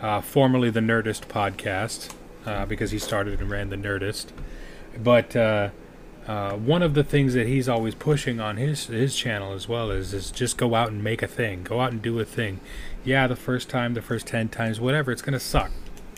uh, 0.00 0.20
formerly 0.20 0.70
the 0.70 0.80
Nerdist 0.80 1.26
podcast, 1.26 2.12
uh, 2.44 2.66
because 2.66 2.90
he 2.90 2.98
started 2.98 3.40
and 3.40 3.50
ran 3.50 3.70
the 3.70 3.76
Nerdist. 3.76 4.26
But 4.98 5.36
uh, 5.36 5.70
uh, 6.26 6.54
one 6.54 6.82
of 6.82 6.94
the 6.94 7.04
things 7.04 7.34
that 7.34 7.46
he's 7.46 7.68
always 7.68 7.94
pushing 7.94 8.40
on 8.40 8.56
his 8.56 8.86
his 8.86 9.16
channel 9.16 9.52
as 9.52 9.68
well 9.68 9.90
is 9.90 10.12
is 10.12 10.30
just 10.30 10.56
go 10.56 10.74
out 10.74 10.88
and 10.88 11.04
make 11.04 11.22
a 11.22 11.28
thing, 11.28 11.62
go 11.62 11.80
out 11.80 11.92
and 11.92 12.02
do 12.02 12.18
a 12.18 12.24
thing. 12.24 12.60
Yeah, 13.04 13.26
the 13.26 13.36
first 13.36 13.68
time, 13.68 13.94
the 13.94 14.02
first 14.02 14.26
ten 14.26 14.48
times, 14.48 14.80
whatever, 14.80 15.12
it's 15.12 15.22
gonna 15.22 15.40
suck. 15.40 15.70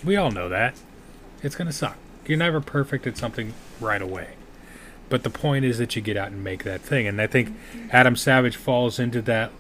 We 0.03 0.17
all 0.17 0.31
know 0.31 0.49
that. 0.49 0.77
It's 1.45 1.55
gonna 1.57 1.73
suck. 1.73 1.97
You're 2.27 2.39
never 2.39 2.61
perfect 2.61 3.07
at 3.07 3.17
something 3.19 3.53
right 3.81 4.01
away. 4.03 4.31
But 5.11 5.23
the 5.23 5.31
point 5.31 5.65
is 5.67 5.79
that 5.79 5.95
you 5.95 6.03
get 6.03 6.17
out 6.17 6.29
and 6.33 6.43
make 6.43 6.65
that 6.65 6.81
thing, 6.81 7.07
and 7.07 7.21
I 7.21 7.27
think 7.27 7.55
Adam 7.91 8.17
Savage 8.17 8.57
falls 8.57 8.99
into 8.99 9.21
that 9.23 9.51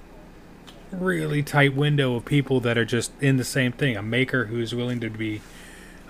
really 0.91 1.43
tight 1.43 1.75
window 1.75 2.15
of 2.17 2.25
people 2.25 2.61
that 2.61 2.79
are 2.79 2.85
just 2.85 3.13
in 3.21 3.37
the 3.37 3.45
same 3.45 3.73
thing. 3.73 3.97
A 3.97 4.03
maker 4.03 4.47
who's 4.47 4.75
willing 4.75 5.01
to 5.01 5.11
be 5.11 5.43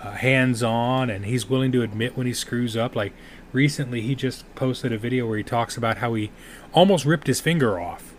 uh, 0.01 0.11
hands 0.11 0.61
on 0.63 1.09
and 1.09 1.25
he's 1.25 1.49
willing 1.49 1.71
to 1.73 1.81
admit 1.81 2.15
when 2.15 2.27
he 2.27 2.33
screws 2.33 2.77
up. 2.77 2.95
Like 2.95 3.11
recently, 3.51 4.01
he 4.01 4.15
just 4.15 4.43
posted 4.55 4.93
a 4.93 4.97
video 4.97 5.27
where 5.27 5.37
he 5.37 5.43
talks 5.43 5.75
about 5.75 5.97
how 5.97 6.13
he 6.13 6.31
almost 6.73 7.03
ripped 7.05 7.27
his 7.27 7.41
finger 7.41 7.79
off 7.79 8.13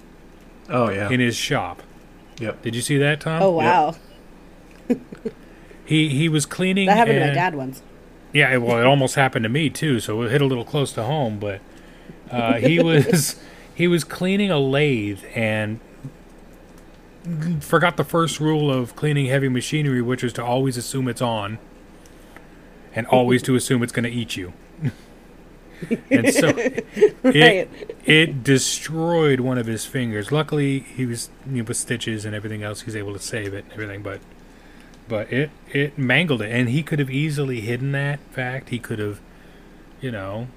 Oh 0.69 0.91
yeah. 0.91 1.09
in 1.09 1.21
his 1.21 1.37
shop. 1.37 1.83
yep. 2.39 2.61
Did 2.63 2.75
you 2.75 2.83
see 2.83 2.99
that, 2.99 3.21
Tom? 3.21 3.43
Oh 3.43 3.51
wow, 3.53 3.95
He 5.87 6.09
he 6.09 6.29
was 6.29 6.45
cleaning. 6.47 6.87
that 6.87 6.97
happened 6.97 7.21
to 7.21 7.27
my 7.29 7.33
dad 7.35 7.55
once. 7.55 7.83
Yeah, 8.33 8.53
it- 8.53 8.61
well, 8.63 8.79
it 8.79 8.85
almost 8.85 9.15
happened 9.15 9.45
to 9.45 9.49
me 9.49 9.71
too, 9.71 10.01
so 10.01 10.21
it 10.23 10.31
hit 10.31 10.43
a 10.43 10.47
little 10.47 10.65
close 10.65 10.93
to 10.93 11.05
home. 11.05 11.39
But 11.39 11.61
uh, 12.31 12.55
he 12.55 12.81
was 12.83 13.37
he 13.75 13.87
was 13.87 14.05
cleaning 14.05 14.51
a 14.51 14.59
lathe 14.59 15.23
and 15.35 15.81
forgot 17.61 17.97
the 17.97 18.05
first 18.05 18.39
rule 18.41 18.71
of 18.71 18.95
cleaning 18.97 19.27
heavy 19.27 19.49
machinery, 19.49 20.01
which 20.03 20.23
is 20.23 20.33
to 20.35 20.45
always 20.45 20.77
assume 20.77 21.09
it's 21.09 21.23
on, 21.23 21.59
and 22.95 23.07
always 23.09 23.43
to 23.43 23.55
assume 23.57 23.83
it's 23.83 23.93
going 23.93 24.05
to 24.05 24.11
eat 24.11 24.37
you. 24.37 24.53
and 26.11 26.33
so 26.33 26.49
it 26.57 27.17
Right. 27.23 27.69
it 28.05 28.45
destroyed 28.45 29.41
one 29.41 29.59
of 29.59 29.67
his 29.67 29.85
fingers. 29.85 30.31
Luckily, 30.33 30.81
he 30.81 31.05
was 31.07 31.29
you 31.51 31.59
know, 31.63 31.65
with 31.65 31.77
stitches 31.77 32.25
and 32.25 32.35
everything 32.35 32.63
else. 32.63 32.83
He's 32.83 32.97
able 32.97 33.13
to 33.13 33.19
save 33.19 33.53
it 33.55 33.65
and 33.65 33.73
everything, 33.73 34.03
but 34.03 34.21
but 35.09 35.33
it 35.33 35.51
it 35.73 35.99
mangled 35.99 36.43
it, 36.43 36.51
and 36.53 36.69
he 36.69 36.83
could 36.83 36.99
have 36.99 37.11
easily 37.11 37.61
hidden 37.61 37.93
that 37.93 38.21
fact. 38.33 38.71
He 38.71 38.79
could 38.79 38.99
have, 38.99 39.21
you 40.01 40.11
know, 40.13 40.49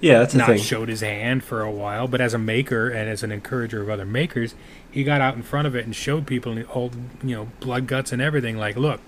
Yeah, 0.00 0.18
that's 0.20 0.34
not 0.34 0.46
thing. 0.46 0.58
showed 0.58 0.88
his 0.88 1.00
hand 1.00 1.44
for 1.44 1.62
a 1.62 1.70
while. 1.70 2.08
But 2.08 2.20
as 2.20 2.34
a 2.34 2.38
maker 2.38 2.88
and 2.88 3.08
as 3.08 3.22
an 3.22 3.32
encourager 3.32 3.82
of 3.82 3.90
other 3.90 4.06
makers, 4.06 4.54
he 4.90 5.04
got 5.04 5.20
out 5.20 5.34
in 5.36 5.42
front 5.42 5.66
of 5.66 5.74
it 5.74 5.84
and 5.86 5.94
showed 5.96 6.26
people 6.26 6.52
in 6.52 6.58
the 6.60 6.68
old, 6.68 6.96
you 7.22 7.34
know, 7.36 7.52
blood 7.60 7.86
guts 7.86 8.12
and 8.12 8.22
everything. 8.22 8.56
Like, 8.58 8.76
look, 8.76 9.00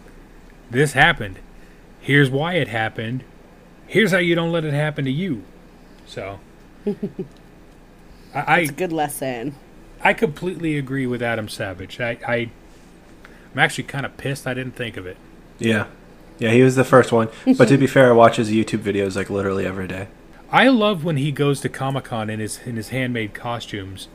this 0.71 0.93
happened. 0.95 1.41
Here's 2.01 2.31
why 2.31 2.55
it 2.55 2.69
happened. 2.69 3.25
Here's 3.87 4.13
how 4.13 4.19
you 4.19 4.35
don't 4.35 4.53
let 4.53 4.65
it 4.65 4.75
happen 4.75 5.05
to 5.07 5.11
you. 5.13 5.47
So, 6.05 6.41
I, 8.35 8.61
It's 8.61 8.69
a 8.69 8.73
good 8.73 8.93
lesson. 8.93 9.61
I 10.01 10.13
completely 10.15 10.77
agree 10.79 11.07
with 11.07 11.23
Adam 11.23 11.49
Savage. 11.49 12.01
I, 12.01 12.19
I 12.27 12.53
I'm 13.53 13.59
actually 13.59 13.85
kind 13.85 14.05
of 14.07 14.17
pissed 14.17 14.47
I 14.47 14.55
didn't 14.55 14.77
think 14.77 14.97
of 14.97 15.07
it. 15.07 15.17
Yeah. 15.59 15.87
Yeah, 16.39 16.53
he 16.53 16.63
was 16.63 16.77
the 16.77 16.85
first 16.85 17.11
one. 17.13 17.29
But 17.59 17.69
to 17.69 17.77
be 17.79 17.87
fair, 17.87 18.11
I 18.11 18.13
watch 18.13 18.37
his 18.37 18.51
YouTube 18.51 18.79
videos 18.81 19.17
like 19.17 19.29
literally 19.31 19.67
every 19.67 19.89
day. 19.89 20.09
I 20.53 20.69
love 20.69 21.05
when 21.05 21.17
he 21.17 21.33
goes 21.33 21.61
to 21.63 21.69
Comic 21.69 22.05
Con 22.05 22.31
in 22.31 22.41
his 22.41 22.61
in 22.65 22.77
his 22.77 22.89
handmade 22.91 23.35
costumes, 23.35 24.09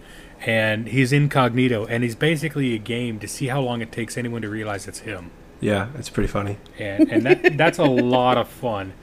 and 0.46 0.88
he's 0.88 1.12
incognito, 1.14 1.86
and 1.86 2.02
he's 2.04 2.16
basically 2.16 2.74
a 2.74 2.78
game 2.80 3.20
to 3.20 3.28
see 3.28 3.48
how 3.48 3.62
long 3.62 3.82
it 3.82 3.92
takes 3.92 4.18
anyone 4.18 4.42
to 4.42 4.50
realize 4.50 4.88
it's 4.88 5.00
him, 5.00 5.30
Yeah, 5.62 5.90
it's 5.98 6.10
pretty 6.10 6.28
funny. 6.28 6.58
and 6.80 7.12
and 7.12 7.24
that 7.26 7.58
that's 7.58 7.78
a 7.78 7.84
lot 7.84 8.38
of 8.38 8.48
fun. 8.48 8.94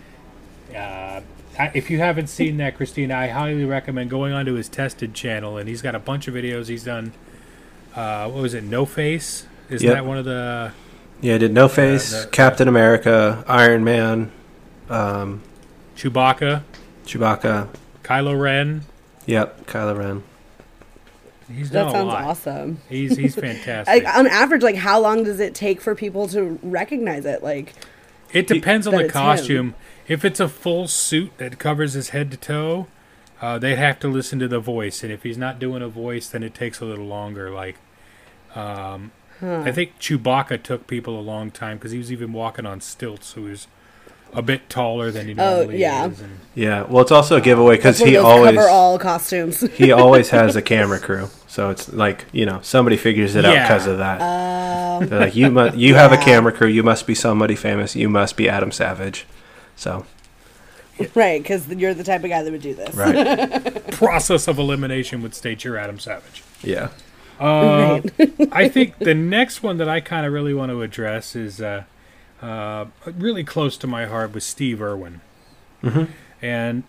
Uh, 0.75 1.21
if 1.75 1.91
you 1.91 1.99
haven't 1.99 2.29
seen 2.29 2.57
that, 2.57 2.77
Christina, 2.77 3.15
I 3.17 3.29
highly 3.29 3.65
recommend 3.65 4.09
going 4.11 4.33
onto 4.33 4.55
his 4.55 4.69
tested 4.69 5.15
channel, 5.15 5.57
and 5.59 5.69
he's 5.69 5.83
got 5.83 5.95
a 5.95 5.99
bunch 6.01 6.27
of 6.27 6.35
videos. 6.35 6.69
He's 6.69 6.85
done. 6.85 7.13
Uh, 7.95 8.29
what 8.31 8.41
was 8.43 8.55
it? 8.55 8.65
No 8.65 8.87
Face. 8.87 9.47
Isn't 9.71 9.87
Yep. 9.87 9.95
that 9.97 10.07
one 10.07 10.19
of 10.19 10.25
the? 10.25 10.73
Yeah, 11.21 11.39
did 11.39 11.53
No 11.53 11.69
Face, 11.69 12.25
the- 12.25 12.29
Captain 12.31 12.67
America, 12.69 13.45
Iron 13.47 13.85
Man, 13.85 14.31
um, 14.89 15.43
Chewbacca, 15.97 16.63
Chewbacca. 17.07 17.69
Kylo 18.03 18.41
Ren. 18.41 18.83
Yep, 19.27 19.67
Kylo 19.67 19.97
Ren. 19.99 20.23
He's 21.55 21.71
done 21.71 21.87
That 21.87 21.91
a 21.91 21.99
sounds 21.99 22.07
lot. 22.09 22.25
awesome. 22.25 22.79
He's 22.89 23.17
he's 23.17 23.35
fantastic. 23.47 24.05
Like 24.05 24.17
on 24.17 24.27
average, 24.27 24.63
like 24.63 24.77
how 24.77 25.01
long 25.01 25.25
does 25.25 25.41
it 25.41 25.55
take 25.55 25.81
for 25.81 25.95
people 25.95 26.27
to 26.29 26.59
recognize 26.63 27.25
it? 27.25 27.43
Like, 27.43 27.75
It 28.33 28.47
depends 28.47 28.87
on 28.87 28.93
the 28.95 29.01
it's 29.01 29.09
him. 29.09 29.13
costume. 29.13 29.75
If 30.09 30.25
it's 30.25 30.41
a 30.41 30.49
full 30.49 30.89
suit 30.89 31.33
that 31.39 31.59
covers 31.59 31.93
his 31.95 32.09
head 32.11 32.31
to 32.33 32.37
toe, 32.37 32.87
uh, 33.43 33.59
they'd 33.59 33.77
have 33.77 33.99
to 34.01 34.09
listen 34.09 34.39
to 34.41 34.49
the 34.49 34.59
voice. 34.61 35.03
And 35.03 35.13
if 35.13 35.23
he's 35.25 35.39
not 35.39 35.59
doing 35.59 35.83
a 35.83 35.89
voice, 35.89 36.29
then 36.29 36.43
it 36.43 36.55
takes 36.55 36.81
a 36.81 36.85
little 36.85 37.07
longer. 37.07 37.51
Like, 37.51 37.77
um, 38.55 39.11
I 39.43 39.73
think 39.73 39.99
Chewbacca 39.99 40.63
took 40.63 40.87
people 40.87 41.19
a 41.19 41.23
long 41.23 41.51
time 41.51 41.79
because 41.79 41.93
he 41.93 41.99
was 41.99 42.13
even 42.13 42.33
walking 42.33 42.67
on 42.67 42.81
stilts, 42.81 43.29
so 43.29 43.43
he 43.45 43.51
was 43.51 43.67
a 44.33 44.43
bit 44.43 44.69
taller 44.69 45.11
than 45.11 45.27
he 45.27 45.33
Oh, 45.33 45.57
normally 45.61 45.79
yeah. 45.79 46.07
is. 46.07 46.21
And 46.21 46.39
Yeah, 46.55 46.83
well, 46.85 47.03
it's 47.03 47.11
also 47.11 47.37
a 47.37 47.41
giveaway 47.41 47.77
because 47.77 47.99
he 47.99 48.17
always 48.17 48.55
cover 48.55 48.69
all 48.69 48.99
costumes. 48.99 49.61
he 49.73 49.91
always 49.93 50.31
has 50.31 50.55
a 50.57 50.63
camera 50.63 51.01
crew. 51.01 51.29
So 51.49 51.71
it's 51.71 51.93
like 51.93 52.27
you 52.33 52.47
know 52.47 52.61
somebody 52.63 52.97
figures 52.97 53.35
it 53.35 53.45
out 53.45 53.55
because 53.55 53.87
of 53.87 53.99
that. 53.99 54.21
Um, 54.21 55.09
They're 55.09 55.21
like 55.21 55.35
you 55.35 55.51
must 55.51 55.77
you 55.77 55.95
have 55.97 56.13
a 56.13 56.17
camera 56.19 56.53
crew. 56.53 56.69
You 56.69 56.83
must 56.85 57.07
be 57.07 57.15
somebody 57.15 57.57
famous. 57.57 57.97
You 57.97 58.09
must 58.09 58.37
be 58.37 58.49
Adam 58.49 58.71
Savage. 58.71 59.27
So 59.75 60.07
right, 61.15 61.43
because 61.43 61.67
you're 61.69 61.95
the 61.95 62.05
type 62.05 62.23
of 62.23 62.31
guy 62.31 62.43
that 62.43 62.53
would 62.53 62.61
do 62.63 62.75
this. 62.75 62.95
right, 62.95 63.91
process 63.93 64.47
of 64.47 64.59
elimination 64.59 65.23
would 65.23 65.35
state 65.35 65.65
you're 65.65 65.77
Adam 65.79 65.99
Savage. 65.99 66.43
yeah, 66.63 66.91
Uh, 67.41 68.03
I 68.53 68.69
think 68.69 68.99
the 68.99 69.15
next 69.15 69.63
one 69.63 69.79
that 69.79 69.89
I 69.89 70.01
kind 70.01 70.27
of 70.27 70.33
really 70.33 70.55
want 70.55 70.71
to 70.71 70.83
address 70.83 71.35
is 71.35 71.61
uh, 71.61 71.85
uh, 72.43 72.87
really 73.07 73.45
close 73.45 73.77
to 73.79 73.87
my 73.87 74.07
heart 74.07 74.35
was 74.35 74.45
Steve 74.45 74.81
Irwin. 74.83 75.21
And 76.43 76.85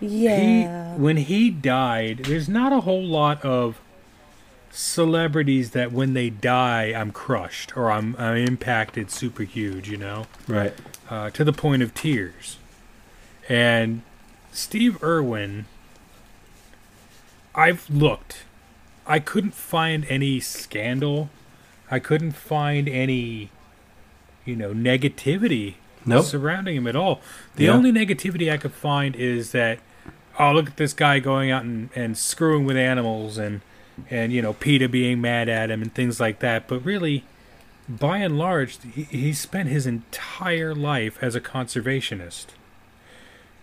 Yeah. 0.00 0.94
he, 0.96 1.00
when 1.02 1.16
he 1.16 1.50
died, 1.50 2.24
there's 2.24 2.48
not 2.48 2.72
a 2.72 2.80
whole 2.82 3.02
lot 3.04 3.42
of 3.44 3.80
celebrities 4.70 5.70
that 5.70 5.90
when 5.92 6.12
they 6.12 6.30
die, 6.30 6.92
I'm 6.94 7.10
crushed 7.10 7.76
or 7.76 7.90
I'm, 7.90 8.14
I'm 8.18 8.36
impacted 8.36 9.10
super 9.10 9.42
huge, 9.42 9.88
you 9.90 9.96
know, 9.96 10.26
right. 10.46 10.74
uh, 11.08 11.30
to 11.30 11.42
the 11.44 11.52
point 11.52 11.82
of 11.82 11.92
tears. 11.94 12.58
And 13.48 14.02
Steve 14.52 15.02
Irwin, 15.02 15.64
I've 17.54 17.88
looked. 17.90 18.44
I 19.10 19.18
couldn't 19.18 19.54
find 19.54 20.06
any 20.08 20.38
scandal. 20.38 21.30
I 21.90 21.98
couldn't 21.98 22.32
find 22.32 22.88
any, 22.88 23.50
you 24.44 24.54
know, 24.54 24.72
negativity 24.72 25.74
Nope. 26.06 26.24
surrounding 26.26 26.76
him 26.76 26.86
at 26.86 26.94
all. 26.94 27.20
The 27.56 27.64
Yeah. 27.64 27.72
only 27.72 27.90
negativity 27.90 28.50
I 28.52 28.56
could 28.56 28.72
find 28.72 29.16
is 29.16 29.50
that, 29.50 29.80
oh, 30.38 30.52
look 30.52 30.68
at 30.68 30.76
this 30.76 30.92
guy 30.92 31.18
going 31.18 31.50
out 31.50 31.64
and, 31.64 31.90
and 31.96 32.16
screwing 32.16 32.64
with 32.64 32.76
animals 32.76 33.36
and, 33.36 33.62
and, 34.08 34.32
you 34.32 34.40
know, 34.42 34.52
PETA 34.52 34.88
being 34.88 35.20
mad 35.20 35.48
at 35.48 35.70
him 35.72 35.82
and 35.82 35.92
things 35.92 36.20
like 36.20 36.38
that. 36.38 36.68
But 36.68 36.84
really, 36.84 37.24
by 37.88 38.18
and 38.18 38.38
large, 38.38 38.78
he, 38.94 39.02
he 39.02 39.32
spent 39.32 39.68
his 39.68 39.86
entire 39.86 40.72
life 40.74 41.18
as 41.20 41.34
a 41.34 41.40
conservationist. 41.40 42.46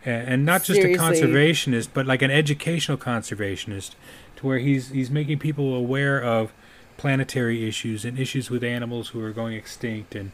And, 0.05 0.27
and 0.27 0.45
not 0.45 0.63
just 0.65 0.81
Seriously. 0.81 0.93
a 0.93 0.97
conservationist, 1.11 1.89
but 1.93 2.05
like 2.05 2.21
an 2.21 2.31
educational 2.31 2.97
conservationist, 2.97 3.91
to 4.37 4.47
where 4.47 4.59
he's 4.59 4.89
he's 4.89 5.11
making 5.11 5.39
people 5.39 5.75
aware 5.75 6.23
of 6.23 6.53
planetary 6.95 7.67
issues 7.67 8.05
and 8.05 8.17
issues 8.17 8.49
with 8.49 8.63
animals 8.63 9.09
who 9.09 9.21
are 9.21 9.31
going 9.31 9.55
extinct, 9.55 10.15
and 10.15 10.31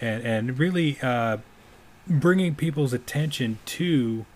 and 0.00 0.22
and 0.24 0.58
really 0.58 0.98
uh, 1.02 1.38
bringing 2.06 2.54
people's 2.54 2.92
attention 2.92 3.58
to 3.64 4.26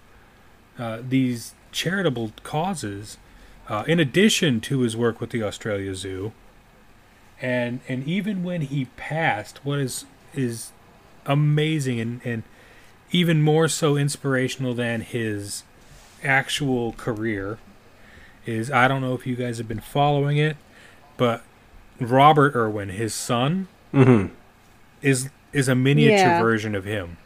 uh, 0.79 0.99
these 1.07 1.55
charitable 1.73 2.33
causes. 2.43 3.19
Uh, 3.69 3.85
in 3.87 4.01
addition 4.01 4.61
to 4.61 4.81
his 4.81 4.97
work 4.97 5.21
with 5.21 5.31
the 5.31 5.43
Australia 5.43 5.95
Zoo, 5.95 6.33
and 7.41 7.81
and 7.89 8.05
even 8.05 8.43
when 8.43 8.63
he 8.63 8.87
passed, 8.97 9.65
what 9.65 9.79
is 9.79 10.07
is 10.35 10.73
amazing 11.27 12.01
and, 12.01 12.21
and 12.25 12.43
even 13.13 13.43
more 13.43 13.69
so 13.69 13.97
inspirational 13.97 14.75
than 14.75 15.01
his 15.01 15.63
actual 16.23 16.93
career 16.93 17.59
is 18.47 18.71
I 18.71 18.89
don't 18.89 19.01
know 19.01 19.15
if 19.15 19.27
you 19.27 19.37
guys 19.37 19.59
have 19.59 19.69
been 19.69 19.81
following 19.81 20.37
it, 20.39 20.57
but 21.17 21.43
Robert 21.99 22.55
Irwin, 22.57 22.89
his 22.91 23.15
son, 23.15 23.69
Mm-hmm. 23.93 24.33
is 25.03 25.31
is 25.53 25.69
a 25.69 25.75
miniature 25.75 26.17
Yeah. 26.17 26.41
version 26.43 26.75
of 26.77 26.85
him. 26.85 27.17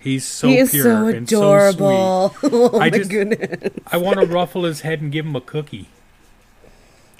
He's 0.00 0.24
so 0.24 0.48
he 0.48 0.58
is 0.58 0.70
pure 0.70 0.84
so 0.84 1.06
and 1.08 1.26
adorable. 1.26 2.34
oh 2.42 2.76
I 2.78 2.90
my 2.90 2.98
just- 2.98 3.10
goodness. 3.10 3.72
I 3.86 3.96
want 3.96 4.20
to 4.20 4.26
ruffle 4.26 4.64
his 4.64 4.82
head 4.82 5.00
and 5.00 5.10
give 5.10 5.24
him 5.26 5.34
a 5.34 5.40
cookie. 5.40 5.88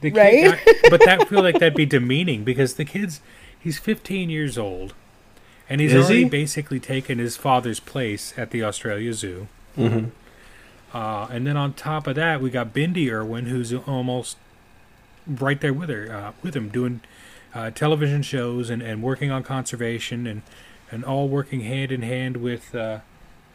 The 0.00 0.10
kid- 0.12 0.16
Right? 0.16 0.60
I- 0.84 0.88
but 0.90 1.00
that 1.04 1.26
feel 1.28 1.42
like 1.42 1.54
that'd 1.58 1.74
be 1.74 1.86
demeaning 1.86 2.44
because 2.44 2.74
the 2.74 2.84
kid's 2.84 3.20
he's 3.58 3.78
15 3.78 4.30
years 4.30 4.56
old, 4.56 4.94
and 5.68 5.80
he's 5.80 5.92
Is 5.92 6.04
already 6.04 6.22
he? 6.24 6.28
basically 6.28 6.78
taken 6.78 7.18
his 7.18 7.36
father's 7.36 7.80
place 7.80 8.32
at 8.36 8.50
the 8.52 8.62
Australia 8.62 9.12
Zoo. 9.12 9.48
Mm-hmm. 9.76 10.10
Uh, 10.92 11.26
and 11.30 11.46
then 11.46 11.56
on 11.56 11.74
top 11.74 12.06
of 12.06 12.14
that, 12.16 12.40
we 12.40 12.50
got 12.50 12.72
Bindi 12.72 13.10
Irwin, 13.10 13.46
who's 13.46 13.72
almost 13.72 14.36
right 15.26 15.60
there 15.60 15.74
with 15.74 15.90
her, 15.90 16.10
uh, 16.10 16.32
with 16.42 16.56
him, 16.56 16.68
doing 16.68 17.00
uh, 17.54 17.70
television 17.70 18.22
shows 18.22 18.70
and, 18.70 18.82
and 18.82 19.02
working 19.02 19.30
on 19.30 19.42
conservation 19.42 20.26
and, 20.26 20.42
and 20.90 21.04
all 21.04 21.28
working 21.28 21.60
hand 21.60 21.92
in 21.92 22.02
hand 22.02 22.38
with 22.38 22.74
uh, 22.74 23.00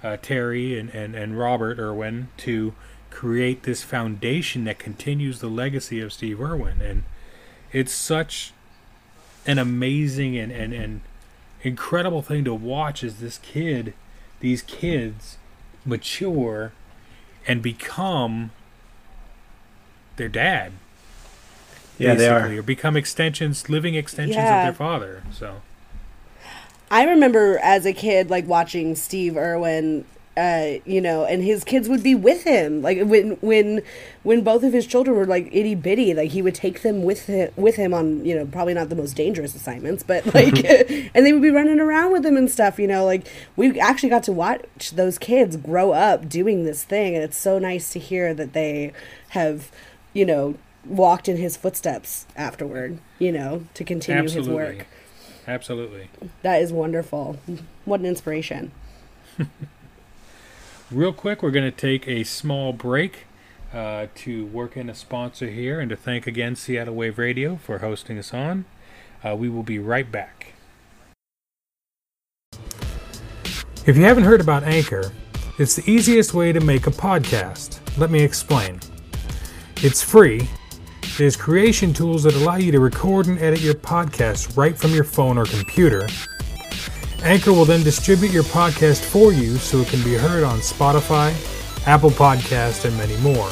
uh, 0.03 0.17
Terri 0.17 0.79
and, 0.79 0.89
and, 0.91 1.15
and 1.15 1.37
Robert 1.37 1.79
Irwin 1.79 2.27
to 2.37 2.73
create 3.09 3.63
this 3.63 3.83
foundation 3.83 4.63
that 4.65 4.79
continues 4.79 5.39
the 5.39 5.47
legacy 5.47 6.01
of 6.01 6.11
Steve 6.11 6.41
Irwin. 6.41 6.81
And 6.81 7.03
it's 7.71 7.93
such 7.93 8.53
an 9.45 9.59
amazing 9.59 10.37
and, 10.37 10.51
and, 10.51 10.73
and 10.73 11.01
incredible 11.61 12.21
thing 12.21 12.43
to 12.43 12.53
watch 12.53 13.03
as 13.03 13.19
this 13.19 13.37
kid, 13.39 13.93
these 14.39 14.61
kids 14.61 15.37
mature 15.85 16.73
and 17.47 17.61
become 17.61 18.51
their 20.15 20.29
dad. 20.29 20.73
Yeah, 21.97 22.15
they 22.15 22.27
are. 22.27 22.51
Or 22.51 22.61
become 22.61 22.97
extensions, 22.97 23.69
living 23.69 23.95
extensions 23.95 24.35
Yeah. 24.35 24.61
of 24.61 24.65
their 24.65 24.73
father. 24.73 25.23
So 25.31 25.61
I 26.89 27.03
remember 27.05 27.59
as 27.59 27.85
a 27.85 27.93
kid, 27.93 28.29
like 28.29 28.47
watching 28.47 28.95
Steve 28.95 29.37
Irwin, 29.37 30.05
uh, 30.35 30.79
you 30.85 30.99
know, 30.99 31.25
and 31.25 31.43
his 31.43 31.63
kids 31.63 31.87
would 31.87 32.01
be 32.01 32.15
with 32.15 32.43
him. 32.43 32.81
Like 32.81 32.99
when 33.03 33.31
when 33.41 33.81
when 34.23 34.41
both 34.43 34.63
of 34.63 34.73
his 34.73 34.87
children 34.87 35.15
were 35.15 35.27
like 35.27 35.47
itty 35.51 35.75
bitty, 35.75 36.13
like 36.13 36.31
he 36.31 36.41
would 36.41 36.55
take 36.55 36.81
them 36.81 37.03
with 37.03 37.27
him, 37.27 37.51
with 37.55 37.75
him 37.75 37.93
on 37.93 38.25
you 38.25 38.35
know 38.35 38.45
probably 38.45 38.73
not 38.73 38.89
the 38.89 38.95
most 38.95 39.15
dangerous 39.15 39.53
assignments, 39.53 40.01
but 40.01 40.25
like, 40.33 40.63
and 41.13 41.25
they 41.25 41.33
would 41.33 41.41
be 41.41 41.51
running 41.51 41.79
around 41.79 42.11
with 42.11 42.25
him 42.25 42.35
and 42.35 42.49
stuff. 42.49 42.79
You 42.79 42.87
know, 42.87 43.05
like 43.05 43.27
we 43.55 43.79
actually 43.79 44.09
got 44.09 44.23
to 44.23 44.31
watch 44.31 44.91
those 44.91 45.19
kids 45.19 45.55
grow 45.55 45.91
up 45.91 46.27
doing 46.27 46.63
this 46.63 46.83
thing, 46.83 47.13
and 47.13 47.23
it's 47.23 47.37
so 47.37 47.59
nice 47.59 47.91
to 47.93 47.99
hear 47.99 48.33
that 48.33 48.53
they 48.53 48.91
have, 49.29 49.71
you 50.13 50.25
know. 50.25 50.55
Walked 50.85 51.29
in 51.29 51.37
his 51.37 51.55
footsteps 51.55 52.25
afterward, 52.35 52.99
you 53.17 53.31
know, 53.31 53.65
to 53.73 53.85
continue 53.85 54.23
absolutely, 54.23 54.51
his 54.51 54.77
work. 54.77 54.87
absolutely. 55.47 56.09
That 56.41 56.61
is 56.61 56.73
wonderful. 56.73 57.37
What 57.85 58.01
an 58.01 58.05
inspiration. 58.05 58.73
Real 60.93 61.11
quick, 61.11 61.41
we're 61.41 61.49
going 61.49 61.69
to 61.69 61.75
take 61.75 62.07
a 62.07 62.23
small 62.23 62.71
break 62.71 63.25
uh, 63.73 64.05
to 64.13 64.45
work 64.45 64.77
in 64.77 64.91
a 64.91 64.93
sponsor 64.93 65.49
here 65.49 65.79
and 65.79 65.89
to 65.89 65.95
thank 65.95 66.27
again 66.27 66.55
Seattle 66.55 66.93
Wave 66.93 67.17
Radio 67.17 67.55
for 67.55 67.79
hosting 67.79 68.19
us 68.19 68.31
on. 68.31 68.65
Uh, 69.23 69.35
we 69.35 69.49
will 69.49 69.63
be 69.63 69.79
right 69.79 70.11
back. 70.11 70.53
If 73.87 73.97
you 73.97 74.03
haven't 74.03 74.25
heard 74.25 74.39
about 74.39 74.61
Anchor, 74.65 75.11
it's 75.57 75.75
the 75.75 75.89
easiest 75.89 76.35
way 76.35 76.51
to 76.51 76.59
make 76.59 76.85
a 76.85 76.91
podcast. 76.91 77.79
Let 77.97 78.11
me 78.11 78.21
explain. 78.21 78.79
It's 79.77 80.03
free. 80.03 80.47
There's 81.17 81.35
creation 81.35 81.91
tools 81.91 82.21
that 82.21 82.35
allow 82.35 82.57
you 82.57 82.71
to 82.71 82.79
record 82.79 83.25
and 83.25 83.39
edit 83.39 83.61
your 83.61 83.73
podcast 83.73 84.55
right 84.55 84.77
from 84.77 84.91
your 84.91 85.05
phone 85.05 85.39
or 85.39 85.45
computer. 85.45 86.07
Anchor 87.23 87.53
will 87.53 87.63
then 87.63 87.83
distribute 87.83 88.33
your 88.33 88.43
podcast 88.43 89.01
for 89.01 89.31
you 89.31 89.55
so 89.55 89.77
it 89.77 89.87
can 89.87 90.03
be 90.03 90.13
heard 90.13 90.43
on 90.43 90.59
Spotify, 90.59 91.33
Apple 91.87 92.09
Podcast, 92.09 92.83
and 92.83 92.97
many 92.97 93.15
more. 93.17 93.49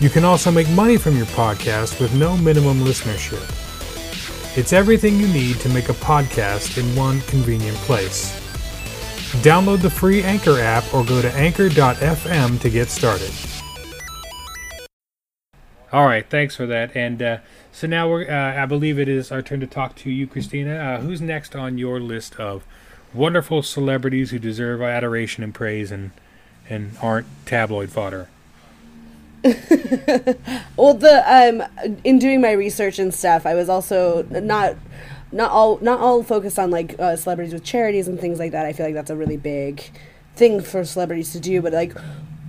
You 0.00 0.08
can 0.08 0.24
also 0.24 0.50
make 0.50 0.68
money 0.70 0.96
from 0.96 1.14
your 1.16 1.26
podcast 1.26 2.00
with 2.00 2.14
no 2.14 2.36
minimum 2.38 2.80
listenership. 2.80 3.42
It's 4.56 4.72
everything 4.72 5.20
you 5.20 5.28
need 5.28 5.60
to 5.60 5.68
make 5.68 5.90
a 5.90 5.94
podcast 5.94 6.78
in 6.78 6.96
one 6.96 7.20
convenient 7.22 7.76
place. 7.78 8.32
Download 9.42 9.82
the 9.82 9.90
free 9.90 10.22
Anchor 10.22 10.58
app 10.58 10.84
or 10.94 11.04
go 11.04 11.20
to 11.20 11.32
anchor.fm 11.34 12.60
to 12.60 12.70
get 12.70 12.88
started. 12.88 13.53
All 15.94 16.06
right, 16.06 16.28
thanks 16.28 16.56
for 16.56 16.66
that. 16.66 16.96
And 16.96 17.22
uh, 17.22 17.38
so 17.70 17.86
now 17.86 18.10
we're, 18.10 18.28
uh, 18.28 18.60
I 18.60 18.66
believe 18.66 18.98
it 18.98 19.08
is 19.08 19.30
our 19.30 19.42
turn 19.42 19.60
to 19.60 19.66
talk 19.68 19.94
to 19.98 20.10
you, 20.10 20.26
Christina. 20.26 20.74
Uh, 20.74 21.00
who's 21.00 21.20
next 21.20 21.54
on 21.54 21.78
your 21.78 22.00
list 22.00 22.34
of 22.34 22.64
wonderful 23.12 23.62
celebrities 23.62 24.32
who 24.32 24.40
deserve 24.40 24.82
adoration 24.82 25.44
and 25.44 25.54
praise 25.54 25.92
and 25.92 26.10
and 26.68 26.96
aren't 27.00 27.28
tabloid 27.46 27.90
fodder? 27.90 28.28
Well, 30.76 30.94
the 30.94 31.22
um, 31.32 31.62
in 32.02 32.18
doing 32.18 32.40
my 32.40 32.50
research 32.50 32.98
and 32.98 33.14
stuff, 33.14 33.46
I 33.46 33.54
was 33.54 33.68
also 33.68 34.24
not 34.24 34.74
not 35.30 35.52
all 35.52 35.78
not 35.78 36.00
all 36.00 36.24
focused 36.24 36.58
on 36.58 36.72
like 36.72 36.98
uh, 36.98 37.14
celebrities 37.14 37.52
with 37.52 37.62
charities 37.62 38.08
and 38.08 38.18
things 38.18 38.40
like 38.40 38.50
that. 38.50 38.66
I 38.66 38.72
feel 38.72 38.86
like 38.86 38.96
that's 38.96 39.10
a 39.10 39.16
really 39.16 39.36
big 39.36 39.80
thing 40.34 40.60
for 40.60 40.84
celebrities 40.84 41.30
to 41.34 41.38
do, 41.38 41.62
but 41.62 41.72
like 41.72 41.96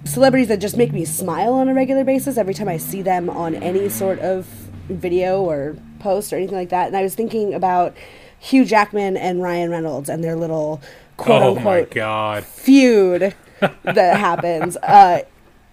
celebrities 0.05 0.47
that 0.47 0.59
just 0.59 0.77
make 0.77 0.93
me 0.93 1.03
smile 1.05 1.53
on 1.53 1.67
a 1.67 1.73
regular 1.73 2.03
basis 2.03 2.37
every 2.37 2.53
time 2.53 2.67
I 2.67 2.77
see 2.77 3.01
them 3.01 3.29
on 3.29 3.55
any 3.55 3.89
sort 3.89 4.19
of 4.19 4.45
video 4.87 5.41
or 5.41 5.75
post 5.99 6.31
or 6.31 6.37
anything 6.37 6.55
like 6.55 6.69
that. 6.69 6.87
And 6.87 6.95
I 6.95 7.01
was 7.01 7.15
thinking 7.15 7.53
about 7.53 7.95
Hugh 8.39 8.65
Jackman 8.65 9.17
and 9.17 9.41
Ryan 9.41 9.71
Reynolds 9.71 10.09
and 10.09 10.23
their 10.23 10.35
little 10.35 10.81
quote 11.17 11.41
oh 11.41 11.55
unquote 11.55 11.91
God! 11.91 12.43
feud 12.43 13.35
that 13.59 14.19
happens. 14.19 14.77
Uh, 14.77 15.21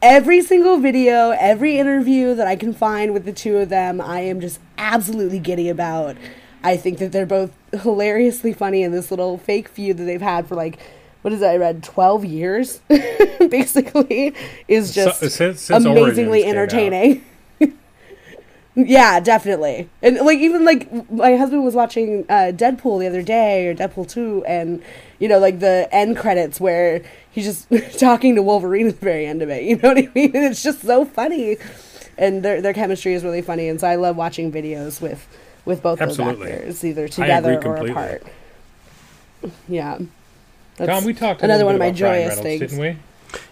every 0.01 0.41
single 0.41 0.79
video, 0.79 1.31
every 1.31 1.79
interview 1.79 2.35
that 2.35 2.47
I 2.47 2.57
can 2.57 2.73
find 2.73 3.13
with 3.13 3.25
the 3.25 3.33
two 3.33 3.59
of 3.59 3.69
them, 3.69 4.01
I 4.01 4.21
am 4.21 4.41
just 4.41 4.61
absolutely 4.79 5.39
giddy 5.39 5.69
about. 5.69 6.17
I 6.65 6.77
think 6.77 6.99
that 6.99 7.13
they're 7.13 7.27
both 7.27 7.53
hilariously 7.73 8.53
funny 8.53 8.83
in 8.83 8.93
this 8.93 9.11
little 9.11 9.37
fake 9.37 9.69
feud 9.69 9.97
that 9.99 10.05
they've 10.05 10.23
had 10.23 10.47
for 10.47 10.55
like, 10.55 10.79
what 11.23 11.33
is 11.33 11.41
it? 11.43 11.47
I 11.47 11.57
read 11.57 11.83
twelve 11.83 12.25
years, 12.25 12.81
basically, 13.39 14.35
is 14.69 14.93
So- 14.95 15.05
just 15.07 15.21
since- 15.21 15.61
since 15.63 15.85
amazingly 15.85 16.45
entertaining. 16.45 17.25
Yeah, 18.75 19.21
definitely. 19.21 19.91
And 20.01 20.17
like 20.21 20.39
even 20.39 20.65
like 20.65 20.91
my 21.11 21.37
husband 21.37 21.63
was 21.63 21.75
watching 21.75 22.25
uh, 22.31 22.53
Deadpool 22.55 23.01
the 23.01 23.07
other 23.07 23.21
day 23.21 23.67
or 23.69 23.75
Deadpool 23.75 24.09
2 24.11 24.45
and 24.47 24.83
you 25.19 25.29
know 25.29 25.39
like 25.39 25.61
the 25.61 25.87
end 25.93 26.17
credits 26.17 26.59
where 26.59 27.03
he's 27.31 27.45
just 27.45 27.69
talking 28.01 28.35
to 28.35 28.41
Wolverine 28.43 28.87
at 28.89 28.99
the 28.99 29.05
very 29.05 29.27
end 29.27 29.43
of 29.43 29.51
it. 29.51 29.65
You 29.65 29.77
know 29.77 29.91
what 29.91 29.99
I 29.99 30.09
mean? 30.15 30.35
And 30.35 30.47
it's 30.47 30.63
just 30.63 30.81
so 30.81 31.05
funny. 31.05 31.59
And 32.17 32.43
their 32.43 32.63
their 32.63 32.73
chemistry 32.73 33.13
is 33.13 33.23
really 33.25 33.43
funny 33.43 33.69
and 33.69 33.79
so 33.79 33.89
I 33.89 33.97
love 33.97 34.17
watching 34.17 34.51
videos 34.51 35.03
with 35.03 35.29
with 35.67 35.83
both 35.83 36.01
Absolutely. 36.01 36.47
those 36.47 36.55
actors 36.61 36.85
either 36.85 37.09
together 37.09 37.61
or 37.63 37.77
apart. 37.77 38.23
Yeah. 39.69 39.99
Tom, 40.77 40.87
That's 40.87 41.07
we 41.07 41.15
talked 41.15 41.43
a 41.43 41.45
another 41.45 41.65
one 41.65 41.75
bit 41.75 41.77
of 41.77 41.79
my 41.81 41.87
about 41.87 42.01
Ryan 42.01 42.29
joyous 42.29 42.29
Reynolds, 42.39 42.43
things. 42.43 42.61
didn't 42.61 42.79
we? 42.79 42.97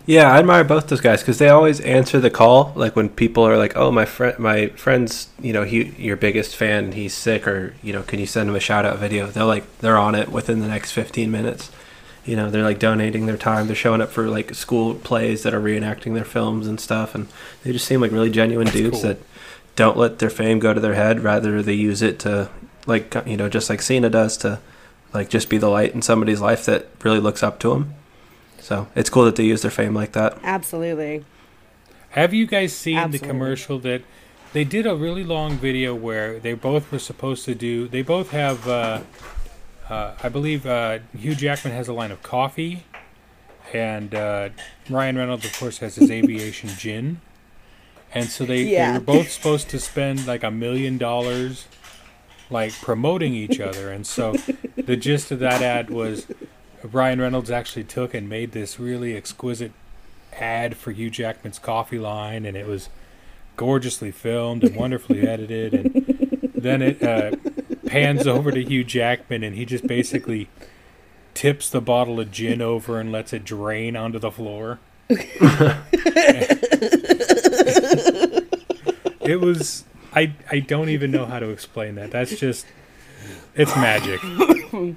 Yeah, 0.06 0.32
I 0.32 0.38
admire 0.38 0.64
both 0.64 0.88
those 0.88 1.00
guys 1.00 1.20
because 1.20 1.38
they 1.38 1.48
always 1.48 1.80
answer 1.80 2.20
the 2.20 2.30
call. 2.30 2.72
Like 2.74 2.96
when 2.96 3.08
people 3.08 3.46
are 3.46 3.56
like, 3.56 3.76
"Oh, 3.76 3.90
my 3.90 4.04
friend, 4.04 4.38
my 4.38 4.68
friend's, 4.68 5.28
you 5.40 5.52
know, 5.52 5.64
he 5.64 5.94
your 5.98 6.16
biggest 6.16 6.56
fan, 6.56 6.92
he's 6.92 7.14
sick, 7.14 7.46
or 7.46 7.74
you 7.82 7.92
know, 7.92 8.02
can 8.02 8.18
you 8.18 8.26
send 8.26 8.48
him 8.48 8.56
a 8.56 8.60
shout 8.60 8.84
out 8.84 8.98
video?" 8.98 9.26
They're 9.26 9.44
like, 9.44 9.64
they're 9.78 9.96
on 9.96 10.14
it 10.14 10.30
within 10.30 10.60
the 10.60 10.68
next 10.68 10.92
fifteen 10.92 11.30
minutes. 11.30 11.70
You 12.24 12.36
know, 12.36 12.50
they're 12.50 12.64
like 12.64 12.78
donating 12.78 13.26
their 13.26 13.36
time. 13.38 13.66
They're 13.66 13.76
showing 13.76 14.00
up 14.02 14.10
for 14.10 14.28
like 14.28 14.54
school 14.54 14.94
plays 14.94 15.42
that 15.42 15.54
are 15.54 15.60
reenacting 15.60 16.14
their 16.14 16.24
films 16.24 16.66
and 16.66 16.78
stuff, 16.80 17.14
and 17.14 17.28
they 17.62 17.72
just 17.72 17.86
seem 17.86 18.00
like 18.00 18.12
really 18.12 18.30
genuine 18.30 18.68
dudes 18.68 19.00
cool. 19.00 19.08
that 19.08 19.18
don't 19.76 19.96
let 19.96 20.18
their 20.18 20.30
fame 20.30 20.58
go 20.58 20.74
to 20.74 20.80
their 20.80 20.94
head. 20.94 21.20
Rather, 21.20 21.62
they 21.62 21.72
use 21.72 22.02
it 22.02 22.18
to, 22.20 22.50
like, 22.86 23.14
you 23.24 23.36
know, 23.36 23.48
just 23.48 23.70
like 23.70 23.80
Cena 23.80 24.10
does 24.10 24.36
to, 24.38 24.58
like, 25.12 25.28
just 25.28 25.48
be 25.48 25.58
the 25.58 25.68
light 25.68 25.94
in 25.94 26.02
somebody's 26.02 26.40
life 26.40 26.64
that 26.66 26.88
really 27.02 27.20
looks 27.20 27.42
up 27.42 27.58
to 27.60 27.70
them. 27.70 27.94
So 28.58 28.86
it's 28.94 29.10
cool 29.10 29.24
that 29.24 29.36
they 29.36 29.44
use 29.44 29.62
their 29.62 29.70
fame 29.70 29.94
like 29.94 30.12
that. 30.12 30.38
Absolutely. 30.42 31.24
Have 32.10 32.34
you 32.34 32.46
guys 32.46 32.72
seen 32.74 32.96
Absolutely. 32.98 33.18
the 33.18 33.26
commercial 33.26 33.78
that 33.80 34.02
they 34.52 34.64
did 34.64 34.86
a 34.86 34.94
really 34.94 35.24
long 35.24 35.56
video 35.56 35.94
where 35.94 36.38
they 36.40 36.54
both 36.54 36.90
were 36.92 36.98
supposed 36.98 37.44
to 37.46 37.54
do? 37.54 37.88
They 37.88 38.02
both 38.02 38.30
have, 38.30 38.66
uh, 38.68 39.00
uh, 39.88 40.14
I 40.22 40.28
believe, 40.28 40.66
uh, 40.66 40.98
Hugh 41.16 41.34
Jackman 41.34 41.72
has 41.72 41.88
a 41.88 41.92
line 41.92 42.10
of 42.10 42.22
coffee, 42.22 42.84
and 43.72 44.14
uh, 44.14 44.48
Ryan 44.88 45.16
Reynolds, 45.18 45.44
of 45.44 45.56
course, 45.58 45.78
has 45.78 45.94
his 45.96 46.10
aviation 46.18 46.70
gin. 46.70 47.20
And 48.12 48.28
so 48.28 48.44
they, 48.44 48.64
Yeah. 48.64 48.92
they 48.92 48.98
were 48.98 49.04
both 49.04 49.30
supposed 49.30 49.70
to 49.70 49.78
spend 49.78 50.26
like 50.26 50.42
a 50.42 50.50
million 50.50 50.98
dollars, 50.98 51.66
like 52.50 52.72
promoting 52.80 53.34
each 53.34 53.60
other. 53.60 53.90
And 53.90 54.06
so 54.06 54.32
the 54.76 54.96
gist 54.96 55.30
of 55.30 55.38
that 55.40 55.62
ad 55.62 55.90
was 55.90 56.26
Ryan 56.82 57.20
Reynolds 57.20 57.50
actually 57.50 57.84
took 57.84 58.14
and 58.14 58.28
made 58.28 58.52
this 58.52 58.78
really 58.78 59.16
exquisite 59.16 59.72
ad 60.32 60.76
for 60.76 60.92
Hugh 60.92 61.10
Jackman's 61.10 61.58
coffee 61.58 61.98
line, 61.98 62.44
and 62.44 62.56
it 62.56 62.66
was 62.66 62.88
gorgeously 63.56 64.10
filmed 64.10 64.64
and 64.64 64.74
wonderfully 64.76 65.20
edited. 65.28 65.74
And 65.74 66.52
then 66.54 66.82
it 66.82 67.02
uh, 67.02 67.32
pans 67.86 68.26
over 68.26 68.50
to 68.50 68.62
Hugh 68.62 68.84
Jackman, 68.84 69.42
and 69.42 69.54
he 69.56 69.64
just 69.64 69.86
basically 69.86 70.48
tips 71.34 71.70
the 71.70 71.80
bottle 71.80 72.20
of 72.20 72.30
gin 72.30 72.60
over 72.62 72.98
and 73.00 73.12
lets 73.12 73.32
it 73.32 73.44
drain 73.44 73.96
onto 73.96 74.18
the 74.18 74.30
floor. 74.30 74.78
it 79.20 79.40
was. 79.40 79.84
I 80.14 80.34
I 80.50 80.60
don't 80.60 80.88
even 80.88 81.10
know 81.10 81.26
how 81.26 81.38
to 81.38 81.50
explain 81.50 81.94
that. 81.96 82.10
That's 82.10 82.38
just. 82.38 82.66
It's 83.54 83.74
magic. 83.76 84.20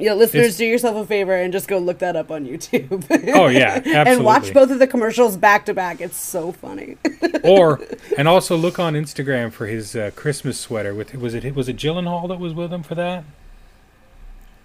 Yeah, 0.00 0.14
listeners, 0.14 0.44
It's- 0.44 0.56
do 0.58 0.64
yourself 0.64 0.96
a 0.96 1.04
favor 1.04 1.34
and 1.34 1.52
just 1.52 1.66
go 1.66 1.78
look 1.78 1.98
that 1.98 2.14
up 2.14 2.30
on 2.30 2.46
YouTube. 2.46 3.04
Oh 3.34 3.48
yeah, 3.48 3.74
absolutely. 3.74 3.92
and 4.12 4.24
watch 4.24 4.54
both 4.54 4.70
of 4.70 4.78
the 4.78 4.86
commercials 4.86 5.36
back 5.36 5.66
to 5.66 5.74
back. 5.74 6.00
It's 6.00 6.16
so 6.16 6.52
funny. 6.52 6.96
or 7.42 7.80
and 8.16 8.28
also 8.28 8.56
look 8.56 8.78
on 8.78 8.94
Instagram 8.94 9.50
for 9.50 9.66
his 9.66 9.96
uh, 9.96 10.12
Christmas 10.14 10.58
sweater. 10.60 10.94
With 10.94 11.14
was 11.16 11.34
it 11.34 11.52
was 11.52 11.68
it 11.68 11.76
Gyllenhaal 11.76 12.28
that 12.28 12.38
was 12.38 12.54
with 12.54 12.72
him 12.72 12.84
for 12.84 12.94
that? 12.94 13.24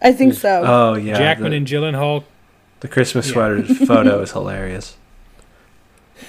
I 0.04 0.12
think 0.12 0.36
so. 0.36 0.64
Oh 0.64 0.94
yeah, 0.94 1.18
Jackman 1.18 1.50
the, 1.50 1.58
and 1.58 1.66
Gyllenhaal, 1.68 2.26
the 2.82 2.88
Christmas 2.88 3.26
Yeah. 3.28 3.34
sweater 3.34 3.64
photo 3.64 4.22
is 4.22 4.34
hilarious. 4.34 4.98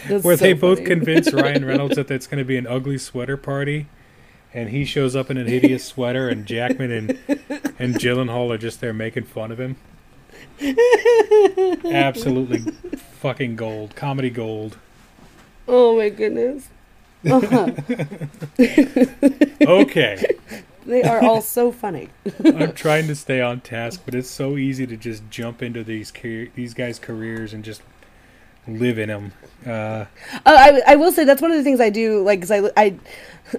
It's 0.09 0.25
where 0.25 0.37
so 0.37 0.45
they 0.45 0.53
both 0.53 0.79
funny. 0.79 0.89
convince 0.89 1.33
Ryan 1.33 1.65
Reynolds 1.65 1.97
that 1.97 2.11
it's 2.11 2.27
going 2.27 2.39
to 2.39 2.45
be 2.45 2.57
an 2.57 2.67
ugly 2.67 2.99
sweater 2.99 3.37
party, 3.37 3.87
and 4.53 4.71
he 4.71 4.85
shows 4.85 5.15
up 5.17 5.31
in 5.31 5.37
a 5.39 5.45
hideous 5.45 5.85
sweater, 5.85 6.29
and 6.29 6.47
Jackman 6.47 6.91
and 6.91 7.11
and 7.79 7.95
Gyllenhaal 7.97 8.51
are 8.53 8.59
just 8.59 8.81
there 8.81 8.93
making 8.93 9.25
fun 9.25 9.51
of 9.53 9.59
him. 9.61 9.77
Absolutely, 11.85 12.61
fucking 13.21 13.57
gold, 13.57 13.97
comedy 13.97 14.31
gold. 14.31 14.77
Oh 15.67 15.97
my 15.97 16.09
goodness. 16.11 16.69
Uh-huh. 17.29 17.71
Okay, 19.67 20.23
They 20.85 21.03
are 21.03 21.25
all 21.25 21.41
so 21.41 21.73
funny. 21.73 22.11
I'm 22.45 22.73
trying 22.75 23.07
to 23.07 23.15
stay 23.15 23.41
on 23.41 23.61
task, 23.63 24.03
but 24.05 24.15
it's 24.15 24.29
so 24.29 24.59
easy 24.59 24.87
to 24.87 24.97
just 24.99 25.23
jump 25.31 25.63
into 25.63 25.83
these 25.83 26.11
car- 26.11 26.49
these 26.55 26.75
guys' 26.75 26.99
careers 26.99 27.55
and 27.55 27.65
just 27.65 27.81
live 28.67 28.99
in 28.99 29.09
them. 29.09 29.33
Uh, 29.67 30.05
Oh, 30.47 30.57
I, 30.57 30.83
I 30.87 30.97
will 30.97 31.13
say 31.13 31.25
that's 31.25 31.41
one 31.43 31.51
of 31.51 31.57
the 31.57 31.65
things 31.65 31.81
I 31.81 31.91
do 31.91 32.23
like 32.23 32.41
because 32.41 32.51
I, 32.51 32.71
I 32.77 32.97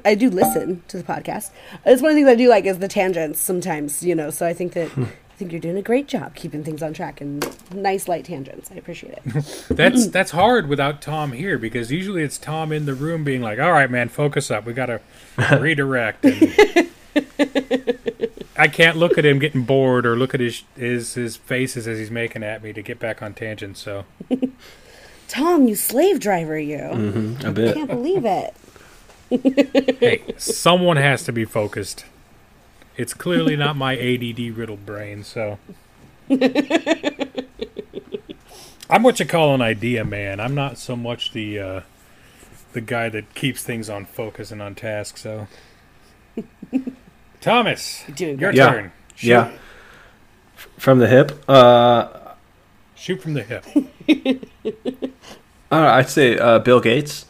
I 0.04 0.15
do 0.15 0.30
listen 0.30 0.84
to 0.89 0.98
the 0.98 1.04
podcast. 1.04 1.52
It's 1.86 2.02
one 2.02 2.12
of 2.12 2.15
the 2.15 2.22
things 2.22 2.28
I 2.30 2.36
do 2.36 2.50
like 2.50 2.65
is 2.65 2.80
the 2.80 2.88
tangents 2.88 3.39
sometimes, 3.39 4.04
you 4.04 4.15
know. 4.15 4.30
So 4.30 4.46
I 4.46 4.54
think 4.54 4.74
that 4.74 4.91
I 4.98 5.38
think 5.38 5.52
you're 5.52 5.62
doing 5.62 5.78
a 5.78 5.82
great 5.82 6.08
job 6.08 6.36
keeping 6.36 6.63
things 6.63 6.82
on 6.84 6.94
track 6.94 7.22
and 7.22 7.46
nice 7.74 8.08
light 8.08 8.26
tangents. 8.26 8.72
I 8.72 8.76
appreciate 8.76 9.20
it. 9.26 9.65
That's 9.70 10.08
that's 10.08 10.32
hard 10.32 10.68
without 10.68 11.02
Tom 11.02 11.32
here 11.34 11.58
because 11.58 11.91
usually 11.91 12.24
it's 12.24 12.38
Tom 12.38 12.72
in 12.72 12.86
the 12.86 12.94
room 12.94 13.24
being 13.24 13.41
like, 13.41 13.60
"All 13.60 13.72
right, 13.72 13.89
man, 13.89 14.10
focus 14.10 14.50
up. 14.52 14.65
We 14.65 14.74
got 14.74 14.88
to 14.88 15.02
redirect." 15.60 16.26
And 16.26 16.89
I 18.58 18.68
can't 18.68 18.98
look 18.98 19.18
at 19.18 19.26
him 19.26 19.39
getting 19.39 19.63
bored 19.63 20.06
or 20.06 20.15
look 20.15 20.34
at 20.34 20.39
his 20.39 20.63
his 20.76 21.13
his 21.15 21.36
faces 21.38 21.88
as 21.88 22.00
he's 22.00 22.12
making 22.12 22.44
at 22.44 22.63
me 22.63 22.74
to 22.74 22.82
get 22.82 23.00
back 23.00 23.22
on 23.22 23.34
tangent. 23.34 23.78
So 23.78 24.06
Tom, 25.28 25.68
you 25.68 25.76
slave 25.76 26.20
driver, 26.20 26.58
you! 26.60 26.80
hmm 26.80 27.36
a 27.44 27.50
I 27.50 27.52
bit. 27.52 27.74
can't 27.76 27.90
believe 27.90 28.26
it. 28.26 28.54
hey, 30.00 30.22
someone 30.38 30.98
has 30.98 31.24
to 31.24 31.32
be 31.32 31.46
focused. 31.46 32.06
It's 32.98 33.14
clearly 33.14 33.56
not 33.56 33.76
my 33.76 33.98
ADD 33.98 34.56
riddled 34.56 34.86
brain. 34.86 35.24
So 35.24 35.58
I'm 38.90 39.04
what 39.04 39.20
you 39.20 39.26
call 39.26 39.54
an 39.56 39.62
idea 39.62 40.06
man. 40.06 40.40
I'm 40.40 40.56
not 40.56 40.78
so 40.78 40.96
much 40.96 41.32
the 41.34 41.60
uh, 41.60 41.82
the 42.74 42.82
guy 42.82 43.10
that 43.10 43.34
keeps 43.34 43.64
things 43.64 43.90
on 43.90 44.06
focus 44.06 44.52
and 44.52 44.62
on 44.62 44.76
task. 44.76 45.18
So 45.18 45.48
Thomas, 47.42 48.04
your. 48.18 48.54
Yeah. 48.54 48.70
turn. 48.72 48.92
Shoot, 49.16 49.28
Yeah. 49.30 49.52
From 50.78 51.00
the 51.00 51.08
hip, 51.08 51.44
uh, 51.50 52.25
shoot 52.96 53.22
from 53.22 53.34
the 53.34 53.44
hip. 53.44 53.66
I 53.76 54.40
don't 55.72 55.84
know, 55.84 55.88
I'd 55.88 56.10
say 56.10 56.38
uh, 56.38 56.60
Bill 56.60 56.80
Gates. 56.80 57.26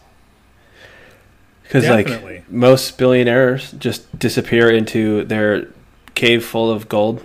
Because 1.63 1.88
like 1.88 2.49
most 2.49 2.97
billionaires 2.97 3.71
just 3.71 4.17
disappear 4.19 4.69
into 4.69 5.23
their 5.25 5.67
cave 6.13 6.45
full 6.45 6.69
of 6.69 6.88
gold, 6.88 7.23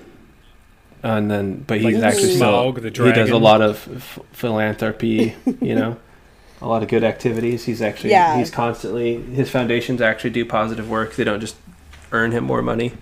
and 1.03 1.31
then 1.31 1.63
but 1.67 1.79
he's 1.81 1.97
Like 1.97 2.05
actually 2.05 2.37
Smaug, 2.37 2.79
still 2.79 2.91
the 2.91 3.07
he 3.11 3.13
does 3.13 3.29
a 3.31 3.37
lot 3.37 3.61
of 3.61 3.87
f- 3.97 4.19
philanthropy. 4.33 5.37
you 5.61 5.75
know, 5.75 5.99
a 6.63 6.67
lot 6.67 6.83
of 6.83 6.89
good 6.89 7.05
activities. 7.05 7.65
He's 7.67 7.83
actually 7.83 8.11
Yeah. 8.11 8.39
he's 8.39 8.51
constantly 8.51 9.21
his 9.23 9.51
foundations 9.51 10.01
actually 10.01 10.31
do 10.31 10.47
positive 10.47 10.89
work. 10.89 11.17
They 11.17 11.25
don't 11.25 11.41
just 11.41 11.57
earn 12.11 12.33
him 12.33 12.45
more 12.45 12.63
money. 12.63 12.93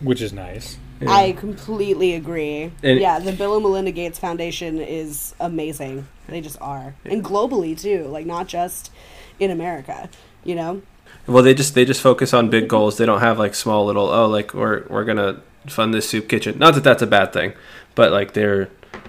which 0.00 0.22
is 0.22 0.32
nice. 0.32 0.78
Yeah. 1.00 1.10
I 1.10 1.32
completely 1.32 2.14
agree. 2.14 2.72
And- 2.82 3.00
yeah, 3.00 3.18
the 3.18 3.32
Bill 3.32 3.54
and 3.54 3.62
Melinda 3.62 3.90
Gates 3.90 4.18
Foundation 4.18 4.78
is 4.78 5.34
amazing. 5.40 6.06
They 6.28 6.40
just 6.40 6.60
are, 6.60 6.94
and 7.04 7.24
globally 7.24 7.78
too. 7.78 8.04
Like 8.04 8.26
not 8.26 8.46
just 8.46 8.92
in 9.38 9.50
America. 9.50 10.08
You 10.44 10.54
know. 10.54 10.82
Well, 11.26 11.42
they 11.42 11.54
just 11.54 11.74
they 11.74 11.84
just 11.84 12.00
focus 12.00 12.32
on 12.34 12.50
big 12.50 12.68
goals. 12.68 12.96
They 12.98 13.06
don't 13.06 13.20
have 13.20 13.38
like 13.38 13.54
small 13.54 13.86
little 13.86 14.08
oh 14.08 14.26
like 14.28 14.54
we're 14.54 14.84
we're 14.88 15.04
gonna 15.04 15.40
fund 15.66 15.94
this 15.94 16.08
soup 16.08 16.28
kitchen. 16.28 16.58
Not 16.58 16.74
that 16.74 16.84
that's 16.84 17.02
a 17.02 17.06
bad 17.06 17.32
thing, 17.32 17.52
but 17.94 18.12
like 18.12 18.32
they're 18.32 18.68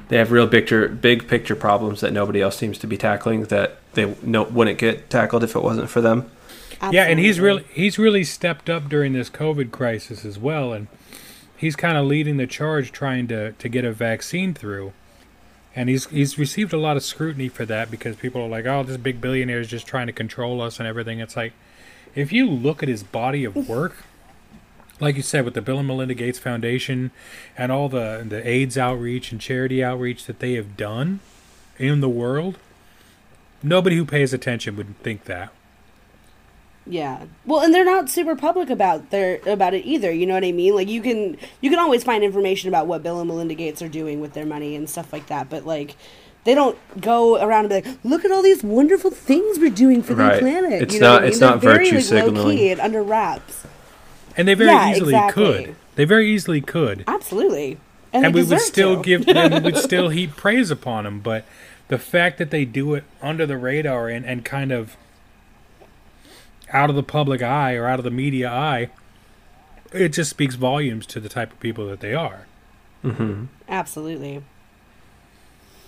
they 0.10 0.18
have 0.18 0.32
real 0.32 0.48
picture 0.48 0.88
big 0.88 1.28
picture 1.28 1.56
problems 1.56 2.02
that 2.02 2.12
nobody 2.12 2.42
else 2.42 2.58
seems 2.58 2.78
to 2.80 2.88
be 2.88 2.98
tackling 2.98 3.46
that 3.46 3.78
they 3.94 4.16
no, 4.24 4.44
wouldn't 4.44 4.78
get 4.78 5.10
tackled 5.10 5.44
if 5.44 5.56
it 5.56 5.64
wasn't 5.64 5.90
for 5.90 6.02
them. 6.02 6.30
Yeah, 6.92 7.06
and 7.06 7.20
he's 7.20 7.40
really 7.40 7.64
he's 7.72 8.00
really 8.00 8.24
stepped 8.24 8.70
up 8.70 8.90
during 8.90 9.14
this 9.14 9.30
COVID 9.30 9.72
crisis 9.72 10.26
as 10.26 10.40
well, 10.40 10.74
and 10.74 10.88
he's 11.62 11.76
kind 11.76 11.96
of 11.96 12.06
leading 12.06 12.38
the 12.38 12.48
charge 12.48 12.92
trying 12.92 13.28
to 13.28 13.54
to 13.54 13.70
get 13.70 13.86
a 13.86 13.92
vaccine 13.94 14.54
through. 14.54 14.92
And 15.74 15.88
he's 15.88 16.08
he's 16.08 16.38
received 16.38 16.74
a 16.74 16.78
lot 16.78 16.98
of 16.98 17.04
scrutiny 17.04 17.48
for 17.48 17.66
that 17.66 17.90
because 17.90 18.18
people 18.18 18.42
are 18.42 18.50
like, 18.50 18.66
"Oh, 18.66 18.84
this 18.84 18.98
big 18.98 19.22
billionaire 19.22 19.62
is 19.62 19.70
just 19.70 19.88
trying 19.88 20.08
to 20.08 20.14
control 20.14 20.60
us 20.62 20.80
and 20.80 20.88
everything." 20.88 21.20
It's 21.20 21.38
like, 21.38 21.54
if 22.14 22.34
you 22.34 22.50
look 22.50 22.84
at 22.84 22.90
his 22.90 23.04
body 23.04 23.46
of 23.46 23.70
work, 23.70 24.04
like 25.00 25.16
you 25.16 25.22
said, 25.22 25.46
with 25.46 25.54
the 25.54 25.62
Bill 25.62 25.80
and 25.80 25.88
Melinda 25.88 26.16
Gates 26.16 26.40
Foundation 26.40 27.12
and 27.58 27.72
all 27.72 27.88
the 27.88 28.26
the 28.28 28.46
AIDS 28.46 28.78
outreach 28.78 29.32
and 29.32 29.40
charity 29.40 29.82
outreach 29.82 30.26
that 30.26 30.40
they 30.40 30.54
have 30.54 30.76
done 30.76 31.22
in 31.78 32.02
the 32.02 32.10
world, 32.10 32.58
nobody 33.64 33.96
who 33.96 34.06
pays 34.06 34.34
attention 34.34 34.76
would 34.76 34.98
think 35.04 35.24
that. 35.26 35.54
Yeah. 36.88 37.26
Well, 37.46 37.62
and 37.62 37.74
they're 37.74 37.86
not 37.86 38.10
super 38.10 38.36
public 38.36 38.70
about 38.70 39.12
their 39.12 39.40
about 39.46 39.74
it 39.74 39.86
either. 39.86 40.12
You 40.12 40.26
know 40.26 40.34
what 40.34 40.44
I 40.44 40.52
mean? 40.52 40.74
Like 40.76 40.88
you 40.90 41.02
can 41.02 41.38
you 41.62 41.70
can 41.70 41.80
always 41.80 42.04
find 42.04 42.24
information 42.24 42.70
about 42.70 42.88
what 42.88 43.04
Bill 43.04 43.20
and 43.20 43.28
Melinda 43.28 43.54
Gates 43.54 43.82
are 43.82 43.88
doing 43.90 44.20
with 44.20 44.34
their 44.34 44.46
money 44.46 44.76
and 44.76 44.90
stuff 44.90 45.14
like 45.14 45.28
that, 45.28 45.50
but 45.50 45.66
like 45.66 45.96
they 46.44 46.56
don't 46.56 46.76
go 47.00 47.36
around 47.42 47.72
and 47.72 47.84
be 47.84 47.90
like, 47.90 48.00
"Look 48.04 48.26
at 48.26 48.32
all 48.32 48.42
these 48.42 48.64
wonderful 48.64 49.12
things 49.12 49.60
we're 49.60 49.70
doing 49.70 50.02
for 50.02 50.16
Right. 50.16 50.36
the 50.36 50.40
planet." 50.40 50.82
It's 50.82 50.96
you 50.96 51.00
know 51.02 51.10
not- 51.12 51.18
I 51.20 51.22
mean? 51.22 51.30
it's 51.30 51.40
They're 51.40 51.50
not 51.52 51.62
very, 51.62 51.78
virtue 51.86 51.96
like, 51.98 52.04
signaling. 52.04 52.60
and 52.72 52.80
under 52.82 53.04
wraps. 53.04 53.64
And 54.36 54.48
they 54.48 54.56
very 54.56 54.72
Yeah, 54.72 54.90
easily 54.92 55.14
exactly. 55.14 55.44
could. 55.66 55.76
They 55.96 56.06
very 56.06 56.32
easily 56.32 56.62
could. 56.62 57.04
Absolutely. 57.08 57.78
And, 58.14 58.26
And, 58.26 58.34
we 58.34 58.42
would 58.44 58.60
still 58.60 58.98
to. 58.98 59.04
give 59.04 59.26
them 59.28 59.54
we 59.54 59.60
would 59.60 59.78
still 59.90 60.10
heap 60.10 60.36
praise 60.36 60.72
upon 60.72 61.04
them, 61.04 61.20
but 61.20 61.46
the 61.90 61.98
fact 62.00 62.40
that 62.40 62.50
they 62.50 62.66
do 62.66 62.94
it 62.96 63.04
under 63.22 63.46
the 63.46 63.58
radar 63.58 64.10
and, 64.10 64.26
and 64.26 64.44
kind 64.44 64.72
of 64.72 64.98
out 66.74 66.90
of 66.90 66.96
the 66.96 67.04
public 67.04 67.42
eye 67.42 67.76
or 67.76 67.86
out 67.88 68.00
of 68.00 68.04
the 68.04 68.12
media 68.12 68.50
eye, 68.52 68.90
it 69.94 70.10
just 70.10 70.30
speaks 70.30 70.56
volumes 70.56 71.06
to 71.08 71.20
the 71.20 71.30
type 71.30 71.52
of 71.52 71.60
people 71.60 71.88
that 71.88 72.00
they 72.00 72.14
are. 72.14 72.46
hmm 73.02 73.46
Absolutely. 73.68 74.44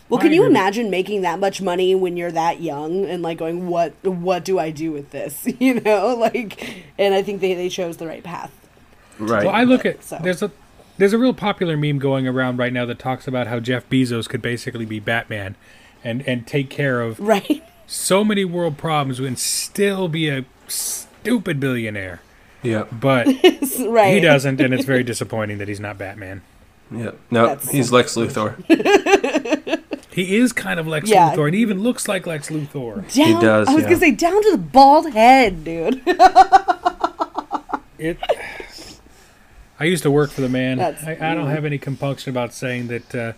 Well, 0.10 0.20
can 0.22 0.34
you 0.34 0.46
imagine 0.46 0.90
making 0.92 1.22
that 1.22 1.40
much 1.40 1.62
money 1.62 1.96
when 1.96 2.18
you're 2.18 2.32
that 2.32 2.62
young 2.62 3.06
and 3.06 3.24
like 3.24 3.38
going, 3.40 3.68
"What 3.68 3.94
what 4.06 4.46
do 4.46 4.60
I 4.60 4.70
do 4.70 4.92
with 4.92 5.10
this?" 5.12 5.48
You 5.60 5.80
know, 5.80 6.14
like 6.16 6.84
and 7.00 7.16
I 7.16 7.24
think 7.24 7.42
they 7.42 7.54
they 7.56 7.70
chose 7.70 7.98
the 7.98 8.06
right 8.08 8.24
path. 8.24 8.52
Right. 9.18 9.46
Well, 9.46 9.56
I 9.56 9.64
look 9.64 9.86
at 9.86 10.04
So- 10.04 10.20
there's 10.22 10.44
a 10.44 10.52
there's 10.98 11.14
a 11.14 11.18
real 11.18 11.34
popular 11.34 11.76
meme 11.78 11.98
going 12.00 12.28
around 12.28 12.58
right 12.58 12.72
now 12.74 12.86
that 12.86 13.00
talks 13.00 13.28
about 13.28 13.48
how 13.48 13.60
Jeff 13.60 13.90
Bezos 13.90 14.30
could 14.30 14.42
basically 14.42 14.86
be 14.86 15.00
Batman 15.00 15.56
and 16.04 16.22
and 16.28 16.46
take 16.46 16.70
care 16.70 17.02
of 17.02 17.20
Right? 17.20 17.64
so 17.88 18.24
many 18.24 18.46
world 18.46 18.78
problems 18.78 19.20
and 19.20 19.40
still 19.40 20.08
be 20.10 20.30
a 20.30 20.46
stupid 20.74 21.60
billionaire. 21.60 22.22
yeah. 22.62 22.84
But 22.92 23.28
right. 23.88 24.14
he 24.14 24.20
doesn't, 24.20 24.60
and 24.60 24.74
it's 24.74 24.86
very 24.86 25.04
disappointing 25.04 25.58
that 25.60 25.68
he's 25.68 25.80
not 25.80 25.98
Batman. 25.98 26.42
Yeah. 26.92 27.12
No, 27.32 27.48
That's 27.48 27.72
he's 27.72 27.92
Lex 27.92 28.16
Luthor. 28.16 28.56
He 30.12 30.36
is 30.36 30.54
kind 30.54 30.80
of 30.80 30.88
Lex 30.88 31.10
Yeah. 31.10 31.32
Luthor, 31.32 31.46
and 31.48 31.56
he 31.56 31.62
even 31.62 31.82
looks 31.82 32.08
like 32.08 32.28
Lex 32.28 32.50
Luthor. 32.50 33.12
Down, 33.16 33.42
does, 33.42 33.68
I 33.68 33.74
was 33.74 33.84
yeah. 33.84 33.90
gonna 33.90 34.00
say 34.00 34.12
down 34.12 34.44
to 34.44 34.52
the 34.52 34.58
bald 34.60 35.12
head, 35.12 35.64
dude. 35.64 36.02
It. 37.98 38.18
I 39.80 39.86
used 39.86 40.04
to 40.04 40.12
work 40.12 40.30
for 40.30 40.42
the 40.42 40.50
man. 40.50 40.80
I, 40.80 41.32
I 41.32 41.34
don't 41.34 41.48
have 41.48 41.66
any 41.66 41.78
compunction 41.80 42.30
about 42.32 42.54
saying 42.54 42.88
that. 42.88 43.16
Uh, 43.16 43.34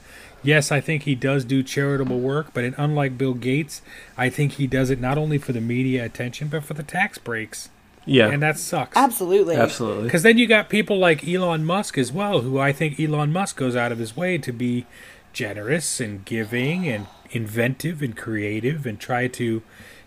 yes, 0.45 0.71
I 0.71 0.81
think 0.81 1.03
he 1.03 1.15
does 1.15 1.45
do 1.45 1.63
charitable 1.63 2.19
work, 2.19 2.47
but 2.53 2.63
unlike 2.77 3.17
Bill 3.17 3.33
Gates, 3.33 3.81
I 4.17 4.29
think 4.29 4.53
he 4.53 4.67
does 4.67 4.89
it 4.89 4.99
not 4.99 5.17
only 5.17 5.37
for 5.37 5.53
the 5.53 5.61
media 5.61 6.05
attention 6.05 6.47
but 6.47 6.63
for 6.63 6.73
the 6.73 6.83
tax 6.83 7.17
breaks. 7.17 7.69
Yeah. 8.07 8.29
and 8.29 8.41
that 8.43 8.59
sucks. 8.59 8.95
Absolutely. 8.95 9.55
Absolutely. 9.55 10.03
Because 10.03 10.21
then 10.21 10.37
you 10.37 10.45
got 10.45 10.69
people 10.69 10.99
like 10.99 11.27
Elon 11.27 11.65
Musk 11.65 11.97
as 11.97 12.11
well, 12.11 12.41
who 12.41 12.59
I 12.59 12.71
think 12.71 12.99
Elon 12.99 13.33
Musk 13.33 13.57
goes 13.57 13.75
out 13.75 13.91
of 13.91 13.97
his 13.97 14.15
way 14.15 14.37
to 14.37 14.51
be 14.51 14.85
generous 15.33 15.99
and 15.99 16.23
giving 16.23 16.87
and 16.87 17.07
inventive 17.31 18.03
and 18.03 18.15
creative 18.15 18.85
and 18.85 18.99
try 18.99 19.27
to 19.27 19.63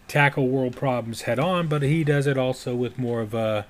tackle 0.06 0.48
world 0.48 0.76
problems 0.76 1.22
head 1.22 1.38
on, 1.38 1.68
but 1.68 1.82
he 1.82 2.02
does 2.02 2.26
it 2.26 2.38
also 2.38 2.74
with 2.74 2.98
more 2.98 3.20
of 3.20 3.34
a 3.34 3.66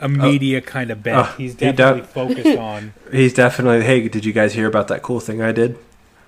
a 0.00 0.04
oh. 0.04 0.08
media 0.08 0.60
kind 0.60 0.90
of 0.90 1.02
bent. 1.02 1.18
oh, 1.18 1.34
He's 1.36 1.52
he 1.58 1.72
does- 1.72 1.76
definitely 1.76 2.02
focused 2.12 2.58
on 2.58 2.94
He's 3.12 3.32
definitely. 3.34 3.82
Hey, 3.84 4.08
did 4.08 4.24
you 4.24 4.32
guys 4.32 4.52
hear 4.54 4.66
about 4.66 4.88
that 4.88 5.02
cool 5.02 5.20
thing 5.20 5.40
I 5.42 5.52
did? 5.52 5.78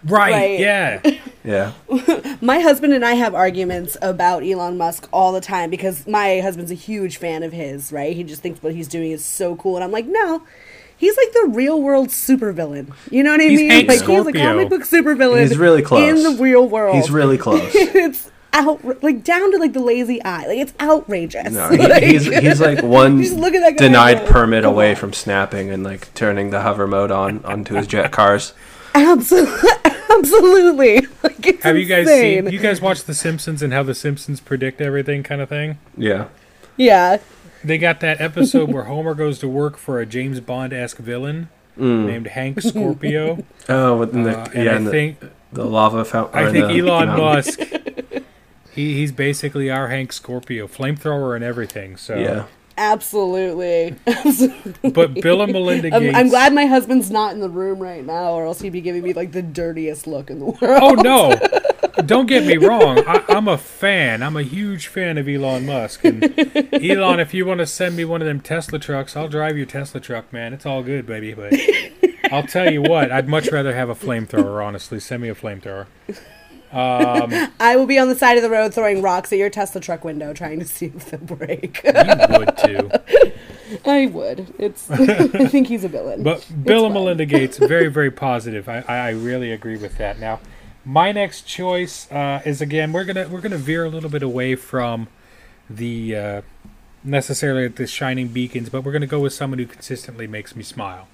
right, 0.04 0.32
Right. 0.32 0.60
yeah. 0.60 1.00
Yeah. 1.44 1.72
My 2.40 2.58
husband 2.58 2.92
and 2.92 3.04
I 3.04 3.12
have 3.14 3.32
arguments 3.34 3.96
about 4.02 4.42
Elon 4.42 4.76
Musk 4.76 5.08
all 5.12 5.32
the 5.32 5.40
time 5.40 5.70
because 5.70 6.08
my 6.08 6.40
husband's 6.40 6.72
a 6.72 6.74
huge 6.74 7.18
fan 7.18 7.44
of 7.44 7.52
his, 7.52 7.92
right? 7.92 8.16
He 8.16 8.24
just 8.24 8.42
thinks 8.42 8.60
what 8.64 8.74
he's 8.74 8.88
doing 8.88 9.12
is 9.12 9.24
so 9.24 9.54
cool. 9.54 9.76
And 9.76 9.84
I'm 9.84 9.92
like, 9.92 10.06
no. 10.06 10.42
He's 10.96 11.16
like 11.16 11.32
the 11.32 11.50
real 11.54 11.80
world 11.80 12.08
supervillain. 12.08 12.92
You 13.12 13.22
know 13.22 13.30
what 13.30 13.40
I 13.40 13.44
He's 13.44 13.60
mean? 13.60 13.70
Hank 13.70 13.88
like 13.88 14.00
he's 14.04 14.26
a 14.26 14.32
comic 14.32 14.68
book 14.70 14.82
supervillain. 14.82 15.42
He's 15.42 15.56
really 15.56 15.82
close. 15.82 16.08
in 16.08 16.22
the 16.36 16.42
real 16.42 16.68
world. 16.68 16.96
He's 16.96 17.10
really 17.12 17.38
close. 17.38 17.62
it's 17.74 18.28
out 18.56 19.02
like 19.02 19.22
down 19.22 19.52
to 19.52 19.58
like 19.58 19.72
the 19.72 19.80
lazy 19.80 20.22
eye. 20.24 20.46
Like 20.46 20.58
it's 20.58 20.72
outrageous. 20.80 21.52
No, 21.52 21.68
he, 21.70 21.76
Like, 21.78 22.02
he's 22.02 22.24
he's 22.26 22.60
like 22.60 22.82
one 22.82 23.22
Just 23.22 23.36
look 23.36 23.54
at 23.54 23.60
that 23.60 23.76
guy 23.76 23.86
denied 23.86 24.16
and 24.18 24.28
permit 24.28 24.64
"Come 24.64 24.72
away 24.72 24.90
on." 24.90 24.96
from 24.96 25.12
snapping 25.12 25.70
and 25.70 25.84
like 25.84 26.12
turning 26.14 26.50
the 26.50 26.60
hover 26.62 26.86
mode 26.86 27.10
on 27.10 27.44
onto 27.44 27.74
his 27.74 27.86
jet 27.86 28.10
cars. 28.12 28.52
absolutely, 28.94 29.70
absolutely. 30.10 31.00
Like, 31.22 31.46
it's 31.46 31.62
Have 31.64 31.76
you 31.76 31.84
guys 31.86 32.06
insane. 32.08 32.44
seen? 32.44 32.52
You 32.52 32.58
guys 32.58 32.80
watch 32.80 33.04
The 33.04 33.14
Simpsons 33.14 33.62
and 33.62 33.72
how 33.72 33.82
The 33.82 33.94
Simpsons 33.94 34.40
predict 34.40 34.80
everything, 34.80 35.22
kind 35.22 35.40
of 35.40 35.48
thing? 35.48 35.78
Yeah. 35.96 36.28
Yeah. 36.76 37.18
They 37.62 37.78
got 37.78 38.00
that 38.00 38.20
episode 38.20 38.72
where 38.72 38.84
Homer 38.84 39.14
goes 39.14 39.38
to 39.40 39.48
work 39.48 39.76
for 39.76 40.00
a 40.00 40.06
James 40.06 40.40
Bond 40.40 40.72
esque 40.72 40.98
villain 40.98 41.48
named 41.76 42.28
Hank 42.28 42.60
Scorpio. 42.62 43.44
Oh, 43.68 44.02
and 44.02 44.24
the, 44.24 44.38
Uh, 44.38 44.44
and 44.54 44.64
yeah, 44.64 44.70
I 44.70 44.74
and 44.76 44.86
the, 44.86 44.90
think 44.90 45.20
the 45.52 45.64
lava 45.64 46.04
fountain. 46.04 46.38
I 46.46 46.50
think 46.52 46.68
the- 46.68 46.78
Elon 46.78 47.08
Musk. 47.18 47.60
He, 48.76 48.94
he's 48.94 49.10
basically 49.10 49.70
our 49.70 49.88
Hank 49.88 50.12
Scorpio, 50.12 50.68
flamethrower 50.68 51.34
and 51.34 51.42
everything. 51.42 51.96
So, 51.96 52.16
Yeah. 52.16 52.46
Absolutely. 52.78 53.96
Absolutely. 54.06 54.90
but 54.90 55.14
Bill 55.14 55.40
and 55.40 55.52
Melinda 55.52 55.94
I'm, 55.94 56.14
I'm 56.14 56.28
glad 56.28 56.52
my 56.52 56.66
husband's 56.66 57.10
not 57.10 57.32
in 57.32 57.40
the 57.40 57.48
room 57.48 57.78
right 57.78 58.04
now, 58.04 58.32
or 58.32 58.44
else 58.44 58.60
he'd 58.60 58.70
be 58.70 58.82
giving 58.82 59.02
me 59.02 59.14
like 59.14 59.32
the 59.32 59.42
dirtiest 59.42 60.06
look 60.06 60.28
in 60.28 60.40
the 60.40 60.44
world. 60.44 60.60
Oh 60.82 60.92
no! 60.92 61.34
Don't 62.04 62.26
get 62.26 62.44
me 62.44 62.58
wrong. 62.58 62.98
I, 63.06 63.24
I'm 63.30 63.48
a 63.48 63.56
fan. 63.56 64.22
I'm 64.22 64.36
a 64.36 64.42
huge 64.42 64.88
fan 64.88 65.16
of 65.16 65.26
Elon 65.26 65.64
Musk. 65.64 66.04
And 66.04 66.22
Elon, 66.74 67.18
if 67.18 67.32
you 67.32 67.46
want 67.46 67.60
to 67.60 67.66
send 67.66 67.96
me 67.96 68.04
one 68.04 68.20
of 68.20 68.26
them 68.26 68.40
Tesla 68.40 68.78
trucks, 68.78 69.16
I'll 69.16 69.28
drive 69.28 69.56
your 69.56 69.64
Tesla 69.64 69.98
truck, 69.98 70.30
man. 70.30 70.52
It's 70.52 70.66
all 70.66 70.82
good, 70.82 71.06
baby. 71.06 71.32
But 71.32 71.54
I'll 72.30 72.46
tell 72.46 72.70
you 72.70 72.82
what, 72.82 73.10
I'd 73.10 73.28
much 73.28 73.50
rather 73.50 73.74
have 73.74 73.88
a 73.88 73.94
flamethrower. 73.94 74.62
Honestly, 74.62 75.00
send 75.00 75.22
me 75.22 75.30
a 75.30 75.34
flamethrower. 75.34 75.86
Um, 76.72 77.52
I 77.60 77.76
will 77.76 77.86
be 77.86 77.98
on 77.98 78.08
the 78.08 78.16
side 78.16 78.36
of 78.36 78.42
the 78.42 78.50
road 78.50 78.74
throwing 78.74 79.02
rocks 79.02 79.32
at 79.32 79.38
your 79.38 79.50
Tesla 79.50 79.80
truck 79.80 80.04
window, 80.04 80.32
trying 80.32 80.58
to 80.60 80.66
see 80.66 80.86
if 80.86 81.10
they'll 81.10 81.20
break. 81.20 81.82
you 81.84 82.38
would 82.38 82.56
too. 82.58 82.90
I 83.84 84.06
would. 84.06 84.54
It's. 84.58 84.90
I 84.90 85.46
think 85.48 85.66
he's 85.68 85.84
a 85.84 85.88
villain. 85.88 86.22
But 86.22 86.46
Bill 86.62 86.84
and 86.86 86.94
fine. 86.94 87.02
Melinda 87.02 87.26
Gates, 87.26 87.58
very, 87.58 87.88
very 87.88 88.10
positive. 88.10 88.68
I, 88.68 88.84
I, 88.86 88.96
I 88.96 89.10
really 89.10 89.50
agree 89.50 89.76
with 89.76 89.98
that. 89.98 90.20
Now, 90.20 90.40
my 90.84 91.10
next 91.10 91.42
choice 91.42 92.10
uh, 92.12 92.42
is 92.44 92.60
again 92.60 92.92
we're 92.92 93.04
gonna 93.04 93.28
we're 93.28 93.40
gonna 93.40 93.56
veer 93.58 93.84
a 93.84 93.88
little 93.88 94.10
bit 94.10 94.22
away 94.22 94.54
from 94.54 95.08
the 95.68 96.14
uh, 96.16 96.42
necessarily 97.02 97.66
the 97.68 97.86
shining 97.86 98.28
beacons, 98.28 98.68
but 98.68 98.84
we're 98.84 98.92
gonna 98.92 99.06
go 99.06 99.20
with 99.20 99.32
someone 99.32 99.58
who 99.58 99.66
consistently 99.66 100.28
makes 100.28 100.54
me 100.54 100.62
smile, 100.62 101.08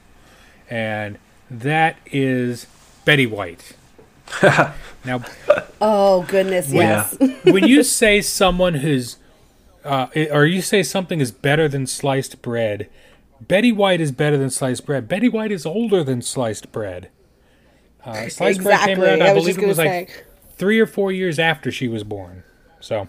and 0.68 1.18
that 1.50 1.96
is 2.06 2.66
Betty 3.06 3.26
White. 3.26 3.74
now, 5.04 5.22
oh 5.80 6.22
goodness, 6.28 6.70
Yeah. 6.70 7.08
yes. 7.20 7.44
when 7.44 7.66
you 7.66 7.82
say 7.82 8.20
someone 8.20 8.74
who's 8.74 9.16
uh, 9.84 10.06
or 10.30 10.46
you 10.46 10.62
say 10.62 10.82
something 10.82 11.20
is 11.20 11.30
better 11.32 11.68
than 11.68 11.86
sliced 11.86 12.40
bread, 12.42 12.88
Betty 13.40 13.72
White 13.72 14.00
is 14.00 14.12
better 14.12 14.36
than 14.36 14.50
sliced 14.50 14.86
bread. 14.86 15.08
Betty 15.08 15.28
White 15.28 15.50
is 15.52 15.66
older 15.66 16.04
than 16.04 16.22
sliced 16.22 16.70
bread. 16.72 17.08
Uh, 18.04 18.28
sliced 18.28 18.62
bread 18.62 18.80
came 18.80 19.00
around, 19.02 19.22
I 19.22 19.30
I, 19.30 19.34
believe 19.34 19.58
it 19.58 19.66
was 19.66 19.76
gonna 19.76 19.88
like 19.88 20.24
three 20.56 20.78
or 20.80 20.86
four 20.86 21.12
years 21.12 21.38
after 21.38 21.70
she 21.72 21.88
was 21.88 22.04
born. 22.04 22.44
So, 22.80 23.08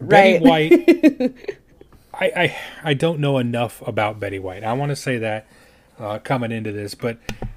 Right. 0.00 0.42
Betty 0.42 0.48
White. 0.48 1.34
I, 2.14 2.24
I 2.36 2.56
I 2.84 2.94
don't 2.94 3.20
know 3.20 3.38
enough 3.38 3.82
about 3.86 4.20
Betty 4.20 4.38
White. 4.38 4.64
I 4.64 4.72
want 4.74 4.90
to 4.90 4.96
say 4.96 5.18
that 5.18 5.46
uh, 5.98 6.18
coming 6.18 6.52
into 6.52 6.70
this, 6.72 6.94
but 6.94 7.16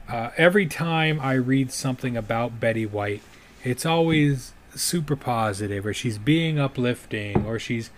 uh, 0.09 0.31
every 0.37 0.65
time 0.67 1.19
I 1.19 1.33
read 1.33 1.71
something 1.71 2.15
about 2.15 2.59
Betty 2.59 2.85
White, 2.85 3.21
it's 3.63 3.85
always 3.85 4.53
super 4.75 5.15
positive, 5.15 5.85
or 5.85 5.93
she's 5.93 6.17
being 6.17 6.59
uplifting, 6.59 7.45
or 7.45 7.57
she's 7.57 7.89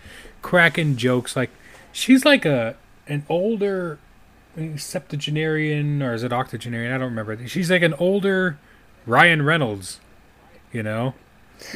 cracking 0.42 0.96
jokes. 0.96 1.36
Like 1.36 1.50
she's 1.92 2.24
like 2.24 2.44
a 2.44 2.76
an 3.06 3.24
older 3.28 3.98
septuagenarian, 4.76 6.02
or 6.02 6.14
is 6.14 6.22
it 6.22 6.32
octogenarian? 6.32 6.92
I 6.92 6.98
don't 6.98 7.10
remember. 7.10 7.46
She's 7.46 7.70
like 7.70 7.82
an 7.82 7.94
older 7.94 8.58
Ryan 9.06 9.42
Reynolds. 9.42 10.00
You 10.72 10.82
know, 10.82 11.14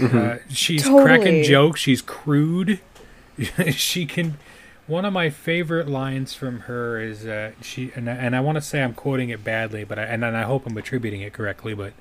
uh, 0.01 0.37
she's 0.51 0.85
cracking 0.85 1.45
jokes. 1.45 1.81
She's 1.81 2.03
crude. 2.03 2.81
she 3.71 4.07
can. 4.07 4.38
One 4.87 5.05
of 5.05 5.12
my 5.12 5.31
favorite 5.31 5.88
lines 5.88 6.35
from 6.35 6.61
her 6.61 7.01
is 7.01 7.25
uh, 7.27 7.53
she, 7.61 7.92
and 7.95 8.11
I, 8.11 8.14
and 8.14 8.35
I 8.35 8.40
want 8.40 8.57
to 8.57 8.62
say 8.62 8.83
I'm 8.83 8.95
quoting 8.95 9.29
it 9.31 9.45
badly, 9.45 9.85
but 9.85 9.99
I, 9.99 10.03
and 10.03 10.25
I 10.25 10.42
hope 10.42 10.66
I'm 10.66 10.77
attributing 10.77 11.21
it 11.21 11.33
correctly. 11.33 11.73
But 11.73 11.92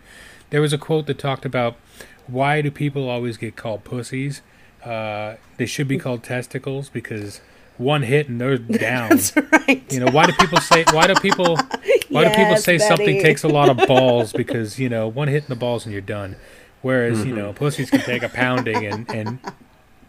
there 0.49 0.61
was 0.61 0.73
a 0.73 0.77
quote 0.77 1.05
that 1.07 1.19
talked 1.19 1.45
about 1.45 1.75
why 2.27 2.61
do 2.61 2.71
people 2.71 3.07
always 3.09 3.37
get 3.37 3.55
called 3.55 3.83
pussies? 3.83 4.41
Uh, 4.83 5.35
they 5.57 5.65
should 5.67 5.87
be 5.87 5.97
called 5.99 6.23
testicles 6.23 6.89
because 6.89 7.39
one 7.77 8.01
hit 8.03 8.27
and 8.27 8.41
they're 8.41 8.57
down. 8.57 9.09
That's 9.09 9.35
right. 9.35 9.83
You 9.91 9.99
know 9.99 10.11
why 10.11 10.25
do 10.25 10.33
people 10.33 10.59
say 10.59 10.83
why 10.91 11.05
do 11.07 11.15
people 11.15 11.57
why 12.09 12.23
do 12.23 12.29
people 12.29 12.51
Yes, 12.51 12.63
say 12.63 12.77
something 12.77 13.21
takes 13.21 13.43
a 13.43 13.47
lot 13.47 13.69
of 13.69 13.77
balls 13.87 14.33
because 14.33 14.79
you 14.79 14.89
know 14.89 15.07
one 15.07 15.27
hit 15.27 15.43
in 15.43 15.49
the 15.49 15.55
balls 15.55 15.85
and 15.85 15.93
you're 15.93 16.01
done, 16.01 16.35
whereas 16.81 17.23
you 17.25 17.35
know 17.35 17.53
pussies 17.53 17.89
can 17.91 18.01
take 18.01 18.23
a 18.23 18.29
pounding 18.29 18.85
and 18.85 19.09
and 19.11 19.39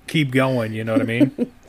keep 0.07 0.31
going. 0.31 0.73
You 0.73 0.85
know 0.85 0.93
what 0.93 1.03
I 1.03 1.05
mean? 1.05 1.53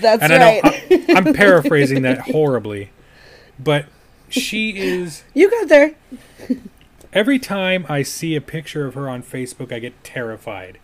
That's 0.00 0.22
And 0.22 0.32
right. 0.32 0.60
I 0.64 0.68
know 0.68 1.04
I, 1.08 1.14
I'm 1.16 1.34
paraphrasing 1.34 2.02
that 2.02 2.18
horribly, 2.20 2.90
but 3.58 3.86
she 4.28 4.76
is 4.76 5.22
you 5.34 5.50
got 5.50 5.68
there. 5.68 5.94
every 7.12 7.38
time 7.38 7.86
I 7.88 8.02
see 8.02 8.34
a 8.36 8.40
picture 8.40 8.86
of 8.86 8.94
her 8.94 9.08
on 9.08 9.22
Facebook, 9.22 9.72
I 9.72 9.78
get 9.78 10.02
terrified 10.04 10.78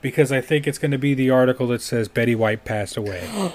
because 0.00 0.32
I 0.32 0.40
think 0.40 0.66
it's 0.66 0.78
going 0.78 0.90
to 0.90 0.98
be 0.98 1.14
the 1.14 1.30
article 1.30 1.68
that 1.68 1.80
says 1.82 2.08
Betty 2.08 2.34
White 2.34 2.64
passed 2.64 2.96
away. 2.96 3.28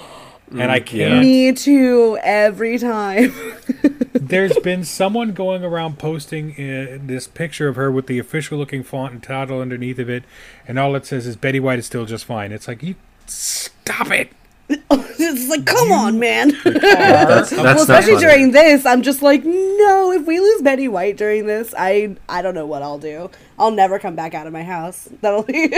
And 0.50 0.72
I 0.72 0.80
can't. 0.80 1.20
Me 1.20 1.52
too. 1.52 2.18
Every 2.24 2.78
time. 2.78 3.34
There's 4.14 4.58
been 4.60 4.86
someone 4.86 5.34
going 5.34 5.62
around 5.62 6.00
posting 6.00 6.52
uh, 6.54 7.00
this 7.02 7.28
picture 7.28 7.68
of 7.68 7.76
her 7.76 7.92
with 7.92 8.08
the 8.08 8.18
official 8.18 8.58
looking 8.58 8.82
font 8.82 9.12
and 9.12 9.22
title 9.22 9.60
underneath 9.60 10.00
of 10.00 10.10
it, 10.10 10.24
and 10.66 10.80
all 10.80 10.96
it 10.96 11.06
says 11.06 11.28
is 11.28 11.36
Betty 11.36 11.60
White 11.60 11.80
is 11.80 11.86
still 11.86 12.06
just 12.06 12.24
fine. 12.24 12.54
It's 12.54 12.66
like, 12.66 12.82
you 12.82 12.96
stop 13.26 14.10
it. 14.10 14.32
it's 14.70 15.50
like, 15.50 15.66
come 15.66 15.92
on, 15.92 16.20
man. 16.20 16.50
That's, 16.64 17.50
that's 17.50 17.52
well, 17.52 17.82
especially 17.82 18.18
during 18.18 18.52
this, 18.52 18.86
I'm 18.86 19.02
just 19.02 19.22
like, 19.22 19.46
no. 19.46 20.12
If 20.12 20.26
we 20.26 20.40
lose 20.40 20.62
Betty 20.62 20.88
White 20.88 21.16
during 21.16 21.46
this, 21.48 21.74
I 21.78 22.18
I 22.28 22.42
don't 22.42 22.54
know 22.54 22.66
what 22.66 22.82
I'll 22.82 23.00
do. 23.00 23.30
I'll 23.58 23.72
never 23.72 23.98
come 23.98 24.16
back 24.16 24.34
out 24.34 24.46
of 24.46 24.54
my 24.54 24.64
house. 24.64 25.08
That'll 25.22 25.44
be 25.44 25.74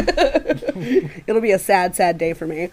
it'll 1.27 1.41
be 1.41 1.51
a 1.51 1.59
sad, 1.59 1.95
sad 1.95 2.17
day 2.17 2.33
for 2.33 2.47
me. 2.47 2.69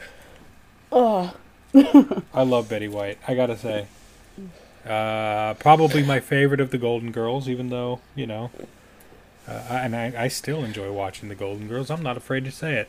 Oh, 0.91 1.35
I 1.75 2.43
love 2.43 2.69
Betty 2.69 2.89
White, 2.89 3.19
I 3.29 3.35
gotta 3.35 3.59
say. 3.59 3.87
Uh, 4.87 5.55
probably 5.55 6.03
my 6.05 6.21
favorite 6.21 6.61
of 6.61 6.71
the 6.71 6.79
Golden 6.79 7.11
Girls, 7.11 7.49
even 7.49 7.71
though, 7.71 8.01
you 8.15 8.27
know, 8.27 8.51
uh, 9.49 9.53
and 9.71 9.97
I, 9.97 10.15
I 10.17 10.29
still 10.29 10.65
enjoy 10.65 10.93
watching 10.93 11.29
the 11.29 11.35
Golden 11.35 11.67
Girls. 11.67 11.91
I'm 11.91 12.03
not 12.03 12.17
afraid 12.17 12.45
to 12.45 12.53
say 12.53 12.75
it. 12.75 12.89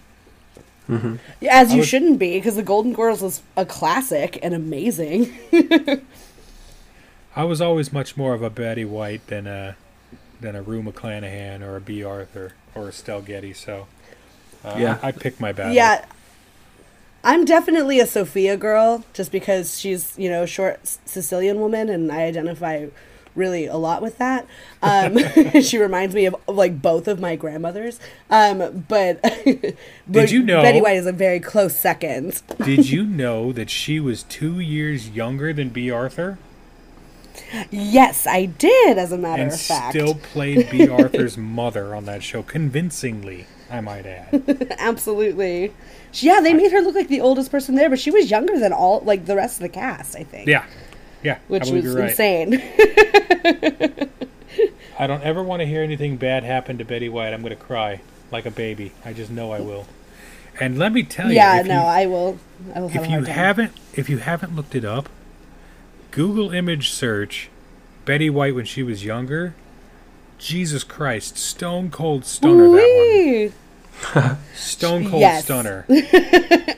Yeah, 0.89 1.17
as 1.41 1.71
you 1.73 1.79
would- 1.79 1.88
shouldn't 1.88 2.19
be, 2.19 2.38
because 2.38 2.55
the 2.55 2.63
Golden 2.63 2.93
Girls 2.93 3.21
was 3.21 3.41
a 3.55 3.65
classic 3.65 4.39
and 4.41 4.53
amazing. 4.53 5.38
I 7.35 7.43
was 7.43 7.61
always 7.61 7.93
much 7.93 8.17
more 8.17 8.33
of 8.33 8.41
a 8.41 8.49
Betty 8.49 8.85
White 8.85 9.27
than 9.27 9.45
a 9.47 9.75
than 10.41 10.55
a 10.55 10.61
Rue 10.61 10.81
McClanahan 10.83 11.61
or 11.61 11.75
a 11.77 11.81
Bea 11.81 12.03
Arthur 12.03 12.53
or 12.75 12.89
a 12.89 12.91
Stell 12.91 13.21
Getty. 13.21 13.53
So 13.53 13.88
uh, 14.63 14.75
Yeah. 14.77 14.99
I, 15.01 15.07
I 15.07 15.11
picked 15.11 15.39
my 15.39 15.51
battle. 15.51 15.73
Yeah. 15.73 16.05
I'm 17.23 17.43
definitely 17.43 17.99
a 17.99 18.05
Sophia 18.05 18.55
girl 18.55 19.03
just 19.13 19.31
because 19.31 19.79
she's, 19.79 20.17
you 20.17 20.29
know, 20.29 20.45
short 20.45 20.79
Sicilian 21.05 21.59
woman 21.59 21.89
and 21.89 22.11
I 22.11 22.21
identify 22.21 22.85
really 23.38 23.67
a 23.67 23.77
lot 23.77 24.01
with 24.01 24.17
that. 24.17 24.45
Um, 24.81 25.17
she 25.61 25.77
reminds 25.77 26.13
me 26.15 26.25
of 26.25 26.35
like 26.47 26.81
both 26.81 27.07
of 27.07 27.19
my 27.19 27.35
grandmothers. 27.35 27.99
Um, 28.29 28.85
but 28.89 29.21
Did 30.09 30.31
you 30.31 30.43
know- 30.43 30.61
Betty 30.61 30.81
White 30.81 30.97
is 30.97 31.05
a 31.05 31.13
very 31.13 31.39
close 31.39 31.75
second? 31.75 32.41
Did 32.63 32.89
you 32.89 33.05
know 33.05 33.51
that 33.53 33.69
she 33.69 33.99
was 33.99 34.23
two 34.23 34.59
years 34.59 35.09
younger 35.11 35.53
than 35.53 35.69
Bea 35.69 35.91
Arthur 35.91 36.38
Yes, 37.71 38.25
I 38.27 38.45
did. 38.45 38.97
As 38.97 39.11
a 39.11 39.17
matter 39.17 39.43
and 39.43 39.51
of 39.53 39.59
fact, 39.61 39.93
She 39.93 39.99
still 39.99 40.15
played 40.15 40.69
Bea 40.69 40.89
Arthur's 40.89 41.38
mother 41.38 41.95
on 41.95 42.05
that 42.05 42.23
show 42.23 42.41
convincingly? 42.43 43.45
I 43.69 43.79
might 43.81 44.05
add. 44.05 44.75
absolutely. 44.79 45.73
She- 46.11 46.27
Yeah, 46.27 46.39
they 46.41 46.53
made 46.53 46.71
her 46.71 46.81
look 46.81 46.95
like 46.95 47.09
the 47.09 47.21
oldest 47.21 47.51
person 47.51 47.75
there, 47.75 47.89
but 47.89 47.99
she 47.99 48.11
was 48.11 48.31
younger 48.31 48.57
than 48.59 48.73
all 48.73 49.01
like 49.01 49.25
the 49.25 49.35
rest 49.35 49.57
of 49.57 49.61
the 49.61 49.69
cast. 49.69 50.15
I 50.15 50.23
think. 50.23 50.47
Yeah, 50.47 50.65
yeah. 51.24 51.39
Which 51.47 51.70
was 51.70 51.95
right. 51.95 52.09
insane. 52.09 52.61
I 54.99 55.05
don't 55.07 55.24
ever 55.24 55.43
want 55.43 55.59
to 55.61 55.65
hear 55.65 55.84
anything 55.84 56.18
bad 56.18 56.43
happen 56.43 56.78
to 56.80 56.86
Betty 56.86 57.09
White. 57.09 57.34
I'm 57.34 57.41
going 57.41 57.55
to 57.55 57.61
cry 57.61 58.01
like 58.32 58.45
a 58.45 58.51
baby. 58.51 58.91
I 59.05 59.13
just 59.13 59.30
know 59.30 59.51
I 59.51 59.59
will. 59.59 59.86
And 60.59 60.80
let 60.80 60.91
me 60.91 61.03
tell 61.03 61.30
you, 61.30 61.36
yeah, 61.36 61.61
no, 61.61 61.76
you, 61.76 61.80
I 61.80 62.05
will. 62.07 62.39
I 62.74 62.80
will 62.82 62.88
have 62.89 63.03
if 63.03 63.09
a 63.09 63.11
you 63.11 63.24
haven't 63.26 63.72
if 63.93 64.09
you 64.09 64.18
haven't 64.18 64.55
looked 64.55 64.74
it 64.74 64.84
up, 64.84 65.07
Google 66.11 66.51
image 66.51 66.89
search 66.89 67.49
Betty 68.05 68.30
White 68.30 68.55
when 68.55 68.65
she 68.65 68.82
was 68.82 69.05
younger. 69.05 69.53
Jesus 70.39 70.84
Christ, 70.84 71.38
stone 71.38 71.89
cold 71.91 72.26
stunner 72.26 72.70
that 72.70 73.51
one. 74.13 74.38
Stone 74.55 75.09
cold 75.09 75.22
Yes. 75.22 75.45
stunner. 75.45 75.86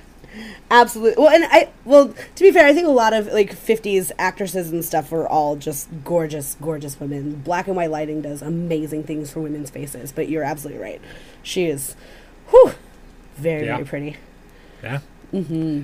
Absolutely. 0.71 1.23
Well, 1.23 1.33
and 1.33 1.45
I 1.45 1.69
well, 1.85 2.13
to 2.35 2.43
be 2.43 2.51
fair, 2.51 2.65
I 2.67 2.73
think 2.73 2.87
a 2.87 2.91
lot 2.91 3.11
of 3.13 3.27
like 3.27 3.55
'50s 3.55 4.11
actresses 4.19 4.71
and 4.71 4.85
stuff 4.85 5.11
were 5.11 5.27
all 5.27 5.55
just 5.55 5.89
gorgeous, 6.03 6.55
gorgeous 6.61 6.99
women. 6.99 7.35
Black 7.37 7.67
and 7.67 7.75
white 7.75 7.89
lighting 7.89 8.21
does 8.21 8.41
amazing 8.43 9.03
things 9.03 9.31
for 9.31 9.39
women's 9.39 9.69
faces. 9.71 10.11
But 10.11 10.29
you're 10.29 10.43
absolutely 10.43 10.81
right. 10.81 11.01
She 11.41 11.65
is, 11.65 11.95
whew, 12.49 12.73
very 13.37 13.65
Yeah. 13.65 13.75
very 13.77 13.85
pretty. 13.87 14.17
Yeah. 14.83 14.99
Mm-hmm. 15.33 15.81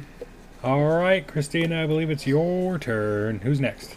All 0.63 0.83
right, 0.97 1.25
Christina, 1.27 1.83
I 1.83 1.87
believe 1.87 2.09
it's 2.09 2.25
your 2.27 2.77
turn. 2.79 3.39
Who's 3.39 3.59
next? 3.59 3.95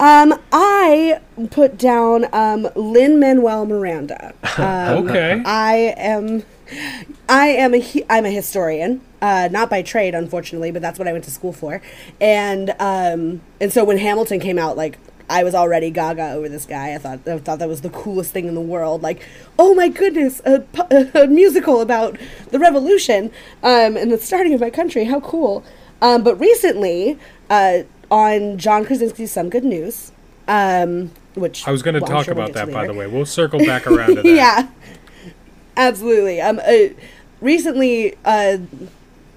Um, 0.00 0.34
I 0.50 1.20
put 1.50 1.78
down 1.78 2.26
um 2.32 2.68
Lin 2.74 3.20
Manuel 3.20 3.66
Miranda. 3.66 4.32
Um, 4.58 5.08
Okay. 5.08 5.42
I 5.46 5.94
am, 5.96 6.42
I 7.28 7.48
am 7.48 7.74
a 7.74 8.04
I'm 8.08 8.26
a 8.26 8.30
historian, 8.30 9.00
uh, 9.20 9.48
not 9.50 9.70
by 9.70 9.82
trade, 9.82 10.14
unfortunately, 10.14 10.70
but 10.70 10.82
that's 10.82 10.98
what 10.98 11.08
I 11.08 11.12
went 11.12 11.24
to 11.24 11.30
school 11.30 11.52
for, 11.52 11.80
and 12.20 12.74
um, 12.78 13.40
and 13.60 13.72
so 13.72 13.84
when 13.84 13.98
Hamilton 13.98 14.40
came 14.40 14.58
out, 14.58 14.76
like 14.76 14.98
I 15.28 15.44
was 15.44 15.54
already 15.54 15.90
gaga 15.90 16.32
over 16.32 16.48
this 16.48 16.66
guy. 16.66 16.94
I 16.94 16.98
thought 16.98 17.26
I 17.26 17.38
thought 17.38 17.58
that 17.58 17.68
was 17.68 17.80
the 17.80 17.90
coolest 17.90 18.32
thing 18.32 18.46
in 18.46 18.54
the 18.54 18.60
world. 18.60 19.02
Like, 19.02 19.26
oh 19.58 19.74
my 19.74 19.88
goodness, 19.88 20.40
a, 20.44 20.64
a 21.14 21.26
musical 21.26 21.80
about 21.80 22.18
the 22.50 22.58
Revolution 22.58 23.30
um, 23.62 23.96
and 23.96 24.12
the 24.12 24.18
starting 24.18 24.54
of 24.54 24.60
my 24.60 24.70
country. 24.70 25.04
How 25.04 25.20
cool! 25.20 25.64
Um, 26.02 26.22
but 26.22 26.38
recently, 26.38 27.18
uh, 27.48 27.82
on 28.10 28.58
John 28.58 28.84
Krasinski's 28.84 29.32
Some 29.32 29.48
Good 29.48 29.64
News, 29.64 30.12
um, 30.48 31.10
which 31.34 31.66
I 31.66 31.70
was 31.70 31.82
going 31.82 31.94
to 31.94 32.00
well, 32.00 32.10
talk 32.10 32.24
sure 32.26 32.34
we'll 32.34 32.44
about 32.44 32.54
get 32.54 32.66
that, 32.66 32.74
by 32.74 32.86
the 32.86 32.94
way. 32.94 33.06
We'll 33.06 33.24
circle 33.24 33.58
back 33.58 33.86
around 33.86 34.16
to 34.16 34.22
that. 34.22 34.26
yeah, 34.26 34.68
absolutely. 35.76 36.40
Um, 36.40 36.60
uh, 36.60 36.94
recently, 37.40 38.16
uh, 38.24 38.58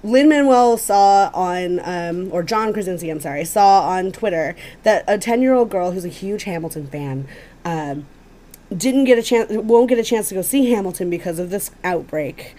Lin 0.02 0.28
Manuel 0.28 0.76
saw 0.76 1.30
on, 1.34 1.80
um, 1.84 2.32
or 2.32 2.42
John 2.42 2.72
Krasinski, 2.72 3.10
I'm 3.10 3.20
sorry, 3.20 3.44
saw 3.44 3.82
on 3.88 4.12
Twitter 4.12 4.54
that 4.84 5.04
a 5.08 5.18
10 5.18 5.42
year 5.42 5.54
old 5.54 5.70
girl 5.70 5.90
who's 5.90 6.04
a 6.04 6.08
huge 6.08 6.44
Hamilton 6.44 6.86
fan 6.86 7.26
um, 7.64 8.06
didn't 8.74 9.04
get 9.04 9.18
a 9.18 9.22
chance, 9.22 9.50
won't 9.50 9.88
get 9.88 9.98
a 9.98 10.04
chance 10.04 10.28
to 10.28 10.34
go 10.34 10.42
see 10.42 10.70
Hamilton 10.70 11.10
because 11.10 11.38
of 11.38 11.50
this 11.50 11.70
outbreak. 11.82 12.54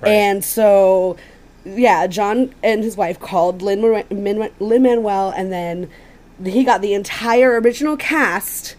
Right. 0.00 0.10
And 0.10 0.44
so, 0.44 1.16
yeah, 1.64 2.06
John 2.06 2.54
and 2.62 2.84
his 2.84 2.96
wife 2.96 3.18
called 3.18 3.62
Lin 3.62 3.80
Manuel, 3.80 5.30
and 5.30 5.52
then 5.52 5.90
he 6.44 6.64
got 6.64 6.80
the 6.80 6.94
entire 6.94 7.60
original 7.60 7.96
cast 7.96 8.76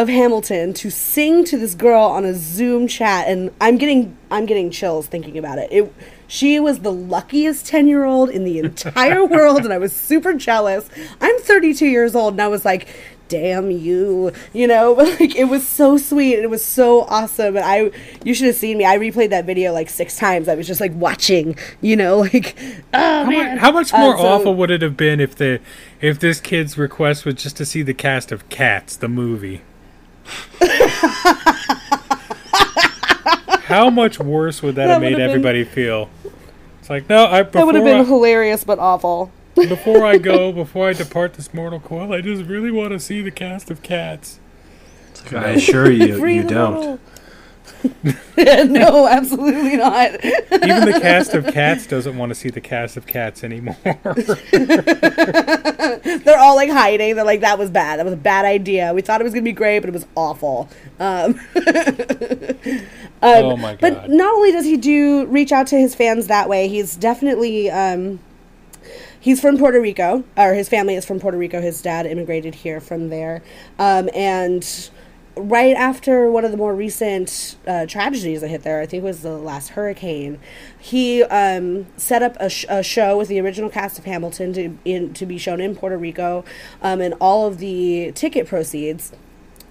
of 0.00 0.08
Hamilton 0.08 0.72
to 0.74 0.90
sing 0.90 1.44
to 1.46 1.58
this 1.58 1.74
girl 1.74 2.02
on 2.02 2.24
a 2.24 2.34
Zoom 2.34 2.86
chat, 2.88 3.26
and 3.28 3.50
I'm 3.60 3.76
getting 3.78 4.16
I'm 4.30 4.46
getting 4.46 4.70
chills 4.70 5.06
thinking 5.06 5.36
about 5.38 5.58
it. 5.58 5.68
It 5.72 5.92
she 6.28 6.58
was 6.58 6.80
the 6.80 6.92
luckiest 6.92 7.66
ten 7.66 7.86
year 7.88 8.04
old 8.04 8.30
in 8.30 8.44
the 8.44 8.58
entire 8.58 9.24
world, 9.36 9.64
and 9.64 9.72
I 9.72 9.78
was 9.78 9.92
super 9.92 10.34
jealous. 10.34 10.88
I'm 11.20 11.38
32 11.40 11.86
years 11.86 12.14
old, 12.14 12.34
and 12.34 12.42
I 12.42 12.48
was 12.48 12.64
like. 12.64 12.88
Damn 13.28 13.72
you, 13.72 14.30
you 14.52 14.68
know, 14.68 14.94
but 14.94 15.18
like 15.18 15.34
it 15.34 15.46
was 15.46 15.66
so 15.66 15.96
sweet 15.96 16.34
and 16.36 16.44
it 16.44 16.48
was 16.48 16.64
so 16.64 17.00
awesome. 17.08 17.56
And 17.56 17.64
I, 17.66 17.90
you 18.22 18.34
should 18.34 18.46
have 18.46 18.54
seen 18.54 18.78
me. 18.78 18.84
I 18.84 18.96
replayed 18.98 19.30
that 19.30 19.44
video 19.46 19.72
like 19.72 19.90
six 19.90 20.16
times. 20.16 20.46
I 20.46 20.54
was 20.54 20.64
just 20.64 20.80
like 20.80 20.92
watching, 20.94 21.58
you 21.80 21.96
know, 21.96 22.18
like, 22.32 22.56
oh 22.94 23.24
How, 23.24 23.24
man. 23.28 23.54
mu- 23.56 23.60
how 23.60 23.72
much 23.72 23.92
Uh, 23.92 23.98
more 23.98 24.16
so- 24.16 24.22
awful 24.22 24.54
would 24.54 24.70
it 24.70 24.80
have 24.80 24.96
been 24.96 25.18
if 25.18 25.34
the 25.34 25.58
if 26.00 26.20
this 26.20 26.40
kid's 26.40 26.78
request 26.78 27.24
was 27.24 27.34
just 27.34 27.56
to 27.56 27.64
see 27.66 27.82
the 27.82 27.94
cast 27.94 28.30
of 28.30 28.48
Cats, 28.48 28.94
the 28.94 29.08
movie? 29.08 29.62
How 33.64 33.90
much 33.90 34.18
worse 34.18 34.62
would 34.62 34.76
that, 34.76 34.86
That 34.86 34.92
have 34.94 35.00
made 35.00 35.12
would've 35.12 35.18
been- 35.18 35.30
everybody 35.30 35.64
feel? 35.64 36.08
It's 36.80 36.90
like 36.90 37.08
no, 37.08 37.26
I 37.26 37.42
That 37.42 37.66
would 37.66 37.74
have 37.74 37.84
been 37.84 38.00
I, 38.00 38.04
hilarious 38.04 38.62
but 38.64 38.78
awful. 38.78 39.32
before 39.54 40.04
I 40.04 40.18
go, 40.18 40.52
before 40.64 40.88
I 40.88 40.92
depart 40.92 41.34
this 41.34 41.52
mortal 41.52 41.80
coil, 41.80 42.12
I 42.12 42.20
just 42.20 42.44
really 42.44 42.70
want 42.70 42.92
to 42.92 43.00
see 43.00 43.22
the 43.22 43.30
cast 43.32 43.70
of 43.70 43.82
Cats. 43.82 44.38
I 45.32 45.50
assure 45.50 45.90
you, 45.90 46.24
you 46.24 46.44
don't. 46.44 46.74
little- 46.78 47.00
no, 48.36 49.06
absolutely 49.06 49.76
not. 49.76 50.12
Even 50.24 50.84
the 50.84 50.98
cast 51.00 51.34
of 51.34 51.46
Cats 51.46 51.86
doesn't 51.86 52.16
want 52.16 52.30
to 52.30 52.34
see 52.34 52.50
the 52.50 52.60
cast 52.60 52.96
of 52.96 53.06
Cats 53.06 53.44
anymore. 53.44 53.76
They're 56.24 56.38
all 56.38 56.56
like 56.56 56.70
hiding. 56.70 57.16
They're 57.16 57.24
like, 57.24 57.40
that 57.40 57.58
was 57.58 57.70
bad. 57.70 57.98
That 57.98 58.04
was 58.04 58.14
a 58.14 58.18
bad 58.18 58.44
idea. 58.44 58.92
We 58.94 59.02
thought 59.02 59.20
it 59.20 59.24
was 59.24 59.32
gonna 59.32 59.42
be 59.42 59.52
great, 59.52 59.80
but 59.80 59.88
it 59.88 59.92
was 59.92 60.06
awful. 60.14 60.68
Um, 60.98 61.40
oh 63.22 63.56
my 63.56 63.72
god! 63.74 63.80
But 63.80 64.10
not 64.10 64.34
only 64.34 64.52
does 64.52 64.64
he 64.64 64.76
do 64.76 65.26
reach 65.26 65.52
out 65.52 65.66
to 65.68 65.78
his 65.78 65.94
fans 65.94 66.26
that 66.26 66.48
way, 66.48 66.68
he's 66.68 66.96
definitely 66.96 67.70
um, 67.70 68.20
he's 69.20 69.40
from 69.40 69.58
Puerto 69.58 69.80
Rico, 69.80 70.24
or 70.36 70.54
his 70.54 70.68
family 70.68 70.94
is 70.94 71.04
from 71.04 71.20
Puerto 71.20 71.38
Rico. 71.38 71.60
His 71.60 71.82
dad 71.82 72.06
immigrated 72.06 72.54
here 72.54 72.80
from 72.80 73.08
there, 73.08 73.42
um, 73.78 74.08
and 74.14 74.90
right 75.36 75.76
after 75.76 76.30
one 76.30 76.44
of 76.44 76.50
the 76.50 76.56
more 76.56 76.74
recent 76.74 77.56
uh, 77.66 77.86
tragedies 77.86 78.40
that 78.40 78.48
hit 78.48 78.62
there, 78.62 78.80
I 78.80 78.86
think 78.86 79.02
it 79.02 79.06
was 79.06 79.22
the 79.22 79.36
last 79.36 79.70
hurricane, 79.70 80.38
he 80.78 81.22
um, 81.24 81.86
set 81.96 82.22
up 82.22 82.36
a, 82.40 82.48
sh- 82.48 82.64
a 82.68 82.82
show 82.82 83.18
with 83.18 83.28
the 83.28 83.40
original 83.40 83.70
cast 83.70 83.98
of 83.98 84.04
Hamilton 84.04 84.52
to 84.54 84.78
in, 84.84 85.12
to 85.14 85.26
be 85.26 85.38
shown 85.38 85.60
in 85.60 85.76
Puerto 85.76 85.96
Rico, 85.96 86.44
um, 86.82 87.00
and 87.00 87.14
all 87.20 87.46
of 87.46 87.58
the 87.58 88.12
ticket 88.14 88.46
proceeds 88.46 89.12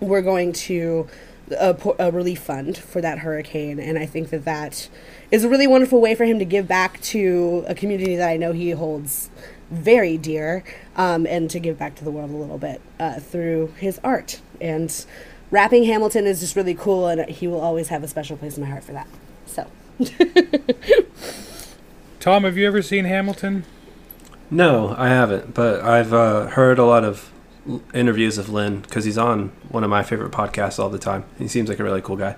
we're 0.02 0.22
going 0.22 0.52
to 0.52 1.08
a, 1.52 1.76
a 2.00 2.12
relief 2.12 2.42
fund 2.42 2.78
for 2.78 3.00
that 3.00 3.20
hurricane 3.20 3.80
and 3.80 3.98
i 3.98 4.06
think 4.06 4.30
that 4.30 4.44
that 4.44 4.90
is 5.32 5.46
a 5.46 5.50
really 5.50 5.68
wonderful 5.68 6.02
way 6.02 6.14
for 6.14 6.26
him 6.26 6.38
to 6.38 6.44
give 6.44 6.68
back 6.68 7.00
to 7.00 7.64
a 7.68 7.74
community 7.74 8.16
that 8.16 8.28
i 8.28 8.36
know 8.36 8.52
he 8.52 8.72
holds 8.72 9.30
very 9.70 10.18
dear 10.18 10.64
um, 10.96 11.26
and 11.26 11.50
to 11.50 11.60
give 11.60 11.78
back 11.78 11.96
to 11.96 12.04
the 12.04 12.12
world 12.12 12.30
a 12.30 12.36
little 12.36 12.58
bit 12.58 12.82
uh, 13.00 13.20
through 13.20 13.74
his 13.78 14.00
art. 14.04 14.42
And 14.62 15.06
rapping 15.52 15.84
hamilton 15.84 16.26
is 16.26 16.40
just 16.40 16.56
really 16.56 16.74
cool 16.76 17.08
and 17.08 17.30
he 17.30 17.48
will 17.48 17.62
always 17.62 17.90
have 17.90 18.04
a 18.04 18.08
special 18.08 18.36
place 18.38 18.58
in 18.58 18.64
my 18.64 18.70
heart 18.70 18.84
for 18.84 18.94
that 18.94 19.08
so 19.46 19.68
Tom, 22.26 22.44
have 22.44 22.58
you 22.58 22.66
ever 22.66 22.82
seen 22.82 23.06
Hamilton? 23.06 23.66
No, 24.50 24.96
I 24.98 25.10
haven't, 25.10 25.54
but 25.54 25.82
I've 25.82 26.12
uh, 26.12 26.48
heard 26.48 26.80
a 26.80 26.84
lot 26.84 27.04
of 27.04 27.32
l- 27.70 27.84
interviews 27.94 28.40
of 28.40 28.50
Lin 28.50 28.80
because 28.80 29.06
he's 29.06 29.18
on 29.18 29.52
one 29.70 29.84
of 29.84 29.92
my 29.92 30.02
favorite 30.02 30.32
podcasts 30.32 30.80
all 30.80 30.90
the 30.90 30.98
time. 30.98 31.26
He 31.38 31.48
seems 31.48 31.70
like 31.70 31.80
a 31.80 31.84
really 31.84 32.02
cool 32.02 32.16
guy. 32.16 32.36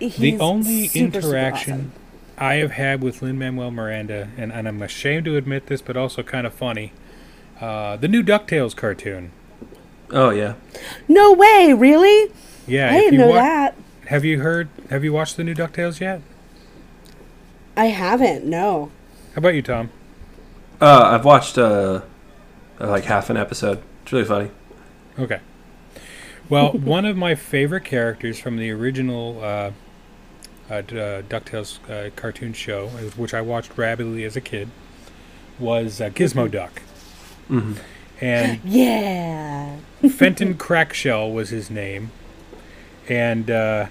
the 0.00 0.36
only 0.40 0.88
super, 0.88 1.20
super 1.20 1.28
interaction 1.28 1.72
awesome. 1.72 1.92
I 2.38 2.54
have 2.54 2.72
had 2.72 3.02
with 3.02 3.22
Lin 3.22 3.38
Manuel 3.38 3.70
Miranda, 3.70 4.30
and, 4.36 4.52
and 4.52 4.66
I'm 4.66 4.82
ashamed 4.82 5.24
to 5.26 5.36
admit 5.36 5.68
this, 5.68 5.80
but 5.80 5.96
also 5.96 6.24
kind 6.24 6.44
of 6.44 6.52
funny. 6.52 6.92
Uh, 7.60 7.96
the 7.96 8.08
new 8.08 8.22
Ducktales 8.22 8.74
cartoon. 8.76 9.30
Oh 10.10 10.30
yeah, 10.30 10.54
no 11.08 11.32
way 11.32 11.72
really 11.72 12.30
Yeah, 12.66 12.90
i 12.90 12.98
didn't 12.98 13.18
know 13.18 13.28
wa- 13.28 13.34
that 13.36 13.74
Have 14.06 14.24
you 14.24 14.40
heard? 14.40 14.68
Have 14.90 15.02
you 15.04 15.12
watched 15.12 15.36
the 15.36 15.44
new 15.44 15.54
Ducktales 15.54 16.00
yet? 16.00 16.20
i 17.76 17.86
haven't 17.86 18.44
no 18.44 18.90
How 19.34 19.38
about 19.38 19.54
you, 19.54 19.62
Tom? 19.62 19.90
uh, 20.80 21.10
I've 21.12 21.24
watched 21.24 21.58
uh, 21.58 22.02
uh, 22.80 22.88
like 22.90 23.04
half 23.04 23.30
an 23.30 23.36
episode. 23.36 23.82
It's 24.02 24.12
really 24.12 24.24
funny. 24.26 24.50
Okay. 25.18 25.40
Well, 26.48 26.72
one 26.72 27.04
of 27.06 27.16
my 27.16 27.34
favorite 27.34 27.84
characters 27.84 28.38
from 28.38 28.58
the 28.58 28.70
original 28.70 29.40
uh, 29.42 29.70
uh, 30.70 30.74
uh, 30.74 30.82
Ducktales 31.22 31.78
uh, 31.90 32.10
cartoon 32.14 32.52
show, 32.52 32.88
which 33.16 33.32
I 33.34 33.40
watched 33.40 33.76
rabidly 33.78 34.24
as 34.24 34.36
a 34.36 34.40
kid, 34.40 34.68
was 35.58 36.00
uh, 36.00 36.10
Gizmo 36.10 36.50
Duck. 36.50 36.82
hmm 37.48 37.72
and 38.20 38.60
Yeah. 38.64 39.76
Fenton 40.10 40.54
Crackshell 40.58 41.30
was 41.30 41.50
his 41.50 41.70
name, 41.70 42.10
and 43.08 43.50
uh, 43.50 43.86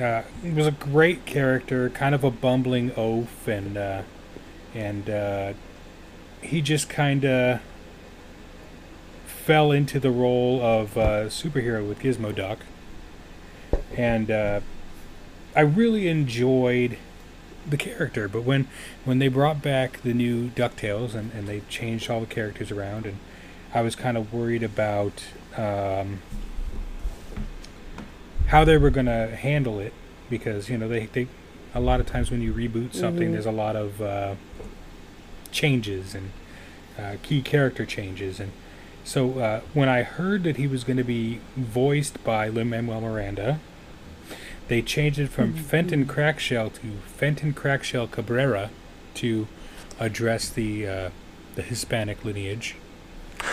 uh, 0.00 0.22
he 0.42 0.50
was 0.50 0.66
a 0.66 0.72
great 0.72 1.24
character, 1.26 1.90
kind 1.90 2.14
of 2.14 2.24
a 2.24 2.30
bumbling 2.30 2.90
oaf, 2.96 3.46
and 3.48 3.76
uh, 3.76 4.02
and 4.74 5.08
uh, 5.08 5.52
he 6.42 6.60
just 6.60 6.88
kind 6.88 7.24
of 7.24 7.60
fell 9.26 9.72
into 9.72 9.98
the 9.98 10.10
role 10.10 10.60
of 10.62 10.96
uh, 10.96 11.24
superhero 11.26 11.86
with 11.86 12.00
Gizmo 12.00 12.34
Duck, 12.34 12.60
and 13.96 14.30
uh, 14.30 14.60
I 15.56 15.60
really 15.60 16.08
enjoyed 16.08 16.98
the 17.68 17.76
character. 17.76 18.28
But 18.28 18.42
when 18.42 18.68
when 19.04 19.18
they 19.18 19.28
brought 19.28 19.62
back 19.62 20.02
the 20.02 20.14
new 20.14 20.48
Ducktales 20.50 21.14
and, 21.14 21.32
and 21.32 21.46
they 21.46 21.60
changed 21.68 22.10
all 22.10 22.20
the 22.20 22.26
characters 22.26 22.70
around, 22.70 23.06
and 23.06 23.18
I 23.72 23.82
was 23.82 23.94
kind 23.96 24.16
of 24.16 24.32
worried 24.32 24.62
about 24.62 25.22
um, 25.56 26.20
how 28.48 28.64
they 28.64 28.76
were 28.76 28.90
going 28.90 29.06
to 29.06 29.34
handle 29.36 29.78
it 29.78 29.92
because 30.28 30.68
you 30.68 30.76
know 30.78 30.88
they, 30.88 31.06
they 31.06 31.26
a 31.74 31.80
lot 31.80 32.00
of 32.00 32.06
times 32.06 32.30
when 32.30 32.42
you 32.42 32.52
reboot 32.52 32.94
something, 32.94 33.28
Mhm. 33.28 33.32
there's 33.32 33.46
a 33.46 33.52
lot 33.52 33.76
of 33.76 34.02
uh, 34.02 34.34
changes 35.52 36.14
and 36.14 36.30
uh, 36.98 37.16
key 37.22 37.40
character 37.42 37.86
changes, 37.86 38.40
and 38.40 38.50
so 39.04 39.38
uh, 39.38 39.60
when 39.72 39.88
I 39.88 40.02
heard 40.02 40.42
that 40.44 40.56
he 40.56 40.66
was 40.66 40.84
going 40.84 40.96
to 40.98 41.04
be 41.04 41.40
voiced 41.56 42.22
by 42.24 42.48
Lin 42.48 42.70
Manuel 42.70 43.00
Miranda, 43.00 43.60
they 44.68 44.82
changed 44.82 45.18
it 45.18 45.28
from 45.30 45.54
Fenton 45.54 46.06
Crackshell 46.06 46.70
to 46.70 46.80
Fenton 47.06 47.52
Crackshell 47.54 48.08
Cabrera 48.08 48.70
to 49.14 49.46
address 50.00 50.48
the 50.48 50.86
uh, 50.88 51.10
the 51.54 51.62
Hispanic 51.62 52.24
lineage 52.24 52.74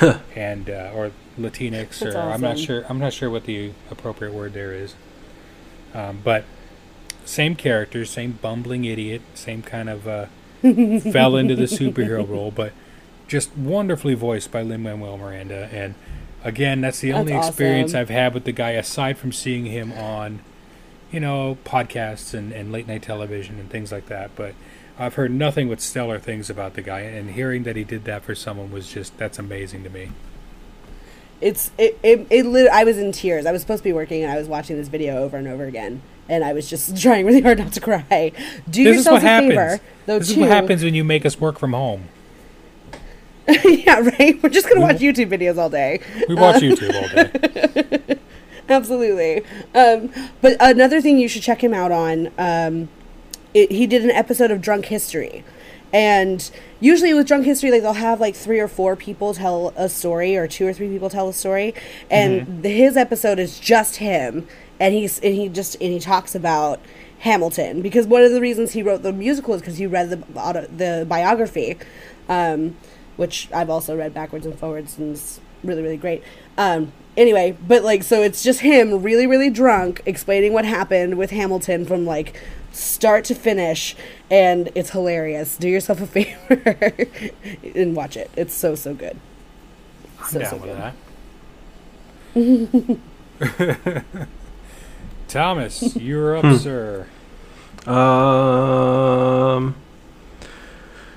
and 0.36 0.70
uh, 0.70 0.92
or 0.94 1.12
Latinx 1.40 2.00
That's 2.00 2.16
or 2.16 2.20
I'm 2.20 2.42
not 2.42 2.60
sure 2.60 2.86
I'm 2.90 3.00
not 3.00 3.14
sure 3.14 3.30
what 3.30 3.46
the 3.46 3.72
appropriate 3.90 4.34
word 4.34 4.54
there 4.54 4.74
is. 4.74 4.96
Um, 5.94 6.20
but 6.24 6.44
same 7.26 7.56
character, 7.56 8.06
same 8.06 8.40
bumbling 8.42 8.86
idiot, 8.86 9.22
same 9.34 9.62
kind 9.62 9.90
of 9.90 10.08
uh, 10.08 10.26
fell 11.12 11.36
into 11.36 11.56
the 11.56 11.64
superhero 11.64 12.28
role, 12.28 12.52
but 12.52 12.74
just 13.28 13.56
wonderfully 13.58 14.14
voiced 14.14 14.52
by 14.52 14.62
Lin 14.62 14.84
Manuel 14.84 15.18
Miranda. 15.18 15.70
And 15.72 15.96
again, 16.44 16.82
that's 16.82 17.00
the 17.00 17.12
That's 17.12 17.20
only 17.20 17.34
experience. 17.34 17.94
I've 17.94 18.10
had 18.10 18.34
with 18.34 18.46
the 18.46 18.52
guy 18.52 18.72
aside 18.72 19.18
from 19.18 19.32
seeing 19.32 19.66
him 19.66 19.92
on, 19.92 20.40
you 21.12 21.20
know, 21.20 21.58
podcasts 21.66 22.34
and, 22.34 22.52
and 22.54 22.72
late 22.72 22.88
night 22.88 23.04
television 23.04 23.60
and 23.60 23.70
things 23.70 23.92
like 23.92 24.08
that. 24.08 24.32
But 24.36 24.54
I've 25.00 25.14
heard 25.16 25.32
nothing 25.32 25.70
but 25.70 25.80
stellar 25.82 26.20
things 26.20 26.50
about 26.50 26.74
the 26.74 26.82
guy, 26.82 27.02
and 27.02 27.32
hearing 27.32 27.64
that 27.64 27.76
he 27.76 27.84
did 27.84 28.06
that 28.06 28.24
for 28.24 28.34
someone 28.36 28.72
was 28.72 28.92
just 28.92 29.18
that's 29.18 29.38
amazing 29.40 29.84
to 29.84 29.90
me. 29.90 30.10
It's 31.40 31.70
it, 31.78 32.00
it, 32.02 32.26
it 32.32 32.46
lit- 32.48 32.72
I 32.72 32.84
was 32.84 32.98
in 32.98 33.12
tears. 33.12 33.46
I 33.46 33.52
was 33.52 33.62
supposed 33.62 33.82
to 33.82 33.84
be 33.84 33.94
working 33.94 34.24
and 34.24 34.32
I 34.32 34.38
was 34.38 34.48
watching 34.48 34.76
this 34.76 34.88
video 34.88 35.18
over 35.22 35.38
and 35.38 35.48
over 35.48 35.66
again. 35.66 36.02
And 36.28 36.44
I 36.44 36.52
was 36.54 36.68
just 36.68 36.98
trying 37.02 37.28
really 37.28 37.42
hard 37.42 37.60
not 37.60 37.74
to 37.74 37.80
cry. 37.80 38.32
Do 38.70 38.84
This 38.84 38.92
is 38.92 39.06
yourself 39.06 39.14
what 39.18 39.24
a 39.24 39.28
happens. 39.28 39.50
favor, 39.52 39.80
though. 40.08 40.18
this 40.20 40.30
is 40.30 40.34
too. 40.36 40.42
what 40.42 40.50
happens 40.50 40.84
when 40.84 40.96
you 40.96 41.04
make 41.04 41.28
us 41.28 41.40
work 41.40 41.60
from 41.60 41.74
home. 41.74 42.06
yeah, 43.64 44.00
right. 44.00 44.42
We're 44.42 44.50
just 44.50 44.68
gonna 44.68 44.82
We 44.82 44.88
watch 44.94 44.98
YouTube 44.98 45.30
videos 45.30 45.58
all 45.60 45.70
day. 45.70 46.02
We 46.28 46.34
watch 46.36 46.56
YouTube 46.62 46.94
all 46.96 48.04
day. 48.04 48.18
Absolutely. 48.70 49.44
Um, 49.76 50.12
but 50.42 50.58
another 50.60 51.00
thing 51.02 51.18
you 51.20 51.28
should 51.30 51.44
check 51.44 51.64
him 51.64 51.74
out 51.74 51.92
on, 51.92 52.32
um, 52.38 52.90
it, 53.64 53.72
he 53.72 53.88
did 53.88 54.04
an 54.04 54.12
episode 54.12 54.52
of 54.52 54.62
Drunk 54.62 54.86
History. 54.86 55.44
And 55.94 56.50
usually 56.80 57.14
with 57.14 57.28
Drunk 57.28 57.46
History, 57.46 57.72
like 57.72 57.82
they'll 57.82 57.94
have 57.94 58.20
like 58.20 58.36
three 58.36 58.60
or 58.60 58.68
four 58.68 58.96
people 58.96 59.34
tell 59.34 59.74
a 59.76 59.88
story, 59.88 60.36
or 60.36 60.48
two 60.48 60.68
or 60.68 60.74
three 60.74 60.90
people 60.90 61.10
tell 61.10 61.30
a 61.30 61.34
story. 61.34 61.74
And 62.12 62.62
the, 62.64 62.70
his 62.70 62.98
episode 62.98 63.40
is 63.40 63.60
just 63.60 63.98
him, 63.98 64.48
and 64.80 64.94
he's 64.94 65.20
and 65.20 65.34
he 65.34 65.48
just 65.48 65.76
and 65.76 65.94
he 65.94 66.00
talks 66.00 66.36
about 66.36 66.82
Hamilton 67.20 67.82
because 67.82 68.06
one 68.06 68.22
of 68.22 68.32
the 68.32 68.42
reasons 68.42 68.74
he 68.74 68.84
wrote 68.84 69.02
the 69.02 69.14
musical 69.14 69.54
is 69.54 69.62
because 69.62 69.78
he 69.78 69.88
read 69.88 70.10
the 70.10 70.40
auto, 70.40 70.68
the 70.68 71.06
biography, 71.08 71.78
um, 72.30 72.76
which 73.16 73.50
I've 73.54 73.70
also 73.70 73.98
read 73.98 74.14
backwards 74.14 74.46
and 74.46 74.58
forwards 74.58 74.98
and 74.98 75.14
it's 75.14 75.40
really 75.64 75.82
really 75.82 75.98
great. 75.98 76.22
Um, 76.58 76.92
anyway, 77.16 77.58
but 77.68 77.84
like 77.84 78.04
so 78.04 78.22
it's 78.22 78.44
just 78.44 78.60
him 78.60 79.02
really 79.02 79.26
really 79.26 79.50
drunk 79.50 80.02
explaining 80.06 80.54
what 80.54 80.66
happened 80.66 81.18
with 81.18 81.32
Hamilton 81.32 81.86
from 81.86 82.06
like 82.06 82.40
start 82.72 83.24
to 83.26 83.36
finish 83.36 83.96
and 84.30 84.70
it's 84.76 84.92
hilarious. 84.92 85.58
Do 85.58 85.68
yourself 85.70 86.02
a 86.02 86.08
favor 86.58 86.94
and 87.76 87.96
watch 87.96 88.16
it. 88.18 88.30
It's 88.36 88.54
so 88.54 88.76
so 88.76 88.94
good. 88.94 89.18
I'm 90.20 90.26
So, 90.30 90.40
down 90.40 90.50
so 90.50 90.58
with 90.58 90.66
good. 92.36 93.00
that. 93.48 93.88
Thomas, 95.28 95.96
you're 95.96 96.38
up, 96.38 96.60
sir. 96.60 97.08
Um, 97.86 99.76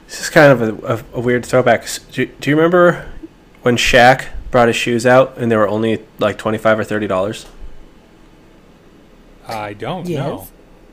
this 0.07 0.21
is 0.21 0.31
kind 0.31 0.53
of 0.53 0.63
a, 0.63 0.95
a, 0.95 1.05
a 1.15 1.21
weird 1.21 1.45
throwback. 1.47 1.87
Do, 2.13 2.27
do 2.27 2.51
you 2.51 2.57
remember 2.57 3.09
when 3.63 3.77
Shaq 3.77 4.27
brought 4.51 4.69
his 4.69 4.77
shoes 4.77 5.07
out 5.07 5.37
and 5.39 5.51
they 5.51 5.57
were 5.57 5.69
only 5.69 6.05
like 6.19 6.39
twenty 6.39 6.59
five 6.59 6.79
or 6.79 6.85
thirty 6.85 7.07
dollars? 7.07 7.47
I 9.47 9.73
don't 9.75 10.07
Yes. 10.09 10.19
know. 10.19 10.49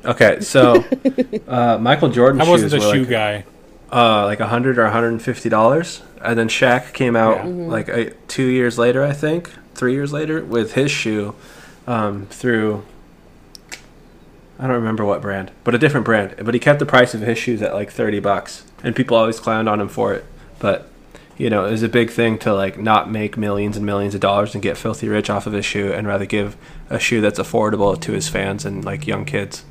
Okay, 0.06 0.40
so 0.42 0.84
uh, 1.48 1.78
Michael 1.80 2.10
Jordan 2.10 2.42
I 2.42 2.50
wasn't 2.50 2.72
shoes 2.72 2.84
the 2.84 2.92
shoe 2.94 3.00
like, 3.02 3.10
guy. 3.10 3.46
uh, 3.92 4.26
like 4.26 4.40
a 4.40 4.48
hundred 4.48 4.78
or 4.78 4.88
hundred 4.88 5.10
and 5.10 5.22
fifty 5.22 5.50
dollars, 5.50 6.02
and 6.22 6.38
then 6.38 6.48
Shaq 6.50 6.94
came 6.94 7.16
out 7.16 7.38
Yeah. 7.38 7.44
Mm-hmm. 7.46 7.68
like 7.70 7.88
a, 7.90 8.12
two 8.28 8.46
years 8.46 8.78
later, 8.78 9.04
I 9.04 9.14
think, 9.14 9.52
three 9.76 9.94
years 9.94 10.14
later, 10.14 10.44
with 10.44 10.74
his 10.74 10.92
shoe 10.92 11.36
um, 11.88 12.28
through. 12.28 12.84
I 14.60 14.64
don't 14.64 14.76
remember 14.76 15.06
what 15.06 15.22
brand, 15.22 15.52
but 15.64 15.76
a 15.76 15.78
different 15.78 16.06
brand. 16.06 16.34
But 16.44 16.56
he 16.56 16.60
kept 16.60 16.80
the 16.80 16.86
price 16.86 17.14
of 17.14 17.22
his 17.22 17.38
shoes 17.38 17.62
at 17.62 17.74
like 17.74 17.92
thirty 17.92 18.20
bucks, 18.20 18.64
and 18.84 18.96
people 18.96 19.16
always 19.18 19.40
clowned 19.40 19.70
on 19.70 19.80
him 19.80 19.88
for 19.88 20.14
it. 20.14 20.26
But 20.58 20.90
you 21.38 21.52
know, 21.52 21.66
it 21.66 21.72
was 21.72 21.84
a 21.84 21.90
big 21.90 22.10
thing 22.10 22.40
to 22.40 22.54
like 22.56 22.80
not 22.80 23.12
make 23.12 23.38
millions 23.38 23.78
and 23.78 23.86
millions 23.86 24.16
of 24.16 24.22
dollars 24.22 24.56
and 24.56 24.64
get 24.64 24.76
filthy 24.76 25.10
rich 25.10 25.30
off 25.30 25.46
of 25.46 25.54
his 25.54 25.66
shoe, 25.66 25.92
and 25.94 26.08
rather 26.08 26.26
give 26.26 26.58
a 26.90 26.98
shoe 26.98 27.22
that's 27.22 27.38
affordable 27.40 28.00
to 28.02 28.14
his 28.14 28.30
fans 28.30 28.66
and 28.66 28.84
like 28.84 29.06
young 29.06 29.26
kids. 29.26 29.64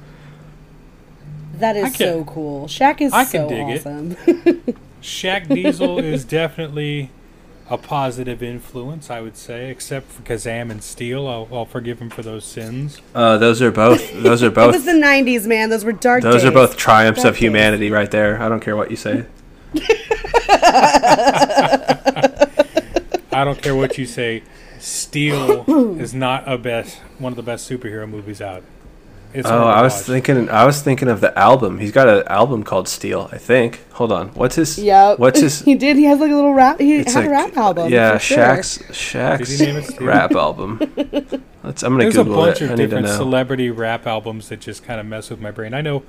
That 1.59 1.77
I 1.77 1.81
is 1.89 1.97
can- 1.97 2.07
so 2.07 2.25
cool. 2.25 2.67
Shaq 2.67 3.01
is 3.01 3.13
I 3.13 3.25
can 3.25 3.31
so 3.43 3.49
dig 3.49 3.69
it. 3.69 3.81
awesome. 3.81 4.17
Shaq 5.03 5.49
Diesel 5.49 5.99
is 6.01 6.25
definitely 6.25 7.11
a 7.69 7.77
positive 7.79 8.43
influence, 8.43 9.11
I 9.11 9.21
would 9.21 9.37
say, 9.37 9.71
except 9.71 10.11
for 10.13 10.23
Kazam 10.23 10.71
and 10.71 10.83
Steel. 10.83 11.27
I'll, 11.29 11.49
I'll 11.53 11.65
forgive 11.65 11.99
him 12.01 12.11
for 12.11 12.23
those 12.23 12.45
sins. 12.45 13.01
Uh, 13.15 13.39
those 13.39 13.61
are 13.63 13.71
both. 13.73 14.13
Those 14.23 14.43
are 14.43 14.51
both. 14.51 14.75
It 14.75 14.79
was 14.79 14.85
both. 14.87 14.95
the 14.95 15.01
'90s, 15.01 15.47
man. 15.47 15.71
Those 15.71 15.85
were 15.85 15.93
dark. 15.93 16.23
Those 16.23 16.45
are 16.45 16.51
both 16.53 16.77
triumphs 16.77 17.23
Dark 17.23 17.31
of 17.31 17.37
days. 17.37 17.43
humanity, 17.43 17.91
right 17.91 18.11
there. 18.11 18.41
I 18.43 18.49
don't 18.49 18.61
care 18.61 18.77
what 18.77 18.91
you 18.91 18.97
say. 18.97 19.27
I 23.33 23.45
don't 23.45 23.61
care 23.61 23.75
what 23.77 23.99
you 23.99 24.07
say. 24.07 24.43
Steel 24.79 25.99
is 26.01 26.15
not 26.15 26.45
a 26.51 26.57
best 26.59 26.99
one 27.19 27.33
of 27.33 27.37
the 27.37 27.43
best 27.43 27.69
superhero 27.69 28.09
movies 28.09 28.41
out. 28.41 28.63
It's 29.39 29.47
Oh, 29.49 29.65
I 29.65 29.83
was 29.83 29.93
watch. 29.95 30.03
thinking. 30.05 30.49
I 30.49 30.65
was 30.65 30.81
thinking 30.81 31.09
of 31.09 31.21
the 31.21 31.37
album. 31.39 31.79
He's 31.79 31.93
got 31.93 32.09
an 32.09 32.23
album 32.27 32.63
called 32.63 32.89
Steel. 32.89 33.29
I 33.33 33.37
think. 33.39 33.81
Hold 33.93 34.11
on. 34.13 34.29
What's 34.29 34.55
his? 34.57 34.79
Yeah. 34.79 35.15
What's 35.17 35.41
his? 35.41 35.61
he 35.65 35.75
did. 35.75 35.97
He 35.97 36.05
has 36.05 36.21
like 36.21 36.31
a 36.31 36.35
little 36.35 36.55
rap. 36.55 36.81
He 36.81 36.97
It's 36.97 37.13
had 37.13 37.21
like- 37.21 37.29
a 37.29 37.31
rap 37.33 37.57
album. 37.57 37.93
Yeah, 37.93 38.13
for 38.15 38.19
sure. 38.21 38.39
Shaq's 38.39 38.79
Shaq's 38.91 39.49
Did 39.51 39.61
he 39.61 39.67
name 39.67 39.77
it 39.77 39.85
Steel? 39.85 40.07
rap 40.07 40.33
album. 40.33 40.79
Let's. 41.63 41.83
I'm 41.83 41.93
gonna 41.93 42.05
There's 42.05 42.17
a 42.17 42.25
bunch 42.25 42.63
it. 42.63 42.67
of 42.67 42.71
I 42.73 42.75
different 42.77 43.09
celebrity 43.09 43.71
rap 43.71 44.07
albums 44.07 44.49
that 44.49 44.61
just 44.61 44.83
kind 44.85 44.99
of 45.01 45.07
mess 45.07 45.29
with 45.29 45.41
my 45.41 45.51
brain. 45.51 45.75
I 45.75 45.83
know 45.83 46.03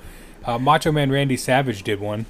uh, 0.46 0.58
Macho 0.58 0.90
Man 0.90 1.10
Randy 1.12 1.36
Savage 1.36 1.82
did 1.82 2.00
one. 2.00 2.26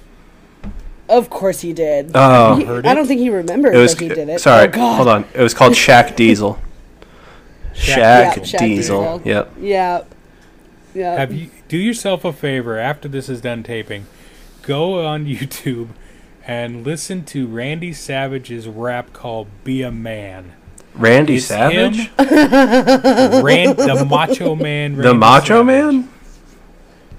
Of 1.07 1.29
course 1.29 1.61
he 1.61 1.71
did. 1.73 2.11
oh, 2.13 2.55
He- 2.57 2.65
I 2.87 2.93
don't 2.93 3.07
think 3.07 3.19
he 3.21 3.29
remembers 3.29 3.73
it 3.73 3.77
was. 3.79 3.95
that 3.95 4.01
he 4.03 4.09
did 4.09 4.29
it. 4.29 4.41
Sorry. 4.41 4.67
Oh, 4.67 4.71
God. 4.71 4.95
hold 4.97 5.07
on. 5.07 5.25
It 5.33 5.41
was 5.41 5.53
called 5.53 5.73
Shaq 5.73 6.15
Diesel. 6.15 6.59
Shaq 7.73 8.33
Shaq, 8.33 8.33
Diesel. 8.35 8.43
Shaq 8.43 8.59
Diesel. 8.59 9.01
Diesel. 9.17 9.21
Yep. 9.25 9.51
Yeah. 9.59 10.01
Yeah. 10.93 11.15
Have 11.15 11.33
you 11.33 11.49
do 11.67 11.77
yourself 11.77 12.25
a 12.25 12.33
favor 12.33 12.77
after 12.77 13.07
this 13.07 13.29
is 13.29 13.41
done 13.41 13.63
taping? 13.63 14.05
Go 14.63 15.05
on 15.05 15.25
YouTube 15.27 15.89
and 16.47 16.83
listen 16.85 17.23
to 17.25 17.47
Randy 17.47 17.93
Savage's 17.93 18.67
rap 18.67 19.13
called 19.13 19.47
"Be 19.63 19.81
a 19.81 19.91
Man." 19.91 20.53
Randy 20.95 21.35
It's 21.35 21.45
Savage. 21.45 22.09
him, 22.09 22.11
Ran- 22.17 23.75
the 23.75 24.05
Macho 24.09 24.55
Man, 24.55 24.95
the 24.95 25.13
Macho 25.13 25.63
Savage, 25.63 25.65
Man. 25.95 26.09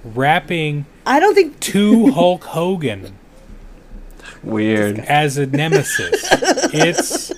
rapping 0.05 0.87
I 1.07 1.21
don't 1.21 1.35
think. 1.35 1.59
to 1.61 2.09
Hulk 2.13 2.45
Hogan 2.45 3.17
Weird. 4.43 4.99
as 4.99 5.39
a 5.39 5.47
nemesis. 5.47 6.27
it's 6.75 7.33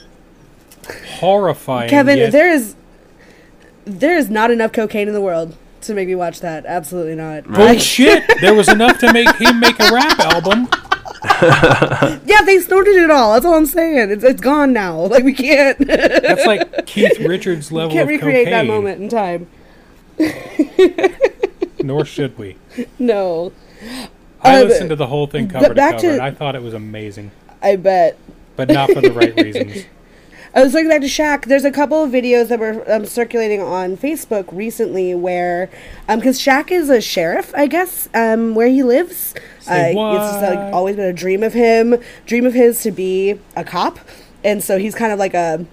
horrifying. 1.19 1.91
Kevin, 1.91 2.19
yet- 2.19 2.33
there 2.33 2.51
is 2.51 2.75
there 3.85 4.17
is 4.17 4.31
not 4.31 4.51
enough 4.51 4.73
cocaine 4.73 5.09
in 5.09 5.15
the 5.15 5.21
world 5.21 5.57
to 5.83 5.95
make 5.95 6.09
me 6.09 6.15
watch 6.15 6.41
that. 6.41 6.65
Absolutely 6.67 7.15
not. 7.15 7.47
Right. 7.49 7.73
bullshit. 7.73 8.25
there 8.41 8.55
was 8.55 8.69
enough 8.69 8.99
to 8.99 9.13
make 9.13 9.35
him 9.37 9.61
make 9.61 9.79
a 9.81 9.91
rap 9.93 10.19
album. 10.21 10.69
yeah, 12.27 12.43
they 12.45 12.59
snorted 12.61 12.97
it 12.97 13.11
all. 13.11 13.33
That's 13.35 13.45
all 13.47 13.55
I'm 13.55 13.67
saying. 13.67 14.11
It's 14.11 14.25
it's 14.25 14.41
gone 14.41 14.73
now. 14.73 15.07
Like 15.07 15.25
we 15.25 15.33
can't. 15.35 15.79
That's 15.79 16.47
like 16.47 16.87
Keith 16.87 17.19
Richards 17.21 17.71
level 17.71 17.91
can't 17.93 18.03
of 18.03 18.09
recreate 18.09 18.47
cocaine. 18.47 18.53
that 18.53 18.67
moment 18.67 19.01
in 19.03 19.09
time. 19.09 19.47
Nor 21.83 22.05
should 22.05 22.37
we. 22.39 22.57
No, 22.99 23.53
I 24.41 24.61
Uh, 24.63 24.65
listened 24.65 24.91
to 24.91 24.97
the 24.97 25.07
whole 25.09 25.27
thing 25.27 25.47
but 25.47 25.55
cover 25.55 25.69
to 25.69 25.75
back 25.75 25.93
cover, 25.97 26.03
to- 26.03 26.13
and 26.15 26.23
I 26.23 26.31
thought 26.31 26.55
it 26.55 26.63
was 26.63 26.75
amazing, 26.75 27.31
I 27.63 27.77
bet. 27.77 28.17
but 28.57 28.69
not 28.69 28.91
for 28.93 29.01
the 29.01 29.13
right 29.13 29.35
reasons. 29.37 29.85
I 30.55 30.63
was 30.63 30.75
looking 30.75 30.91
back 30.91 31.01
to 31.01 31.07
Shaq. 31.07 31.47
There's 31.47 31.65
a 31.65 31.71
couple 31.71 32.05
of 32.05 32.11
videos 32.11 32.49
that 32.49 32.59
were 32.59 32.85
um, 32.93 33.07
circulating 33.07 33.63
on 33.63 33.97
Facebook 33.97 34.45
recently 34.53 35.15
where, 35.15 35.71
um, 36.09 36.19
because 36.19 36.39
Shaq 36.39 36.71
is 36.71 36.91
a 36.91 37.01
sheriff, 37.01 37.55
I 37.57 37.67
guess, 37.67 38.11
um, 38.13 38.55
where 38.55 38.69
he 38.69 38.83
lives. 38.83 39.35
Say 39.61 39.95
uh, 39.95 40.15
It's 40.15 40.33
just 40.33 40.43
like 40.43 40.75
always 40.75 40.97
been 40.97 41.07
a 41.07 41.13
dream 41.13 41.43
of 41.43 41.55
him, 41.55 41.97
dream 42.27 42.45
of 42.45 42.53
his 42.53 42.83
to 42.83 42.91
be 42.91 43.41
a 43.57 43.65
cop, 43.65 43.99
and 44.45 44.63
so 44.63 44.79
he's 44.79 44.95
kind 44.95 45.11
of 45.11 45.19
like 45.19 45.33
a 45.33 45.65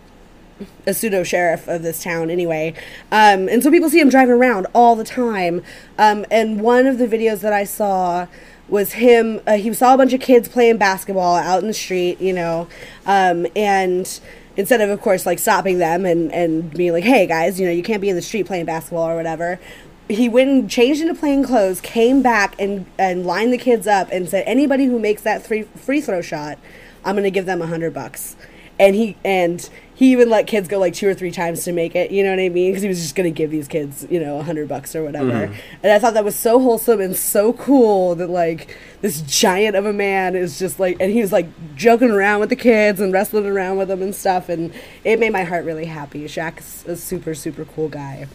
a 0.85 0.93
pseudo 0.93 1.23
sheriff 1.23 1.67
of 1.67 1.83
this 1.83 2.03
town 2.03 2.29
anyway. 2.29 2.73
Um, 3.11 3.47
and 3.49 3.63
so 3.63 3.71
people 3.71 3.89
see 3.89 3.99
him 3.99 4.09
driving 4.09 4.35
around 4.35 4.67
all 4.73 4.95
the 4.95 5.05
time. 5.05 5.61
Um, 5.97 6.25
and 6.29 6.61
one 6.61 6.85
of 6.85 6.97
the 6.97 7.07
videos 7.07 7.39
that 7.41 7.53
I 7.53 7.63
saw 7.63 8.27
was 8.67 8.93
him, 8.93 9.41
uh, 9.47 9.53
he 9.53 9.73
saw 9.73 9.93
a 9.93 9.97
bunch 9.97 10.13
of 10.13 10.21
kids 10.21 10.47
playing 10.47 10.77
basketball 10.77 11.37
out 11.37 11.61
in 11.61 11.67
the 11.67 11.73
street, 11.73 12.19
you 12.21 12.33
know, 12.33 12.67
um, 13.05 13.47
and 13.55 14.19
instead 14.57 14.81
of, 14.81 14.89
of 14.89 15.01
course, 15.01 15.25
like 15.25 15.39
stopping 15.39 15.77
them 15.77 16.05
and, 16.05 16.31
and 16.31 16.73
being 16.73 16.91
like, 16.91 17.03
hey 17.03 17.25
guys, 17.25 17.59
you 17.59 17.65
know, 17.65 17.71
you 17.71 17.83
can't 17.83 18.01
be 18.01 18.09
in 18.09 18.15
the 18.15 18.21
street 18.21 18.45
playing 18.45 18.65
basketball 18.65 19.09
or 19.09 19.15
whatever. 19.15 19.59
He 20.07 20.27
went 20.27 20.49
and 20.49 20.69
changed 20.69 21.01
into 21.01 21.13
plain 21.13 21.43
clothes, 21.43 21.81
came 21.81 22.21
back 22.21 22.55
and, 22.59 22.85
and 22.97 23.25
lined 23.25 23.53
the 23.53 23.59
kids 23.59 23.85
up 23.85 24.09
and 24.11 24.27
said, 24.27 24.43
anybody 24.47 24.85
who 24.85 24.97
makes 24.99 25.21
that 25.21 25.45
free 25.45 25.63
free 25.63 26.01
throw 26.01 26.21
shot, 26.21 26.57
I'm 27.05 27.15
to 27.15 27.31
give 27.31 27.45
them 27.45 27.61
a 27.61 27.67
hundred 27.67 27.93
bucks 27.93 28.35
and 28.79 28.95
he 28.95 29.17
and 29.23 29.69
he 29.99 30.13
even 30.13 30.29
let 30.29 30.47
kids 30.47 30.69
go 30.69 30.79
like 30.79 30.93
two 30.93 31.09
or 31.09 31.13
three 31.13 31.29
times 31.29 31.65
to 31.65 31.73
make 31.73 31.93
it. 31.93 32.09
You 32.09 32.23
know 32.23 32.29
what 32.29 32.39
I 32.39 32.47
mean? 32.47 32.71
Because 32.71 32.81
he 32.81 32.87
was 32.87 33.01
just 33.01 33.15
gonna 33.15 33.31
give 33.31 33.51
these 33.51 33.67
kids, 33.67 34.07
you 34.09 34.17
know, 34.17 34.39
a 34.39 34.43
hundred 34.43 34.69
bucks 34.69 34.95
or 34.95 35.03
whatever. 35.03 35.47
Mm-hmm. 35.47 35.53
And 35.83 35.91
I 35.91 35.99
thought 35.99 36.13
that 36.13 36.23
was 36.23 36.37
so 36.37 36.57
wholesome 36.57 37.01
and 37.01 37.13
so 37.17 37.51
cool 37.51 38.15
that 38.15 38.29
like 38.29 38.77
this 39.01 39.19
giant 39.23 39.75
of 39.75 39.85
a 39.85 39.91
man 39.91 40.37
is 40.37 40.57
just 40.57 40.79
like, 40.79 40.95
and 41.01 41.11
he 41.11 41.19
was 41.19 41.33
like 41.33 41.47
joking 41.75 42.11
around 42.11 42.39
with 42.39 42.47
the 42.47 42.55
kids 42.55 43.01
and 43.01 43.11
wrestling 43.11 43.45
around 43.45 43.77
with 43.77 43.89
them 43.89 44.01
and 44.01 44.15
stuff, 44.15 44.47
and 44.47 44.73
it 45.03 45.19
made 45.19 45.33
my 45.33 45.43
heart 45.43 45.65
really 45.65 45.83
happy. 45.83 46.23
Shaq's 46.23 46.85
a 46.87 46.95
super 46.95 47.33
super 47.33 47.65
cool 47.65 47.89
guy, 47.89 48.27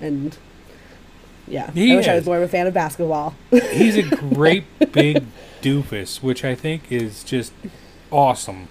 and. 0.00 0.38
Yeah, 1.48 1.72
He 1.72 1.92
I 1.92 1.96
wish 1.96 2.06
I 2.06 2.14
was 2.14 2.26
more 2.26 2.36
of 2.36 2.44
a 2.44 2.48
fan 2.48 2.68
of 2.68 2.74
basketball. 2.74 3.34
He's 3.50 3.96
a 3.96 4.02
great 4.34 4.62
big 4.92 5.24
doofus, 5.60 6.22
which 6.22 6.44
I 6.44 6.54
think 6.54 6.92
is 6.92 7.24
just 7.24 7.52
awesome. 8.12 8.68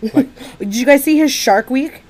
Did 0.58 0.74
you 0.74 0.86
guys 0.86 1.04
see 1.04 1.18
his 1.18 1.32
Shark 1.32 1.70
Week? 1.70 2.02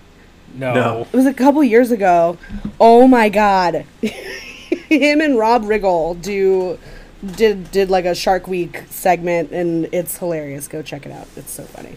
No. 0.55 0.75
No. 0.75 1.07
It 1.13 1.17
was 1.17 1.27
a 1.27 1.35
couple 1.35 1.63
years 1.63 1.91
ago. 1.91 2.39
Oh 2.81 3.07
my 3.07 3.29
god. 3.29 3.85
Him 4.01 5.21
and 5.21 5.39
Rob 5.39 5.65
Riggle 5.65 6.21
do 6.21 6.79
did 7.25 7.71
did 7.71 7.91
like 7.91 8.05
a 8.05 8.15
Shark 8.15 8.47
Week 8.47 8.85
segment 8.89 9.51
and 9.53 9.89
it's 9.93 10.19
hilarious. 10.19 10.69
Go 10.69 10.83
check 10.83 11.07
it 11.07 11.13
out. 11.13 11.29
It's 11.37 11.51
so 11.51 11.65
funny. 11.65 11.97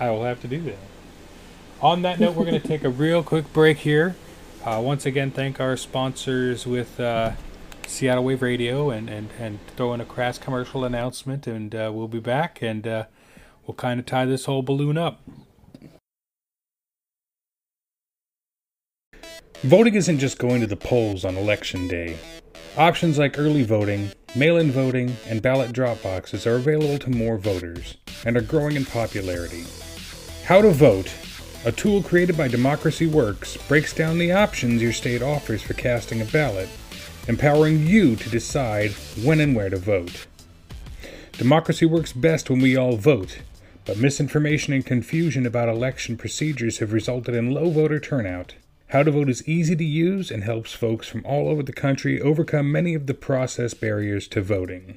I 0.00 0.10
will 0.10 0.24
have 0.24 0.40
to 0.42 0.48
do 0.48 0.60
that. 0.62 0.78
On 1.80 2.02
that 2.02 2.18
note, 2.18 2.34
we're 2.34 2.44
going 2.44 2.60
to 2.60 2.66
take 2.66 2.84
a 2.84 2.88
real 2.88 3.22
quick 3.22 3.52
break 3.52 3.78
here. 3.78 4.16
Uh, 4.64 4.80
once 4.82 5.04
again, 5.04 5.30
thank 5.30 5.60
our 5.60 5.76
sponsors 5.76 6.66
with 6.66 6.98
uh, 6.98 7.32
Seattle 7.86 8.24
Wave 8.24 8.42
Radio 8.42 8.90
and, 8.90 9.10
and, 9.10 9.28
and 9.38 9.58
throw 9.76 9.92
in 9.92 10.00
a 10.00 10.04
crass 10.04 10.38
commercial 10.38 10.84
announcement, 10.84 11.46
and 11.46 11.74
uh, 11.74 11.90
we'll 11.92 12.08
be 12.08 12.20
back 12.20 12.62
and 12.62 12.86
we'll 13.66 13.74
kind 13.74 14.00
of 14.00 14.06
tie 14.06 14.24
this 14.24 14.44
whole 14.44 14.62
balloon 14.62 14.98
up. 14.98 15.20
Voting 19.62 19.94
isn't 19.94 20.18
just 20.18 20.38
going 20.38 20.60
to 20.60 20.66
the 20.66 20.76
polls 20.76 21.24
on 21.24 21.36
election 21.36 21.88
day. 21.88 22.18
Options 22.76 23.18
like 23.18 23.38
early 23.38 23.62
voting, 23.62 24.10
mail 24.36 24.58
in 24.58 24.70
voting, 24.70 25.16
and 25.26 25.40
ballot 25.40 25.72
drop 25.72 26.02
boxes 26.02 26.46
are 26.46 26.56
available 26.56 26.98
to 26.98 27.10
more 27.10 27.38
voters 27.38 27.96
and 28.26 28.36
are 28.36 28.42
growing 28.42 28.76
in 28.76 28.84
popularity. 28.84 29.64
How 30.44 30.60
to 30.60 30.70
Vote, 30.70 31.10
a 31.64 31.72
tool 31.72 32.02
created 32.02 32.36
by 32.36 32.48
Democracy 32.48 33.06
Works, 33.06 33.56
breaks 33.68 33.94
down 33.94 34.18
the 34.18 34.32
options 34.32 34.82
your 34.82 34.92
state 34.92 35.22
offers 35.22 35.62
for 35.62 35.72
casting 35.72 36.20
a 36.20 36.26
ballot, 36.26 36.68
empowering 37.26 37.86
you 37.86 38.16
to 38.16 38.28
decide 38.28 38.90
when 39.22 39.40
and 39.40 39.56
where 39.56 39.70
to 39.70 39.78
vote. 39.78 40.26
Democracy 41.32 41.86
works 41.86 42.12
best 42.12 42.50
when 42.50 42.60
we 42.60 42.76
all 42.76 42.96
vote, 42.96 43.38
but 43.84 43.98
misinformation 43.98 44.72
and 44.72 44.86
confusion 44.86 45.46
about 45.46 45.68
election 45.68 46.16
procedures 46.16 46.78
have 46.78 46.92
resulted 46.92 47.34
in 47.34 47.52
low 47.52 47.70
voter 47.70 48.00
turnout. 48.00 48.54
How 48.88 49.02
to 49.02 49.10
Vote 49.10 49.28
is 49.28 49.46
easy 49.48 49.74
to 49.76 49.84
use 49.84 50.30
and 50.30 50.44
helps 50.44 50.72
folks 50.72 51.08
from 51.08 51.24
all 51.26 51.48
over 51.48 51.62
the 51.62 51.72
country 51.72 52.20
overcome 52.20 52.70
many 52.70 52.94
of 52.94 53.06
the 53.06 53.14
process 53.14 53.74
barriers 53.74 54.28
to 54.28 54.40
voting. 54.40 54.96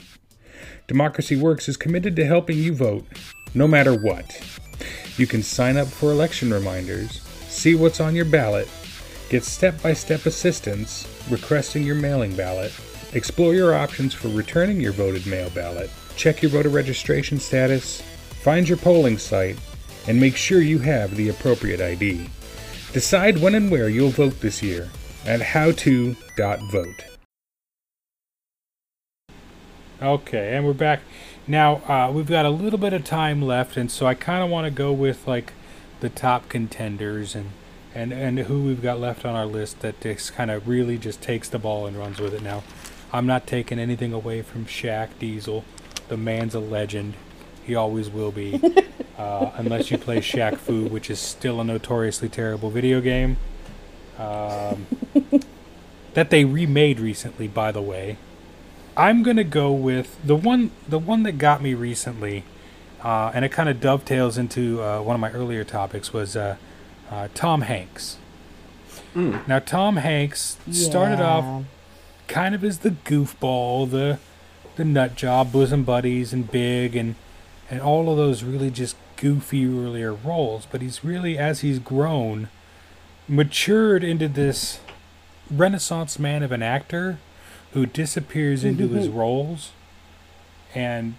Democracy 0.88 1.36
Works 1.36 1.68
is 1.68 1.78
committed 1.78 2.16
to 2.16 2.26
helping 2.26 2.58
you 2.58 2.74
vote, 2.74 3.06
no 3.54 3.68
matter 3.68 3.94
what. 3.94 4.40
You 5.18 5.28
can 5.28 5.42
sign 5.42 5.78
up 5.78 5.88
for 5.88 6.12
election 6.12 6.54
reminders, 6.54 7.22
see 7.48 7.76
what's 7.76 8.00
on 8.00 8.16
your 8.16 8.26
ballot, 8.26 8.70
get 9.30 9.44
step 9.44 9.82
by 9.82 9.94
step 9.94 10.26
assistance 10.26 11.08
requesting 11.30 11.84
your 11.84 11.96
mailing 11.96 12.36
ballot, 12.36 12.72
explore 13.14 13.54
your 13.54 13.74
options 13.74 14.14
for 14.14 14.30
returning 14.30 14.80
your 14.80 14.94
voted 14.94 15.26
mail 15.26 15.50
ballot, 15.50 15.90
check 16.16 16.42
your 16.42 16.52
voter 16.52 16.70
registration 16.70 17.40
status, 17.40 18.04
find 18.48 18.70
your 18.70 18.78
polling 18.78 19.18
site, 19.18 19.60
and 20.08 20.22
make 20.22 20.38
sure 20.38 20.62
you 20.62 20.80
have 20.80 21.18
the 21.18 21.28
appropriate 21.28 21.82
ID. 21.82 22.30
Decide 22.94 23.40
when 23.40 23.54
and 23.54 23.70
where 23.70 23.90
you'll 23.90 24.10
vote 24.10 24.40
this 24.40 24.64
year 24.64 24.90
at 25.26 25.42
howto.vote. 25.42 27.04
Okay, 30.02 30.56
and 30.56 30.66
we're 30.66 30.72
back. 30.72 31.02
Now, 31.46 31.82
uh, 31.90 32.10
we've 32.10 32.30
got 32.30 32.46
a 32.46 32.50
little 32.50 32.80
bit 32.80 32.94
of 32.94 33.04
time 33.04 33.42
left, 33.42 33.76
and 33.76 33.92
so 33.92 34.06
I 34.06 34.14
kind 34.14 34.42
of 34.42 34.50
want 34.50 34.64
to 34.64 34.72
go 34.72 34.94
with 34.94 35.28
like 35.28 35.52
the 36.00 36.08
top 36.08 36.48
contenders 36.48 37.36
and, 37.36 37.50
and, 37.94 38.14
and 38.14 38.40
who 38.40 38.64
we've 38.64 38.82
got 38.82 38.98
left 38.98 39.26
on 39.26 39.36
our 39.36 39.46
list 39.46 39.82
that 39.82 40.00
just 40.00 40.36
kind 40.36 40.52
of 40.52 40.70
really 40.70 40.98
just 40.98 41.22
takes 41.22 41.50
the 41.50 41.60
ball 41.60 41.86
and 41.86 41.98
runs 41.98 42.22
with 42.22 42.34
it. 42.34 42.44
Now, 42.44 42.64
I'm 43.12 43.26
not 43.28 43.46
taking 43.46 43.78
anything 43.78 44.14
away 44.14 44.42
from 44.42 44.66
Shaq 44.66 45.10
Diesel. 45.20 45.66
The 46.08 46.16
man's 46.16 46.56
a 46.56 46.62
legend. 46.62 47.16
He 47.68 47.76
always 47.76 48.10
will 48.10 48.32
be. 48.32 48.60
uh, 49.18 49.52
unless 49.56 49.92
you 49.92 49.98
play 49.98 50.18
Shaq 50.18 50.58
Fu, 50.58 50.86
which 50.86 51.10
is 51.10 51.20
still 51.20 51.60
a 51.60 51.64
notoriously 51.64 52.30
terrible 52.30 52.70
video 52.70 53.02
game. 53.02 53.38
Um, 54.18 54.88
that 56.14 56.30
they 56.30 56.46
remade 56.46 57.00
recently, 57.00 57.48
by 57.48 57.72
the 57.72 57.82
way. 57.82 58.18
I'm 58.96 59.22
gonna 59.22 59.44
go 59.44 59.72
with 59.72 60.18
the 60.26 60.36
one, 60.36 60.72
the 60.88 60.98
one 60.98 61.22
that 61.24 61.34
got 61.34 61.62
me 61.62 61.76
recently, 61.76 62.44
uh, 63.04 63.32
and 63.36 63.46
it 63.46 63.50
kind 63.50 63.70
of 63.70 63.80
dovetails 63.80 64.38
into 64.38 64.82
uh, 64.82 65.02
one 65.02 65.14
of 65.14 65.20
my 65.20 65.32
earlier 65.32 65.64
topics 65.64 66.12
was 66.14 66.36
uh, 66.36 66.56
uh, 67.12 67.28
Tom 67.36 67.62
Hanks. 67.62 68.18
Now, 69.48 69.60
Tom 69.60 69.98
Hanks 69.98 70.58
started 70.72 71.20
off 71.20 71.66
kind 72.28 72.56
of 72.56 72.64
as 72.64 72.80
the 72.80 72.92
goofball, 72.92 73.90
the 73.90 74.20
the 74.76 74.86
nut 74.86 75.16
job, 75.16 75.52
bosom 75.52 75.84
buddies, 75.84 76.34
and 76.34 76.50
big, 76.50 76.96
and 76.96 77.16
and 77.70 77.82
all 77.82 78.10
of 78.10 78.18
those 78.18 78.44
really 78.44 78.70
just 78.70 78.96
goofy 79.18 79.66
earlier 79.66 80.14
roles. 80.14 80.66
But 80.70 80.82
he's 80.82 81.04
really, 81.04 81.38
as 81.38 81.62
he's 81.62 81.80
grown, 81.80 82.50
matured 83.28 84.04
into 84.04 84.28
this 84.28 84.80
renaissance 85.50 86.20
man 86.20 86.44
of 86.44 86.52
an 86.52 86.62
actor 86.62 87.20
who 87.74 87.86
disappears 87.86 88.64
into 88.64 88.88
his 88.88 89.08
roles 89.10 89.72
and 90.74 91.16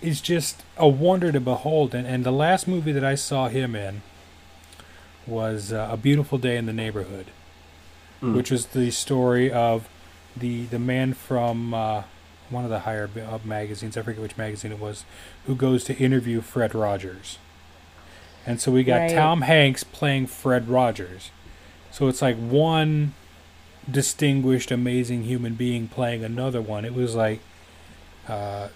is 0.00 0.20
just 0.20 0.62
a 0.76 0.88
wonder 0.88 1.32
to 1.32 1.40
behold. 1.40 1.94
And, 1.94 2.06
and 2.06 2.24
the 2.24 2.32
last 2.32 2.66
movie 2.68 2.92
that 2.92 3.04
I 3.04 3.14
saw 3.14 3.48
him 3.48 3.74
in 3.74 4.02
was 5.26 5.72
uh, 5.72 5.88
A 5.90 5.96
Beautiful 5.96 6.38
Day 6.38 6.56
in 6.56 6.66
the 6.66 6.72
Neighborhood, 6.72 7.26
which 8.20 8.50
was 8.50 8.66
the 8.66 8.90
story 8.90 9.50
of 9.52 9.88
the 10.36 10.64
the 10.66 10.78
man 10.78 11.14
from 11.14 11.72
uh, 11.74 12.02
one 12.50 12.64
of 12.64 12.70
the 12.70 12.80
higher 12.80 13.08
up 13.28 13.44
magazines, 13.44 13.96
I 13.96 14.02
forget 14.02 14.20
which 14.22 14.36
magazine 14.36 14.72
it 14.72 14.78
was, 14.78 15.04
who 15.46 15.54
goes 15.54 15.84
to 15.84 15.96
interview 15.96 16.40
Fred 16.40 16.74
Rogers. 16.74 17.38
And 18.46 18.60
so 18.60 18.70
we 18.70 18.84
got 18.84 19.00
Right. 19.00 19.14
Tom 19.14 19.42
Hanks 19.42 19.84
playing 19.84 20.26
Fred 20.26 20.68
Rogers. 20.68 21.30
So 21.90 22.08
it's 22.08 22.20
like 22.20 22.36
one 22.36 23.14
distinguished, 23.90 24.70
amazing 24.70 25.24
human 25.24 25.54
being 25.54 25.88
playing 25.88 26.24
another 26.24 26.60
one. 26.60 26.84
It 26.84 26.94
was 26.94 27.14
like 27.14 27.40
uh, 28.28 28.68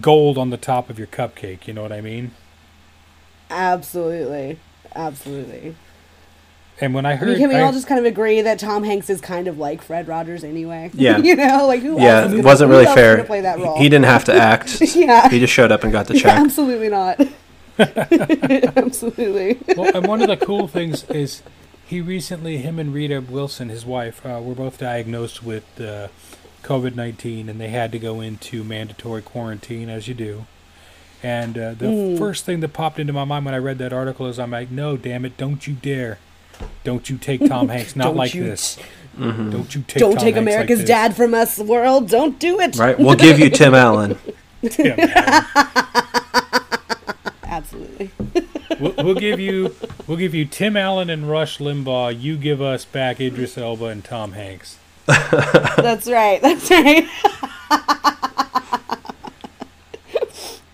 gold 0.00 0.38
on 0.38 0.50
the 0.50 0.56
top 0.56 0.90
of 0.90 0.98
your 0.98 1.08
cupcake. 1.08 1.66
You 1.66 1.74
know 1.74 1.82
what 1.82 1.92
I 1.92 2.00
mean? 2.00 2.32
Absolutely. 3.50 4.58
Absolutely. 4.94 5.76
And 6.82 6.92
when 6.94 7.06
I 7.06 7.12
I 7.12 7.14
heard, 7.16 7.28
mean, 7.28 7.38
can 7.38 7.48
we 7.48 7.54
I- 7.54 7.60
all 7.62 7.72
just 7.72 7.86
kind 7.86 8.00
of 8.00 8.04
agree 8.06 8.40
that 8.42 8.58
Tom 8.58 8.82
Hanks 8.84 9.08
is 9.08 9.20
kind 9.20 9.46
of 9.48 9.56
like 9.56 9.80
Fred 9.82 10.08
Rogers 10.08 10.42
anyway? 10.44 10.90
Yeah. 10.94 11.16
you 11.18 11.36
know, 11.36 11.66
like 11.66 11.80
who 11.80 11.98
yeah, 12.00 12.22
else 12.22 12.32
it 12.32 12.44
wasn't 12.44 12.70
really 12.70 12.86
fair. 12.86 13.16
gonna 13.16 13.26
play 13.26 13.40
that 13.42 13.58
role? 13.60 13.78
He 13.78 13.88
didn't 13.88 14.04
have 14.06 14.24
to 14.24 14.34
act. 14.34 14.80
Yeah. 14.94 15.28
He 15.30 15.38
just 15.40 15.52
showed 15.52 15.70
up 15.72 15.84
and 15.84 15.92
got 15.92 16.08
the 16.08 16.14
Yeah, 16.18 16.22
check. 16.22 16.38
absolutely 16.40 16.88
not. 16.88 17.20
absolutely. 17.78 19.58
well, 19.76 19.96
and 19.96 20.06
one 20.06 20.20
of 20.22 20.28
the 20.28 20.36
cool 20.36 20.68
things 20.68 21.04
is 21.04 21.42
he 21.86 22.00
recently, 22.00 22.58
him 22.58 22.78
and 22.78 22.92
Rita 22.92 23.20
Wilson, 23.20 23.68
his 23.68 23.84
wife, 23.86 24.24
uh, 24.26 24.40
were 24.42 24.54
both 24.54 24.78
diagnosed 24.78 25.42
with 25.42 25.64
uh, 25.80 26.08
COVID 26.62 26.94
19 26.94 27.48
and 27.48 27.60
they 27.60 27.68
had 27.68 27.92
to 27.92 27.98
go 27.98 28.20
into 28.20 28.64
mandatory 28.64 29.22
quarantine, 29.22 29.88
as 29.88 30.08
you 30.08 30.14
do. 30.14 30.46
And 31.22 31.56
uh, 31.56 31.74
the 31.74 31.86
Mm. 31.86 32.18
first 32.18 32.44
thing 32.44 32.60
that 32.60 32.72
popped 32.72 32.98
into 32.98 33.12
my 33.12 33.24
mind 33.24 33.44
when 33.44 33.54
I 33.54 33.58
read 33.58 33.78
that 33.78 33.92
article 33.92 34.26
is 34.26 34.38
I'm 34.38 34.50
like, 34.50 34.70
no, 34.70 34.96
damn 34.96 35.24
it, 35.24 35.36
don't 35.36 35.64
you 35.66 35.74
dare. 35.74 36.18
Don't 36.84 37.08
you 37.10 37.16
take 37.18 37.46
Tom 37.46 37.68
Hanks, 37.74 37.94
not 37.96 38.14
like 38.16 38.34
you 38.34 38.44
this. 38.44 38.78
Mhm. 39.18 39.52
Don't 39.52 39.74
you 39.74 39.82
take 39.86 39.98
Don't 40.00 40.14
Tom 40.14 40.24
take 40.24 40.34
Hanks 40.36 40.38
America's 40.52 40.78
this. 40.80 40.88
dad 40.88 41.14
from 41.14 41.34
us, 41.34 41.58
world. 41.58 42.08
Don't 42.08 42.38
do 42.38 42.58
it. 42.60 42.76
Right? 42.76 42.98
We'll 42.98 43.14
give 43.14 43.38
you 43.38 43.50
Tim 43.50 43.74
Allen. 43.74 44.18
Yeah, 44.78 44.94
man. 44.94 45.44
Absolutely. 47.42 48.10
we'll, 48.78 48.94
we'll 48.98 49.14
give 49.16 49.40
you 49.40 49.74
we'll 50.06 50.16
give 50.16 50.34
you 50.36 50.44
Tim 50.44 50.76
Allen 50.76 51.10
and 51.10 51.28
Rush 51.28 51.58
Limbaugh. 51.58 52.18
You 52.20 52.36
give 52.36 52.62
us 52.62 52.84
back 52.84 53.20
Idris 53.20 53.58
Elba 53.58 53.86
and 53.86 54.04
Tom 54.04 54.32
Hanks. 54.32 54.78
That's 55.06 56.06
right. 56.08 56.40
That's 56.40 56.70
right. 56.70 57.08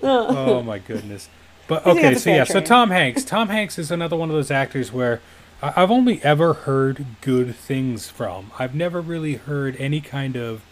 Oh 0.02 0.62
my 0.62 0.78
goodness! 0.78 1.28
But 1.66 1.86
okay, 1.86 2.14
so 2.14 2.20
fair 2.20 2.36
yeah, 2.36 2.44
so. 2.44 2.60
Tom 2.60 2.90
Hanks. 2.90 3.24
Tom 3.24 3.48
Hanks 3.48 3.78
is 3.78 3.90
another 3.90 4.16
one 4.16 4.30
of 4.30 4.34
those 4.36 4.50
actors 4.50 4.92
where 4.92 5.14
I- 5.14 5.20
I've 5.60 5.90
only 5.90 6.22
ever 6.22 6.52
heard 6.54 7.04
good 7.20 7.56
things 7.56 8.08
from. 8.08 8.52
I've 8.58 8.74
never 8.74 9.00
really 9.00 9.34
heard 9.34 9.74
any 9.76 10.00
kind 10.00 10.36
of 10.36 10.62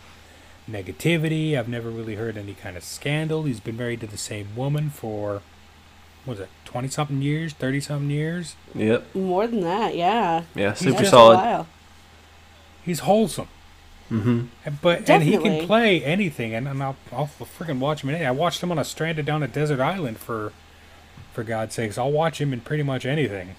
negativity. 0.70 1.58
I've 1.58 1.68
never 1.68 1.90
really 1.90 2.14
heard 2.14 2.36
any 2.36 2.54
kind 2.54 2.76
of 2.76 2.84
scandal. 2.84 3.42
He's 3.44 3.60
been 3.60 3.76
married 3.76 4.00
to 4.00 4.06
the 4.06 4.16
same 4.16 4.54
woman 4.54 4.90
for 4.90 5.42
what 6.24 6.38
was 6.38 6.40
it, 6.40 6.48
twenty 6.64 6.88
something 6.88 7.20
years, 7.20 7.52
thirty 7.52 7.80
something 7.80 8.10
years. 8.10 8.54
Yep. 8.74 9.14
More 9.14 9.46
than 9.46 9.60
that, 9.62 9.96
yeah. 9.96 10.44
Yeah. 10.54 10.70
He's 10.70 10.78
Super 10.78 10.90
just 10.90 10.98
That's 10.98 11.08
a 11.08 11.10
solid. 11.10 11.66
He's 12.84 13.00
wholesome. 13.00 13.48
Mm-hmm. 14.10 14.74
But 14.82 15.10
and 15.10 15.22
he 15.24 15.36
can 15.36 15.66
play 15.66 16.04
anything, 16.04 16.54
and, 16.54 16.68
and 16.68 16.80
I'll 16.80 16.96
I'll 17.10 17.26
freaking 17.26 17.80
watch 17.80 18.04
him 18.04 18.10
in 18.10 18.14
anything. 18.14 18.28
I 18.28 18.32
watched 18.32 18.62
him 18.62 18.70
on 18.70 18.78
a 18.78 18.84
stranded 18.84 19.26
down 19.26 19.42
a 19.42 19.48
desert 19.48 19.80
island 19.80 20.18
for, 20.18 20.52
for 21.32 21.42
God's 21.42 21.74
sakes. 21.74 21.98
I'll 21.98 22.12
watch 22.12 22.40
him 22.40 22.52
in 22.52 22.60
pretty 22.60 22.84
much 22.84 23.04
anything. 23.04 23.56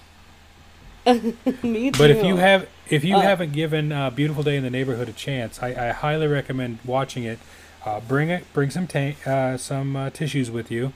Me 1.62 1.90
too. 1.90 1.98
But 1.98 2.10
if 2.10 2.24
you 2.24 2.36
have 2.36 2.68
if 2.88 3.04
you 3.04 3.16
Uh. 3.16 3.20
haven't 3.20 3.52
given 3.52 3.92
uh, 3.92 4.10
Beautiful 4.10 4.42
Day 4.42 4.56
in 4.56 4.62
the 4.62 4.70
Neighborhood 4.70 5.08
a 5.08 5.12
chance, 5.12 5.62
I, 5.62 5.88
I 5.88 5.92
highly 5.92 6.26
recommend 6.26 6.78
watching 6.84 7.24
it. 7.24 7.38
Uh, 7.84 8.00
bring 8.00 8.28
it, 8.28 8.44
bring 8.52 8.70
some 8.70 8.86
ta- 8.86 9.12
uh, 9.24 9.56
some 9.56 9.96
uh, 9.96 10.10
tissues 10.10 10.50
with 10.50 10.70
you. 10.70 10.92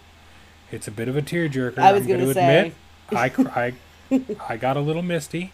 It's 0.71 0.89
a 0.89 0.91
bit 0.91 1.09
of 1.09 1.17
a 1.17 1.23
tearjerker. 1.23 1.79
I 1.79 1.93
was 1.93 2.03
I'm 2.03 2.09
going 2.09 2.21
gonna 2.21 2.35
to 2.35 2.35
say. 2.35 2.59
admit, 2.59 2.75
I, 3.13 3.29
cr- 3.29 3.49
I 3.49 3.75
I 4.49 4.57
got 4.57 4.77
a 4.77 4.81
little 4.81 5.03
misty 5.03 5.53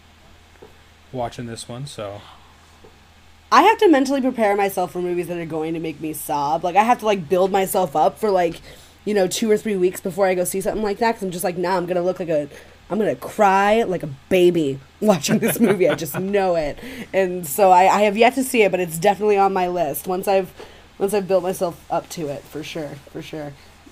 watching 1.11 1.45
this 1.45 1.67
one. 1.69 1.85
So 1.87 2.21
I 3.51 3.63
have 3.63 3.77
to 3.79 3.89
mentally 3.89 4.21
prepare 4.21 4.55
myself 4.55 4.91
for 4.93 5.01
movies 5.01 5.27
that 5.27 5.37
are 5.37 5.45
going 5.45 5.73
to 5.73 5.79
make 5.79 5.99
me 6.01 6.13
sob. 6.13 6.63
Like 6.63 6.75
I 6.75 6.83
have 6.83 6.99
to 6.99 7.05
like 7.05 7.27
build 7.29 7.51
myself 7.51 7.95
up 7.95 8.17
for 8.19 8.29
like, 8.31 8.61
you 9.05 9.13
know, 9.13 9.27
two 9.27 9.49
or 9.49 9.57
three 9.57 9.75
weeks 9.75 9.99
before 10.01 10.27
I 10.27 10.35
go 10.35 10.43
see 10.43 10.61
something 10.61 10.83
like 10.83 10.97
that. 10.99 11.13
Because 11.13 11.23
I'm 11.23 11.31
just 11.31 11.43
like, 11.43 11.57
nah, 11.57 11.77
I'm 11.77 11.85
gonna 11.85 12.01
look 12.03 12.19
like 12.19 12.29
a, 12.29 12.47
I'm 12.89 12.97
gonna 12.97 13.15
cry 13.15 13.83
like 13.83 14.03
a 14.03 14.09
baby 14.29 14.79
watching 14.99 15.39
this 15.39 15.59
movie. 15.59 15.87
I 15.87 15.95
just 15.95 16.17
know 16.19 16.55
it. 16.55 16.79
And 17.13 17.45
so 17.47 17.71
I, 17.71 17.83
I 17.83 18.01
have 18.03 18.17
yet 18.17 18.35
to 18.35 18.43
see 18.43 18.63
it, 18.63 18.71
but 18.71 18.79
it's 18.79 18.97
definitely 18.97 19.37
on 19.37 19.53
my 19.53 19.67
list. 19.67 20.07
Once 20.07 20.27
I've, 20.27 20.51
once 20.97 21.13
I've 21.13 21.27
built 21.27 21.43
myself 21.43 21.83
up 21.91 22.09
to 22.09 22.27
it, 22.29 22.41
for 22.43 22.63
sure, 22.63 22.89
for 23.11 23.21
sure. 23.21 23.53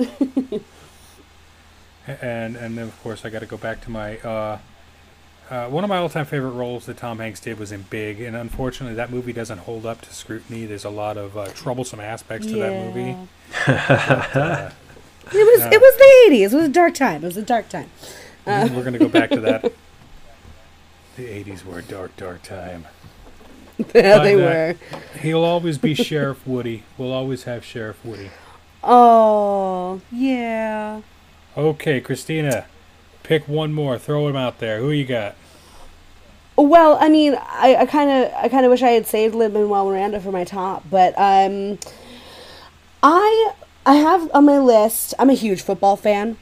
and 2.07 2.55
and 2.55 2.77
then 2.77 2.85
of 2.87 3.03
course 3.03 3.25
I 3.25 3.29
got 3.29 3.39
to 3.39 3.45
go 3.45 3.57
back 3.57 3.81
to 3.81 3.91
my 3.91 4.17
uh, 4.19 4.59
uh, 5.49 5.67
one 5.67 5.83
of 5.83 5.89
my 5.89 5.97
all-time 5.97 6.25
favorite 6.25 6.51
roles 6.51 6.85
that 6.87 6.97
Tom 6.97 7.19
Hanks 7.19 7.39
did 7.39 7.57
was 7.57 7.71
in 7.71 7.83
Big, 7.83 8.19
and 8.19 8.35
unfortunately 8.35 8.95
that 8.95 9.09
movie 9.11 9.31
doesn't 9.33 9.59
hold 9.59 9.85
up 9.85 10.01
to 10.01 10.13
scrutiny. 10.13 10.65
There's 10.65 10.83
a 10.85 10.89
lot 10.89 11.17
of 11.17 11.37
uh, 11.37 11.47
troublesome 11.53 11.99
aspects 12.01 12.47
to 12.47 12.55
that 12.57 12.85
movie. 12.93 13.15
Uh, 13.67 14.71
It 15.29 15.33
was, 15.45 15.59
Yeah. 15.59 15.69
it 15.73 15.81
was 15.81 15.97
the 15.97 16.35
'80s. 16.35 16.51
It 16.53 16.55
was 16.55 16.65
a 16.65 16.69
dark 16.69 16.93
time. 16.95 17.23
It 17.23 17.27
was 17.27 17.37
a 17.37 17.41
dark 17.41 17.67
time. 17.69 17.89
We're 18.47 18.81
going 18.81 18.93
to 18.93 18.99
go 18.99 19.09
back 19.09 19.29
to 19.31 19.41
that. 19.41 19.71
The 21.17 21.23
'80s 21.23 21.65
were 21.65 21.79
a 21.79 21.81
dark, 21.81 22.15
dark 22.15 22.43
time. 22.43 22.85
yeah, 23.95 24.19
they 24.19 24.35
uh, 24.35 24.37
were. 24.37 24.75
He'll 25.19 25.43
always 25.43 25.79
be 25.79 25.93
Sheriff 25.95 26.45
Woody. 26.45 26.83
We'll 26.95 27.11
always 27.11 27.45
have 27.45 27.65
Sheriff 27.65 28.05
Woody. 28.05 28.29
Oh, 28.83 29.99
yeah. 30.11 31.01
Okay, 31.57 31.99
Christina, 32.01 32.67
pick 33.23 33.47
one 33.47 33.73
more. 33.73 33.97
Throw 33.97 34.27
him 34.27 34.35
out 34.35 34.59
there. 34.59 34.79
Who 34.79 34.91
you 34.91 35.05
got? 35.05 35.35
Well, 36.55 36.97
I 37.01 37.09
mean, 37.09 37.35
I 37.35 37.87
kind 37.87 38.09
of, 38.09 38.31
I 38.35 38.49
kind 38.49 38.65
of 38.65 38.71
wish 38.71 38.81
I 38.81 38.89
had 38.89 39.05
saved 39.05 39.35
Lin 39.35 39.53
Manuel 39.53 39.85
Miranda 39.85 40.19
for 40.19 40.31
my 40.31 40.43
top, 40.43 40.83
but 40.89 41.13
um, 41.17 41.77
I, 43.03 43.53
I 43.85 43.95
have 43.95 44.29
on 44.33 44.45
my 44.45 44.57
list. 44.57 45.13
I'm 45.19 45.29
a 45.29 45.35
huge 45.35 45.61
football 45.61 45.95
fan, 45.95 46.37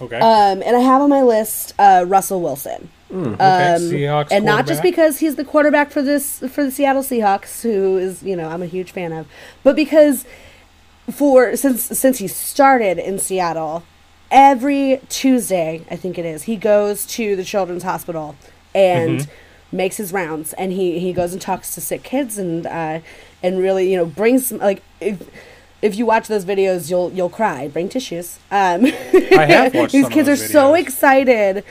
Okay. 0.00 0.18
um, 0.18 0.62
and 0.62 0.76
I 0.76 0.80
have 0.80 1.02
on 1.02 1.10
my 1.10 1.22
list 1.22 1.72
uh, 1.78 2.04
Russell 2.06 2.40
Wilson. 2.40 2.88
okay. 3.12 3.30
Um, 3.32 3.38
Seahawks 3.82 4.28
and 4.32 4.44
not 4.44 4.66
just 4.66 4.82
because 4.82 5.18
he's 5.20 5.36
the 5.36 5.44
quarterback 5.44 5.90
for 5.92 6.02
this 6.02 6.40
for 6.40 6.64
the 6.64 6.70
Seattle 6.70 7.02
Seahawks, 7.02 7.62
who 7.62 7.96
is 7.98 8.22
you 8.22 8.34
know 8.34 8.48
I'm 8.48 8.62
a 8.62 8.66
huge 8.66 8.90
fan 8.90 9.12
of, 9.12 9.26
but 9.62 9.76
because 9.76 10.24
for 11.10 11.54
since 11.56 11.82
since 11.84 12.18
he 12.18 12.26
started 12.28 12.98
in 12.98 13.18
Seattle, 13.18 13.84
every 14.30 15.00
Tuesday 15.08 15.84
I 15.90 15.96
think 15.96 16.18
it 16.18 16.24
is 16.24 16.44
he 16.44 16.56
goes 16.56 17.06
to 17.06 17.36
the 17.36 17.44
Children's 17.44 17.82
Hospital 17.84 18.34
and 18.74 19.20
Mm-hmm. 19.20 19.76
makes 19.76 19.96
his 19.96 20.12
rounds, 20.12 20.52
and 20.54 20.72
he 20.72 20.98
he 20.98 21.12
goes 21.12 21.32
and 21.32 21.40
talks 21.40 21.74
to 21.76 21.80
sick 21.80 22.02
kids 22.02 22.36
and 22.38 22.66
uh, 22.66 22.98
and 23.44 23.58
really 23.58 23.90
you 23.90 23.96
know 23.96 24.06
brings 24.06 24.50
like. 24.50 24.82
If, 25.00 25.22
if 25.84 25.96
you 25.96 26.06
watch 26.06 26.28
those 26.28 26.46
videos, 26.46 26.88
you'll 26.88 27.12
you'll 27.12 27.28
cry. 27.28 27.68
Bring 27.68 27.90
tissues. 27.90 28.38
Um, 28.50 28.86
I 28.86 29.44
have 29.44 29.74
watched 29.74 29.92
These 29.92 30.08
kids 30.08 30.30
are 30.30 30.34
those 30.34 30.50
so 30.50 30.72
excited. 30.72 31.62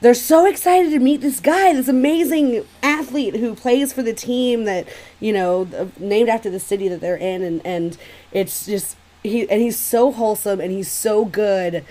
They're 0.00 0.14
so 0.14 0.46
excited 0.46 0.90
to 0.90 0.98
meet 0.98 1.20
this 1.20 1.38
guy, 1.38 1.74
this 1.74 1.86
amazing 1.86 2.64
athlete 2.82 3.36
who 3.36 3.54
plays 3.54 3.92
for 3.92 4.02
the 4.02 4.14
team 4.14 4.64
that 4.64 4.88
you 5.20 5.34
know 5.34 5.68
named 5.98 6.30
after 6.30 6.48
the 6.48 6.58
city 6.58 6.88
that 6.88 7.02
they're 7.02 7.16
in, 7.16 7.42
and 7.42 7.60
and 7.66 7.98
it's 8.32 8.64
just 8.64 8.96
he 9.22 9.48
and 9.50 9.60
he's 9.60 9.78
so 9.78 10.12
wholesome 10.12 10.60
and 10.60 10.72
he's 10.72 10.90
so 10.90 11.26
good, 11.26 11.84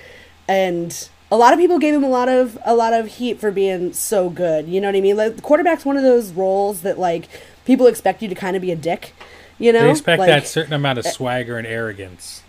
and 0.47 1.09
a 1.29 1.37
lot 1.37 1.53
of 1.53 1.59
people 1.59 1.77
gave 1.77 1.93
him 1.93 2.03
a 2.03 2.09
lot 2.09 2.27
of 2.27 2.57
a 2.65 2.73
lot 2.73 2.93
of 2.93 3.05
heat 3.05 3.39
for 3.39 3.51
being 3.51 3.93
so 3.93 4.31
good. 4.31 4.67
You 4.67 4.81
know 4.81 4.87
what 4.87 4.95
I 4.95 5.01
mean? 5.01 5.15
Like 5.15 5.35
the 5.35 5.43
quarterback's 5.43 5.85
one 5.85 5.95
of 5.95 6.03
those 6.03 6.31
roles 6.31 6.81
that 6.81 6.97
like 6.97 7.29
people 7.65 7.85
expect 7.85 8.23
you 8.23 8.29
to 8.29 8.35
kind 8.35 8.55
of 8.55 8.63
be 8.63 8.71
a 8.71 8.75
dick. 8.75 9.13
You 9.59 9.73
know, 9.73 9.83
They 9.83 9.91
expect 9.91 10.19
Like, 10.19 10.27
that 10.27 10.47
certain 10.47 10.73
amount 10.73 10.99
of 10.99 11.05
swagger 11.05 11.57
and 11.57 11.65
arrogance. 11.65 12.43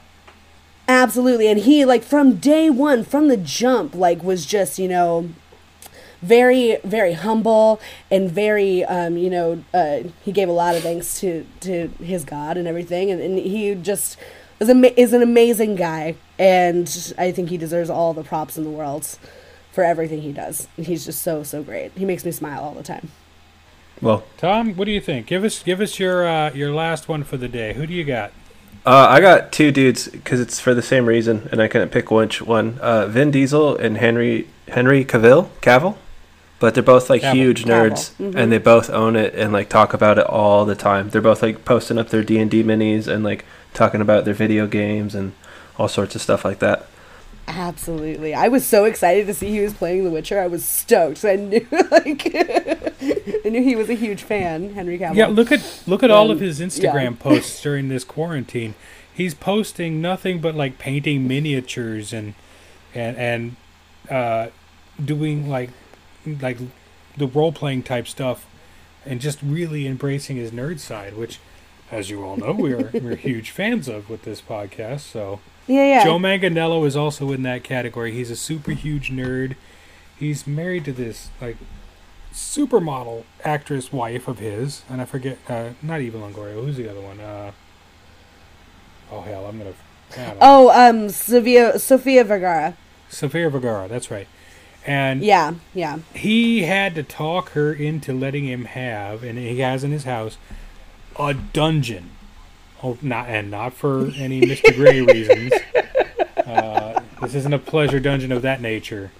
Absolutely. 0.88 1.48
And 1.48 1.61
he 1.61 1.84
like 1.84 2.02
from 2.02 2.36
day 2.36 2.70
one, 2.70 3.04
from 3.04 3.28
the 3.28 3.36
jump, 3.36 3.94
like 3.94 4.22
was 4.22 4.46
just, 4.46 4.78
you 4.78 4.88
know, 4.88 5.30
very, 6.22 6.78
very 6.82 7.12
humble 7.12 7.80
and 8.11 8.30
very 8.30 8.84
um, 8.84 9.16
you 9.16 9.30
know, 9.30 9.62
uh, 9.74 10.00
he 10.22 10.32
gave 10.32 10.48
a 10.48 10.52
lot 10.52 10.74
of 10.74 10.82
thanks 10.82 11.20
to 11.20 11.46
to 11.61 11.88
his 12.02 12.24
God 12.24 12.56
and 12.56 12.66
everything 12.66 13.11
and, 13.11 13.20
and 13.20 13.38
he 13.38 13.74
just 13.74 14.16
is 14.61 14.68
ama- 14.70 14.94
is 14.96 15.12
an 15.12 15.22
amazing 15.22 15.76
guy 15.76 16.16
and 16.38 17.14
I 17.18 17.32
think 17.32 17.50
he 17.50 17.59
deserves 17.59 17.90
all 17.90 18.14
the 18.14 18.24
props 18.24 18.56
in 18.56 18.64
the 18.64 18.70
world 18.70 19.18
for 19.72 19.84
everything 19.84 20.22
he 20.22 20.32
does. 20.32 20.66
He's 20.76 21.04
just 21.04 21.22
so 21.22 21.42
so 21.42 21.62
great. 21.62 21.92
He 21.92 22.04
makes 22.04 22.24
me 22.24 22.32
smile 22.32 22.62
all 22.62 22.74
the 22.74 22.82
time. 22.82 23.11
Well, 24.01 24.24
Tom, 24.36 24.74
what 24.74 24.84
do 24.84 24.90
you 24.92 25.01
think? 25.01 25.26
Give 25.26 25.44
us 25.44 25.62
give 25.62 25.80
us 25.80 25.99
your 25.99 26.26
uh, 26.26 26.53
your 26.53 26.72
last 26.72 27.09
one 27.09 27.24
for 27.24 27.36
the 27.36 27.49
day. 27.49 27.72
Who 27.74 27.86
do 27.86 27.94
you 27.94 28.05
got? 28.05 28.32
uh, 28.86 29.07
I 29.11 29.20
got 29.20 29.51
two 29.53 29.70
dudes 29.72 30.09
because 30.09 30.40
it's 30.40 30.61
for 30.61 30.72
the 30.72 30.82
same 30.82 31.07
reason, 31.07 31.49
and 31.53 31.61
I 31.61 31.68
couldn't 31.68 31.90
pick 31.90 32.11
which 32.11 32.40
one. 32.40 32.78
Uh, 32.80 33.07
Vin 33.07 33.30
Diesel 33.30 33.76
and 33.76 33.96
Henry 33.99 34.49
Henry 34.68 35.05
Cavill 35.05 35.49
Cavill, 35.61 35.96
but 36.61 36.74
they're 36.74 36.82
both 36.82 37.11
like 37.11 37.22
Cavill. 37.22 37.34
huge 37.34 37.64
Cavill. 37.64 37.90
nerds, 37.90 38.12
Mhm. 38.32 38.34
and 38.36 38.53
they 38.53 38.59
both 38.59 38.88
own 38.90 39.16
it 39.16 39.34
and 39.34 39.53
like 39.53 39.68
talk 39.68 39.92
about 39.94 40.18
it 40.18 40.26
all 40.26 40.64
the 40.64 40.76
time. 40.76 41.11
They're 41.11 41.20
both 41.20 41.42
like 41.42 41.64
posting 41.64 41.99
up 41.99 42.11
their 42.11 42.22
D 42.22 42.38
and 42.38 42.51
D 42.51 42.62
minis 42.62 43.09
and 43.09 43.24
like 43.24 43.44
talking 43.74 44.01
about 44.01 44.24
their 44.24 44.34
video 44.34 44.66
games 44.66 45.14
and 45.14 45.32
all 45.78 45.88
sorts 45.88 46.14
of 46.14 46.22
stuff 46.22 46.44
like 46.44 46.61
that. 46.61 46.86
Absolutely. 47.49 48.34
I 48.34 48.49
was 48.49 48.66
so 48.66 48.84
excited 48.84 49.26
to 49.26 49.34
see 49.34 49.49
he 49.49 49.61
was 49.61 49.72
playing 49.72 50.05
The 50.05 50.11
Witcher. 50.11 50.38
I 50.38 50.46
was 50.46 50.64
stoked. 50.64 51.24
I 51.24 51.36
knew 51.36 51.66
like 51.90 52.30
I 52.34 53.49
knew 53.49 53.62
he 53.62 53.74
was 53.74 53.88
a 53.88 53.94
huge 53.94 54.22
fan, 54.22 54.74
Henry 54.74 54.99
Cavill. 54.99 55.16
Yeah, 55.16 55.26
look 55.28 55.51
at 55.51 55.82
look 55.86 56.03
at 56.03 56.11
all 56.11 56.30
of 56.30 56.40
his 56.40 56.61
yeah. 56.61 56.66
Instagram 56.66 57.18
posts 57.18 57.62
during 57.62 57.88
this 57.88 58.05
quarantine. 58.05 58.74
He's 59.12 59.34
posting 59.34 60.03
nothing 60.03 60.40
but 60.40 60.55
like 60.55 60.78
painting 60.78 61.26
miniatures 61.26 62.12
and 62.12 62.34
and 62.94 63.16
and 63.16 63.57
uh, 64.11 64.49
doing 65.03 65.49
like 65.49 65.70
like 66.26 66.59
the 67.16 67.26
role 67.26 67.53
playing 67.53 67.82
type 67.82 68.07
stuff, 68.07 68.46
and 69.07 69.20
just 69.20 69.40
really 69.42 69.86
embracing 69.86 70.36
his 70.36 70.51
nerd 70.51 70.80
side, 70.80 71.16
which, 71.16 71.38
as 71.91 72.11
you 72.11 72.24
all 72.24 72.36
know, 72.36 72.53
we're 72.53 72.91
we're 72.95 73.16
huge 73.16 73.51
fans 73.51 73.89
of 73.89 74.09
with 74.11 74.22
this 74.22 74.41
podcast. 74.41 75.01
So 75.01 75.41
Yeah, 75.66 75.84
yeah. 75.84 76.05
Joe 76.05 76.18
Manganiello 76.18 76.86
is 76.86 76.97
also 76.97 77.32
in 77.32 77.43
that 77.43 77.64
category. 77.64 78.12
He's 78.12 78.30
a 78.30 78.36
super 78.36 78.72
huge 78.72 79.11
nerd. 79.11 79.57
He's 80.18 80.47
married 80.47 80.84
to 80.86 80.93
this 80.93 81.30
like 81.41 81.57
supermodel 82.32 83.24
actress 83.45 83.93
wife 83.93 84.28
of 84.28 84.39
his, 84.39 84.82
and 84.89 85.01
I 85.01 85.05
forget, 85.05 85.39
uh, 85.49 85.70
not 85.82 86.01
Eva 86.01 86.18
Longoria. 86.18 86.55
Who's 86.55 86.76
the 86.76 86.89
other 86.91 87.01
one? 87.01 87.20
Uh, 87.20 87.53
oh 89.11 89.22
hell, 89.22 89.47
I'm 89.47 89.59
gonna. 89.59 89.74
Oh, 90.41 90.70
um, 90.70 91.09
Sofia 91.11 91.78
Sofia 91.78 92.24
Vergara. 92.24 92.76
Sofia 93.09 93.51
Vergara. 93.51 93.89
That's 93.89 94.11
right. 94.11 94.26
And 94.86 95.22
Yeah, 95.22 95.55
yeah. 95.74 95.99
he 96.14 96.62
had 96.62 96.95
to 96.95 97.03
talk 97.03 97.51
her 97.51 97.72
into 97.72 98.12
letting 98.12 98.47
him 98.47 98.64
have, 98.64 99.22
and 99.22 99.39
he 99.39 99.59
has 99.61 99.84
in 99.84 99.91
his 99.91 100.05
house, 100.05 100.39
a 101.18 101.34
dungeon. 101.34 102.10
Oh, 102.82 102.96
not 103.02 103.28
and 103.28 103.50
not 103.50 103.74
for 103.74 104.06
any 104.16 104.40
Mr. 104.42 104.74
Gray 104.74 105.00
reasons. 105.00 105.52
Uh, 106.36 107.00
this 107.20 107.34
isn't 107.34 107.52
a 107.52 107.58
pleasure 107.58 108.00
dungeon 108.00 108.32
of 108.32 108.42
that 108.42 108.60
nature, 108.60 109.10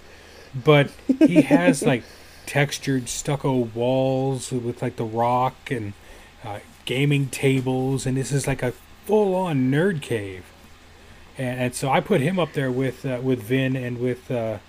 but 0.55 0.89
he 1.19 1.41
has 1.41 1.83
like 1.85 2.03
textured 2.45 3.09
stucco 3.09 3.53
walls 3.75 4.51
with 4.51 4.81
like 4.81 4.95
the 4.95 5.03
rock 5.03 5.69
and 5.69 5.93
uh, 6.43 6.59
gaming 6.85 7.27
tables, 7.27 8.05
and 8.05 8.17
this 8.17 8.31
is 8.31 8.47
like 8.47 8.63
a 8.63 8.71
full-on 9.05 9.69
nerd 9.71 10.01
cave. 10.01 10.45
And, 11.37 11.59
and 11.59 11.75
so 11.75 11.89
I 11.89 11.99
put 11.99 12.21
him 12.21 12.39
up 12.39 12.53
there 12.53 12.71
with 12.71 13.05
uh, 13.05 13.19
with 13.21 13.43
Vin 13.43 13.75
and 13.75 13.99
with 13.99 14.31
uh, 14.31 14.59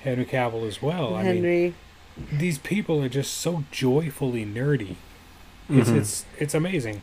Henry 0.00 0.24
Cavill 0.24 0.66
as 0.66 0.80
well. 0.80 1.14
I 1.14 1.22
mean, 1.22 1.74
these 2.32 2.58
people 2.58 3.02
are 3.02 3.08
just 3.08 3.34
so 3.34 3.64
joyfully 3.70 4.46
nerdy. 4.46 4.96
It's 5.68 5.90
Mhm. 5.90 5.96
it's 5.98 6.24
it's 6.38 6.54
amazing. 6.54 7.02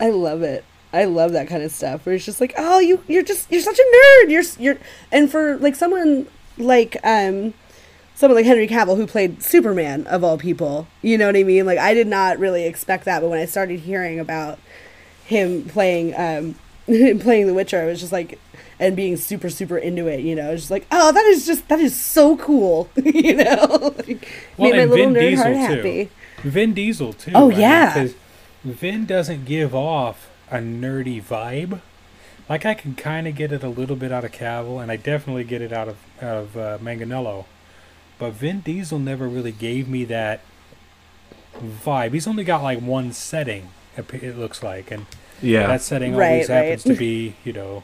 I 0.00 0.10
love 0.10 0.42
it. 0.42 0.64
I 0.92 1.04
love 1.04 1.32
that 1.32 1.48
kind 1.48 1.62
of 1.62 1.70
stuff 1.72 2.06
where 2.06 2.14
it's 2.14 2.24
just 2.24 2.40
like, 2.40 2.54
oh, 2.56 2.78
you 2.80 3.02
you're 3.08 3.22
just 3.22 3.50
you're 3.52 3.60
such 3.60 3.78
a 3.78 3.82
nerd. 3.82 4.30
You're 4.30 4.42
you're 4.58 4.78
and 5.12 5.30
for 5.30 5.56
like 5.58 5.76
someone 5.76 6.26
like 6.56 6.96
um 7.04 7.54
someone 8.14 8.36
like 8.36 8.46
Henry 8.46 8.66
Cavill 8.66 8.96
who 8.96 9.06
played 9.06 9.42
Superman 9.42 10.06
of 10.06 10.24
all 10.24 10.38
people. 10.38 10.86
You 11.02 11.18
know 11.18 11.26
what 11.26 11.36
I 11.36 11.42
mean? 11.44 11.66
Like 11.66 11.78
I 11.78 11.94
did 11.94 12.06
not 12.06 12.38
really 12.38 12.64
expect 12.64 13.04
that, 13.04 13.20
but 13.20 13.28
when 13.28 13.38
I 13.38 13.44
started 13.44 13.80
hearing 13.80 14.18
about 14.18 14.58
him 15.24 15.64
playing 15.64 16.14
um 16.16 16.54
playing 16.86 17.46
The 17.46 17.54
Witcher, 17.54 17.80
I 17.82 17.84
was 17.86 18.00
just 18.00 18.12
like 18.12 18.38
and 18.80 18.94
being 18.96 19.16
super 19.16 19.50
super 19.50 19.76
into 19.76 20.06
it, 20.06 20.20
you 20.20 20.34
know, 20.34 20.54
just 20.56 20.70
like, 20.70 20.86
oh, 20.90 21.12
that 21.12 21.24
is 21.26 21.44
just 21.46 21.68
that 21.68 21.80
is 21.80 21.94
so 21.94 22.36
cool, 22.38 22.88
you 22.96 23.34
know. 23.36 23.92
like, 24.08 24.26
Well, 24.56 24.70
made 24.70 24.78
my 24.78 24.84
little 24.84 25.06
Vin 25.10 25.14
nerd 25.14 25.20
Diesel, 25.20 25.42
heart 25.44 25.54
too. 25.54 25.60
happy. 25.76 26.10
Vin 26.42 26.72
Diesel 26.74 27.12
too. 27.12 27.32
Oh, 27.34 27.46
I 27.46 27.50
mean, 27.50 27.60
yeah. 27.60 27.94
'cause 27.94 28.14
Vin 28.64 29.06
doesn't 29.06 29.44
give 29.44 29.74
off 29.74 30.28
a 30.50 30.56
nerdy 30.58 31.22
vibe. 31.22 31.80
Like 32.48 32.64
I 32.64 32.74
can 32.74 32.94
kind 32.94 33.28
of 33.28 33.34
get 33.34 33.52
it 33.52 33.62
a 33.62 33.68
little 33.68 33.96
bit 33.96 34.10
out 34.12 34.24
of 34.24 34.32
Cavill, 34.32 34.82
and 34.82 34.90
I 34.90 34.96
definitely 34.96 35.44
get 35.44 35.60
it 35.62 35.72
out 35.72 35.88
of 35.88 35.96
out 36.22 36.36
of 36.36 36.56
uh, 36.56 36.78
Manganiello. 36.78 37.44
But 38.18 38.32
Vin 38.32 38.60
Diesel 38.60 38.98
never 38.98 39.28
really 39.28 39.52
gave 39.52 39.88
me 39.88 40.04
that 40.06 40.40
vibe. 41.84 42.12
He's 42.14 42.26
only 42.26 42.44
got 42.44 42.62
like 42.62 42.80
one 42.80 43.12
setting. 43.12 43.68
It 43.96 44.12
it 44.14 44.38
looks 44.38 44.62
like, 44.62 44.90
and 44.90 45.06
Yeah. 45.42 45.66
that 45.66 45.82
setting 45.82 46.14
Right, 46.14 46.30
always 46.32 46.48
happens 46.48 46.84
to 46.84 46.94
be, 46.94 47.34
you 47.44 47.52
know, 47.52 47.82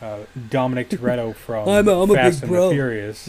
uh, 0.00 0.18
Dominic 0.50 0.88
Toretto 0.88 1.34
from 1.46 1.68
I'm 1.68 1.86
a- 1.88 2.02
I'm 2.02 2.10
a 2.10 2.14
Fast 2.14 2.40
big 2.40 2.42
and 2.44 2.50
bro. 2.50 2.68
the 2.68 2.74
Furious. 2.74 3.28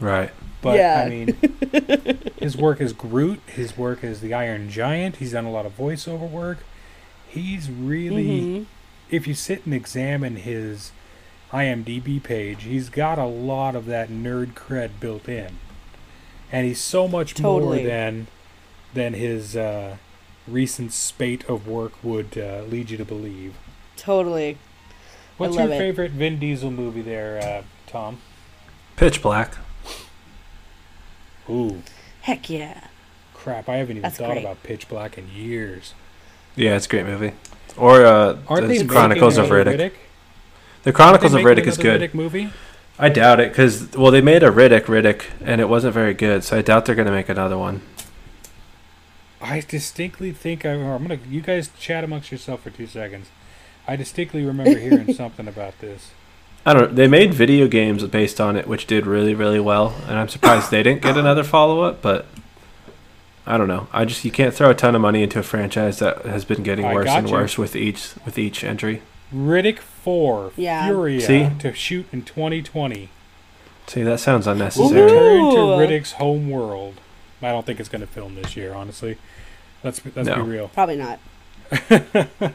right. 0.00 0.30
But 0.62 0.76
Yeah. 0.76 1.02
I 1.06 1.08
mean, 1.08 1.36
his 2.38 2.56
work 2.56 2.80
as 2.80 2.92
Groot, 2.92 3.40
his 3.46 3.76
work 3.78 4.04
as 4.04 4.20
the 4.20 4.34
Iron 4.34 4.68
Giant. 4.70 5.16
He's 5.16 5.32
done 5.32 5.44
a 5.46 5.50
lot 5.50 5.64
of 5.66 5.76
voiceover 5.76 6.28
work. 6.28 6.58
He's 7.28 7.70
really, 7.70 8.40
Mhm. 8.40 8.66
if 9.10 9.26
you 9.26 9.34
sit 9.34 9.64
and 9.64 9.72
examine 9.74 10.36
his 10.36 10.92
IMDb 11.52 12.20
page, 12.22 12.64
he's 12.64 12.88
got 12.90 13.18
a 13.18 13.24
lot 13.24 13.74
of 13.74 13.86
that 13.86 14.08
nerd 14.10 14.52
cred 14.54 14.90
built 15.00 15.28
in, 15.28 15.56
and 16.52 16.66
he's 16.66 16.80
so 16.80 17.08
much 17.08 17.34
Totally. 17.34 17.78
more 17.78 17.86
than 17.88 18.26
than 18.92 19.14
his 19.14 19.54
uh, 19.56 19.96
recent 20.48 20.92
spate 20.92 21.44
of 21.48 21.66
work 21.68 21.92
would 22.02 22.36
uh, 22.36 22.62
lead 22.68 22.90
you 22.90 22.96
to 22.96 23.04
believe. 23.04 23.54
Totally. 23.96 24.58
What's 25.38 25.56
love 25.56 25.68
your 25.68 25.74
it. 25.76 25.78
favorite 25.78 26.10
Vin 26.10 26.38
Diesel 26.40 26.70
movie 26.72 27.02
there, 27.02 27.38
uh, 27.42 27.62
Tom? 27.86 28.18
Pitch 28.96 29.22
Black. 29.22 29.54
Ooh, 31.50 31.82
Heck 32.22 32.48
yeah. 32.48 32.88
crap! 33.34 33.68
I 33.68 33.76
haven't 33.76 33.96
even 33.98 34.02
That's 34.02 34.18
thought 34.18 34.32
great. 34.32 34.44
about 34.44 34.62
Pitch 34.62 34.88
Black 34.88 35.18
in 35.18 35.28
years. 35.28 35.94
Yeah, 36.56 36.76
it's 36.76 36.86
a 36.86 36.88
great 36.88 37.06
movie. 37.06 37.32
Or 37.76 38.04
uh, 38.04 38.38
Aren't 38.48 38.68
the 38.68 38.78
they 38.78 38.86
Chronicles 38.86 39.36
of 39.38 39.50
making 39.50 39.72
Riddick. 39.72 39.92
The 40.82 40.90
Aren't 40.90 40.96
Chronicles 40.96 41.34
of 41.34 41.42
making 41.42 41.64
Riddick 41.64 41.66
is 41.68 41.78
another 41.78 41.98
good. 41.98 42.10
Riddick 42.10 42.14
movie. 42.14 42.50
I 42.98 43.08
doubt 43.08 43.40
it 43.40 43.50
because 43.50 43.92
well, 43.96 44.10
they 44.10 44.20
made 44.20 44.42
a 44.42 44.50
Riddick 44.50 44.82
Riddick 44.84 45.24
and 45.42 45.60
it 45.60 45.68
wasn't 45.68 45.94
very 45.94 46.12
good, 46.14 46.44
so 46.44 46.58
I 46.58 46.62
doubt 46.62 46.84
they're 46.86 46.94
gonna 46.94 47.10
make 47.10 47.28
another 47.28 47.56
one. 47.56 47.82
I 49.40 49.60
distinctly 49.66 50.32
think 50.32 50.66
I, 50.66 50.72
I'm 50.72 51.02
gonna. 51.02 51.18
You 51.28 51.40
guys 51.40 51.70
chat 51.78 52.04
amongst 52.04 52.30
yourself 52.30 52.62
for 52.62 52.70
two 52.70 52.86
seconds. 52.86 53.28
I 53.88 53.96
distinctly 53.96 54.44
remember 54.44 54.78
hearing 54.78 55.14
something 55.14 55.48
about 55.48 55.78
this. 55.80 56.10
I 56.66 56.72
don't. 56.74 56.90
Know. 56.90 56.94
They 56.94 57.08
made 57.08 57.32
video 57.34 57.66
games 57.68 58.04
based 58.04 58.40
on 58.40 58.56
it, 58.56 58.66
which 58.66 58.86
did 58.86 59.06
really 59.06 59.34
really 59.34 59.60
well, 59.60 59.94
and 60.06 60.18
I'm 60.18 60.28
surprised 60.28 60.70
they 60.70 60.82
didn't 60.82 61.02
get 61.02 61.16
another 61.16 61.42
follow 61.44 61.82
up. 61.82 62.02
But 62.02 62.26
I 63.46 63.56
don't 63.56 63.68
know. 63.68 63.88
I 63.92 64.04
just 64.04 64.24
you 64.24 64.30
can't 64.30 64.52
throw 64.54 64.70
a 64.70 64.74
ton 64.74 64.94
of 64.94 65.00
money 65.00 65.22
into 65.22 65.38
a 65.38 65.42
franchise 65.42 65.98
that 66.00 66.24
has 66.26 66.44
been 66.44 66.62
getting 66.62 66.84
I 66.84 66.94
worse 66.94 67.08
and 67.08 67.28
you. 67.28 67.34
worse 67.34 67.56
with 67.56 67.74
each 67.74 68.10
with 68.26 68.38
each 68.38 68.62
entry. 68.62 69.02
Riddick 69.34 69.78
Four, 69.78 70.52
Yeah. 70.56 70.88
Furya 70.88 71.20
See? 71.20 71.48
to 71.60 71.72
shoot 71.72 72.06
in 72.12 72.22
2020. 72.22 73.08
See, 73.86 74.02
that 74.02 74.18
sounds 74.20 74.46
unnecessary. 74.46 75.02
Ooh. 75.12 75.50
to 75.52 75.56
Riddick's 75.78 76.12
home 76.12 76.50
world. 76.50 77.00
I 77.42 77.48
don't 77.52 77.64
think 77.64 77.80
it's 77.80 77.88
going 77.88 78.00
to 78.02 78.06
film 78.06 78.34
this 78.34 78.56
year, 78.56 78.74
honestly. 78.74 79.16
Let's 79.82 80.00
let's 80.14 80.28
No. 80.28 80.36
be 80.44 80.50
real. 80.50 80.68
Probably 80.68 80.96
not. 80.96 81.20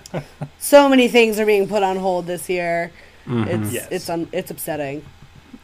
so 0.59 0.89
many 0.89 1.07
things 1.07 1.39
are 1.39 1.45
being 1.45 1.67
put 1.67 1.81
on 1.83 1.97
hold 1.97 2.27
this 2.27 2.49
year. 2.49 2.91
Mhm. 3.27 3.47
It's 3.47 3.73
Yes. 3.73 3.87
it's 3.91 4.09
un- 4.09 4.27
it's 4.31 4.51
upsetting. 4.51 5.03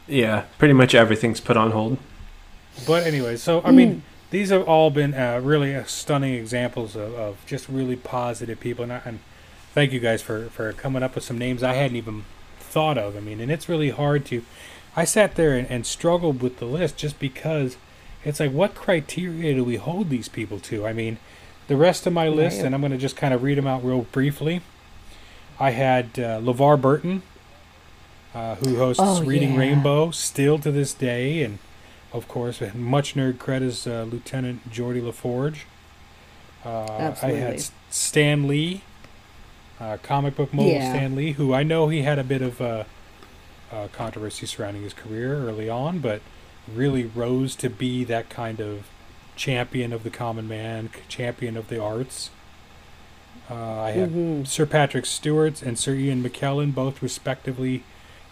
Yeah, 0.08 0.42
pretty 0.58 0.74
much 0.74 0.94
everything's 0.94 1.40
put 1.40 1.56
on 1.56 1.70
hold. 1.70 1.98
But 2.86 3.06
anyway, 3.06 3.36
so 3.36 3.60
I 3.64 3.70
mean, 3.70 4.02
these 4.30 4.50
have 4.50 4.66
all 4.66 4.90
been 4.90 5.14
uh, 5.14 5.40
really 5.42 5.74
uh, 5.74 5.84
stunning 5.84 6.34
examples 6.34 6.96
of, 6.96 7.14
of 7.14 7.36
just 7.46 7.68
really 7.68 7.96
positive 7.96 8.58
people, 8.58 8.82
and, 8.82 8.92
I, 8.92 9.00
and 9.04 9.18
thank 9.74 9.92
you 9.92 10.00
guys 10.00 10.22
for 10.22 10.46
for 10.46 10.72
coming 10.72 11.02
up 11.02 11.14
with 11.14 11.24
some 11.24 11.38
names 11.38 11.62
I 11.62 11.74
hadn't 11.74 11.96
even 11.96 12.24
thought 12.58 12.98
of. 12.98 13.16
I 13.16 13.20
mean, 13.20 13.40
and 13.40 13.50
it's 13.52 13.68
really 13.68 13.90
hard 13.90 14.24
to. 14.26 14.42
I 14.96 15.04
sat 15.04 15.36
there 15.36 15.56
and, 15.56 15.70
and 15.70 15.86
struggled 15.86 16.42
with 16.42 16.58
the 16.58 16.66
list 16.66 16.96
just 16.96 17.18
because 17.18 17.76
it's 18.24 18.40
like, 18.40 18.52
what 18.52 18.74
criteria 18.74 19.54
do 19.54 19.64
we 19.64 19.76
hold 19.76 20.10
these 20.10 20.28
people 20.28 20.58
to? 20.60 20.86
I 20.86 20.92
mean, 20.92 21.18
the 21.68 21.76
rest 21.76 22.06
of 22.06 22.12
my 22.12 22.28
list, 22.28 22.60
and 22.60 22.74
I'm 22.74 22.80
going 22.82 22.92
to 22.92 22.98
just 22.98 23.16
kind 23.16 23.32
of 23.32 23.42
read 23.42 23.56
them 23.58 23.66
out 23.66 23.84
real 23.84 24.02
briefly. 24.12 24.60
I 25.60 25.70
had 25.70 26.06
uh, 26.18 26.40
LeVar 26.40 26.80
Burton, 26.80 27.22
uh, 28.34 28.54
who 28.56 28.76
hosts 28.76 29.02
Oh, 29.02 29.22
Reading 29.24 29.54
yeah. 29.54 29.58
Rainbow 29.60 30.10
still 30.10 30.58
to 30.60 30.70
this 30.70 30.94
day, 30.94 31.42
and 31.42 31.58
of 32.12 32.28
course, 32.28 32.60
much 32.74 33.14
nerd 33.14 33.34
cred 33.34 33.62
is 33.62 33.86
uh, 33.86 34.06
Lieutenant 34.10 34.70
Geordi 34.70 35.00
LaForge. 35.02 35.60
Uh, 36.64 37.14
I 37.22 37.32
had 37.32 37.64
Stan 37.90 38.46
Lee, 38.46 38.82
uh, 39.80 39.96
comic 40.02 40.36
book 40.36 40.52
mogul 40.54 40.72
Yeah. 40.72 40.92
Stan 40.92 41.16
Lee, 41.16 41.32
who 41.32 41.52
I 41.52 41.62
know 41.62 41.88
he 41.88 42.02
had 42.02 42.18
a 42.18 42.24
bit 42.24 42.40
of 42.42 42.60
uh, 42.60 42.84
uh, 43.72 43.88
controversy 43.92 44.46
surrounding 44.46 44.82
his 44.82 44.94
career 44.94 45.34
early 45.48 45.68
on, 45.68 45.98
but 45.98 46.20
really 46.72 47.04
rose 47.04 47.56
to 47.56 47.68
be 47.68 48.04
that 48.04 48.28
kind 48.30 48.60
of 48.60 48.86
champion 49.34 49.92
of 49.92 50.04
the 50.04 50.10
common 50.10 50.46
man, 50.46 50.90
champion 51.08 51.56
of 51.56 51.68
the 51.68 51.82
arts. 51.82 52.30
Uh, 53.50 53.80
I 53.80 53.90
had 53.90 54.10
Mhm. 54.12 54.46
Sir 54.46 54.66
Patrick 54.66 55.04
Stewart 55.04 55.62
and 55.62 55.76
Sir 55.78 55.94
Ian 55.94 56.22
McKellen, 56.22 56.72
both 56.74 57.02
respectively. 57.02 57.82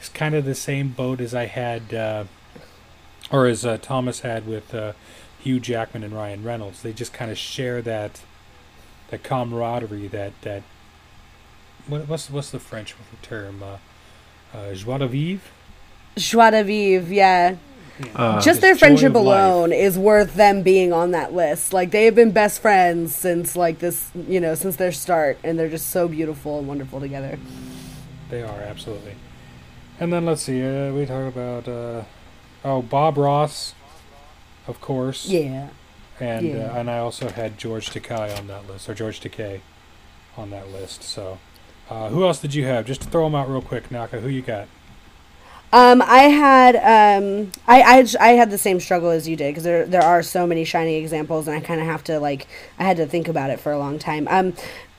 It's 0.01 0.09
kind 0.09 0.34
of 0.34 0.44
the 0.46 0.55
same 0.55 0.88
boat 0.88 1.20
as 1.20 1.34
I 1.34 1.44
had, 1.44 1.92
uh, 1.92 2.24
or 3.30 3.46
as 3.46 3.64
uh, 3.66 3.76
Thomas 3.80 4.20
had 4.20 4.46
with 4.46 4.74
uh, 4.74 4.94
Hugh 5.38 5.61
Jackman 5.61 6.03
and 6.03 6.14
Ryan 6.14 6.42
Reynolds. 6.42 6.82
They 6.82 6.92
just 6.94 7.12
kind 7.12 7.30
of 7.30 7.36
share 7.36 7.82
that, 7.82 8.22
that 9.11 9.22
camaraderie, 9.22 10.09
that 10.09 10.32
that. 10.42 10.62
What, 11.86 12.09
what's 12.09 12.30
what's 12.30 12.51
the 12.51 12.59
French 12.59 12.94
term? 13.22 13.62
Uh, 13.62 13.76
uh, 14.57 14.74
joie 14.74 14.98
de 14.98 15.07
vivre. 15.07 15.42
Joie 16.16 16.51
de 16.51 16.64
vivre, 16.64 17.12
yeah. 17.14 17.57
Uh, 18.14 18.40
Just 18.40 18.62
their 18.62 18.72
Just 18.72 18.80
joy 18.80 18.86
friendship 18.86 19.14
of 19.14 19.22
life. 19.22 19.44
alone 19.44 19.72
is 19.72 19.98
worth 19.98 20.34
them 20.34 20.62
being 20.62 20.92
on 20.92 21.11
that 21.11 21.34
list. 21.34 21.74
Like 21.74 21.90
they 21.90 22.07
have 22.07 22.14
been 22.14 22.30
best 22.30 22.62
friends 22.62 23.14
since 23.14 23.55
like 23.55 23.78
this, 23.78 24.11
you 24.14 24.40
know, 24.40 24.55
since 24.55 24.76
their 24.76 24.92
start, 24.92 25.38
and 25.44 25.59
they're 25.59 25.68
just 25.68 25.90
so 25.90 26.09
beautiful 26.09 26.59
and 26.59 26.66
wonderful 26.66 27.01
together. 27.01 27.38
They 28.30 28.42
are 28.42 28.61
absolutely. 28.62 29.16
And 30.01 30.12
then 30.12 30.24
let's 30.26 30.42
see. 30.42 30.62
Uh, 30.62 30.92
we 30.92 31.07
talk 31.07 31.28
about 31.32 31.68
uh, 31.68 32.03
oh 32.64 32.82
Bob 32.82 33.16
Ross 33.18 33.74
of 34.66 34.80
course. 34.80 35.26
Yeah. 35.26 35.68
And 36.18 36.46
Yeah. 36.48 36.70
uh, 36.72 36.78
and 36.78 36.90
I 36.90 36.98
also 36.98 37.28
had 37.28 37.59
George 37.59 37.90
Takei 37.90 38.36
on 38.38 38.46
that 38.46 38.66
list, 38.68 38.88
or 38.88 38.94
George 38.94 39.20
Takei 39.20 39.61
on 40.36 40.51
that 40.51 40.70
list. 40.70 41.03
So, 41.03 41.38
uh, 41.90 42.09
who 42.09 42.24
else 42.24 42.38
did 42.40 42.55
you 42.55 42.64
have? 42.66 42.86
Just 42.86 43.03
to 43.03 43.09
throw 43.09 43.24
them 43.24 43.34
out 43.34 43.48
real 43.51 43.62
quick, 43.62 43.90
Naka. 43.90 44.20
Who 44.20 44.28
you 44.28 44.42
got? 44.42 44.68
Um, 45.72 46.03
I 46.03 46.22
had 46.22 46.76
um, 46.76 47.53
I, 47.66 47.82
I 48.01 48.07
I 48.20 48.32
had 48.32 48.51
the 48.51 48.59
same 48.59 48.80
struggle 48.80 49.11
as 49.11 49.28
you 49.28 49.36
did 49.36 49.51
because 49.51 49.64
there 49.64 49.86
there 49.86 50.03
are 50.03 50.22
so 50.22 50.46
many 50.46 50.64
shining 50.64 50.96
examples, 51.03 51.46
and 51.48 51.57
I 51.57 51.61
kind 51.61 51.80
of 51.80 51.86
have 51.86 52.05
to 52.05 52.18
like 52.20 52.46
I 52.78 52.84
had 52.84 52.96
to 52.98 53.07
think 53.07 53.28
about 53.28 53.51
it 53.51 53.61
for 53.61 53.72
a 53.72 53.78
long 53.78 53.98
time. 53.98 54.26
Um, 54.28 54.55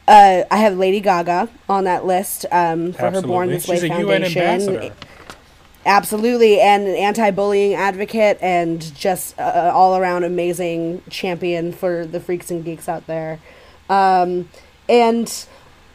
uh, 0.08 0.44
I 0.50 0.58
have 0.58 0.78
Lady 0.78 1.00
Gaga 1.00 1.50
on 1.70 1.86
that 1.86 2.06
list 2.06 2.46
um, 2.52 2.94
for 2.94 3.12
her 3.12 3.22
Born 3.22 3.50
This 3.50 3.68
Way 3.68 3.76
She's 3.76 3.84
a 3.84 4.00
UN 4.00 4.24
Foundation. 4.24 4.94
Absolutely, 5.86 6.60
and 6.60 6.88
an 6.88 6.96
anti-bullying 6.96 7.74
advocate, 7.74 8.38
and 8.40 8.94
just 8.96 9.38
uh, 9.40 9.72
all 9.74 9.98
around 9.98 10.24
amazing 10.24 11.02
champion 11.10 11.72
for 11.72 12.06
the 12.06 12.20
freaks 12.20 12.52
and 12.52 12.64
geeks 12.64 12.88
out 12.88 13.08
there. 13.08 13.40
Um, 13.90 14.50
and 14.88 15.46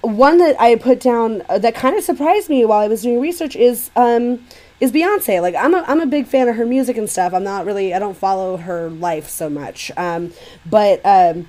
one 0.00 0.38
that 0.38 0.60
I 0.60 0.74
put 0.74 1.00
down 1.00 1.42
uh, 1.48 1.58
that 1.58 1.74
kind 1.74 1.96
of 1.96 2.02
surprised 2.02 2.48
me 2.48 2.64
while 2.64 2.80
I 2.80 2.88
was 2.88 3.02
doing 3.02 3.20
research 3.20 3.54
is 3.54 3.90
um, 3.94 4.44
is 4.80 4.90
Beyonce. 4.90 5.40
Like 5.40 5.54
I'm 5.54 5.74
a 5.74 5.84
I'm 5.86 6.00
a 6.00 6.06
big 6.06 6.26
fan 6.26 6.48
of 6.48 6.56
her 6.56 6.66
music 6.66 6.96
and 6.96 7.08
stuff. 7.08 7.32
I'm 7.32 7.44
not 7.44 7.64
really 7.64 7.94
I 7.94 8.00
don't 8.00 8.16
follow 8.16 8.56
her 8.56 8.90
life 8.90 9.28
so 9.28 9.48
much, 9.48 9.92
um, 9.96 10.32
but. 10.68 11.00
Um, 11.04 11.48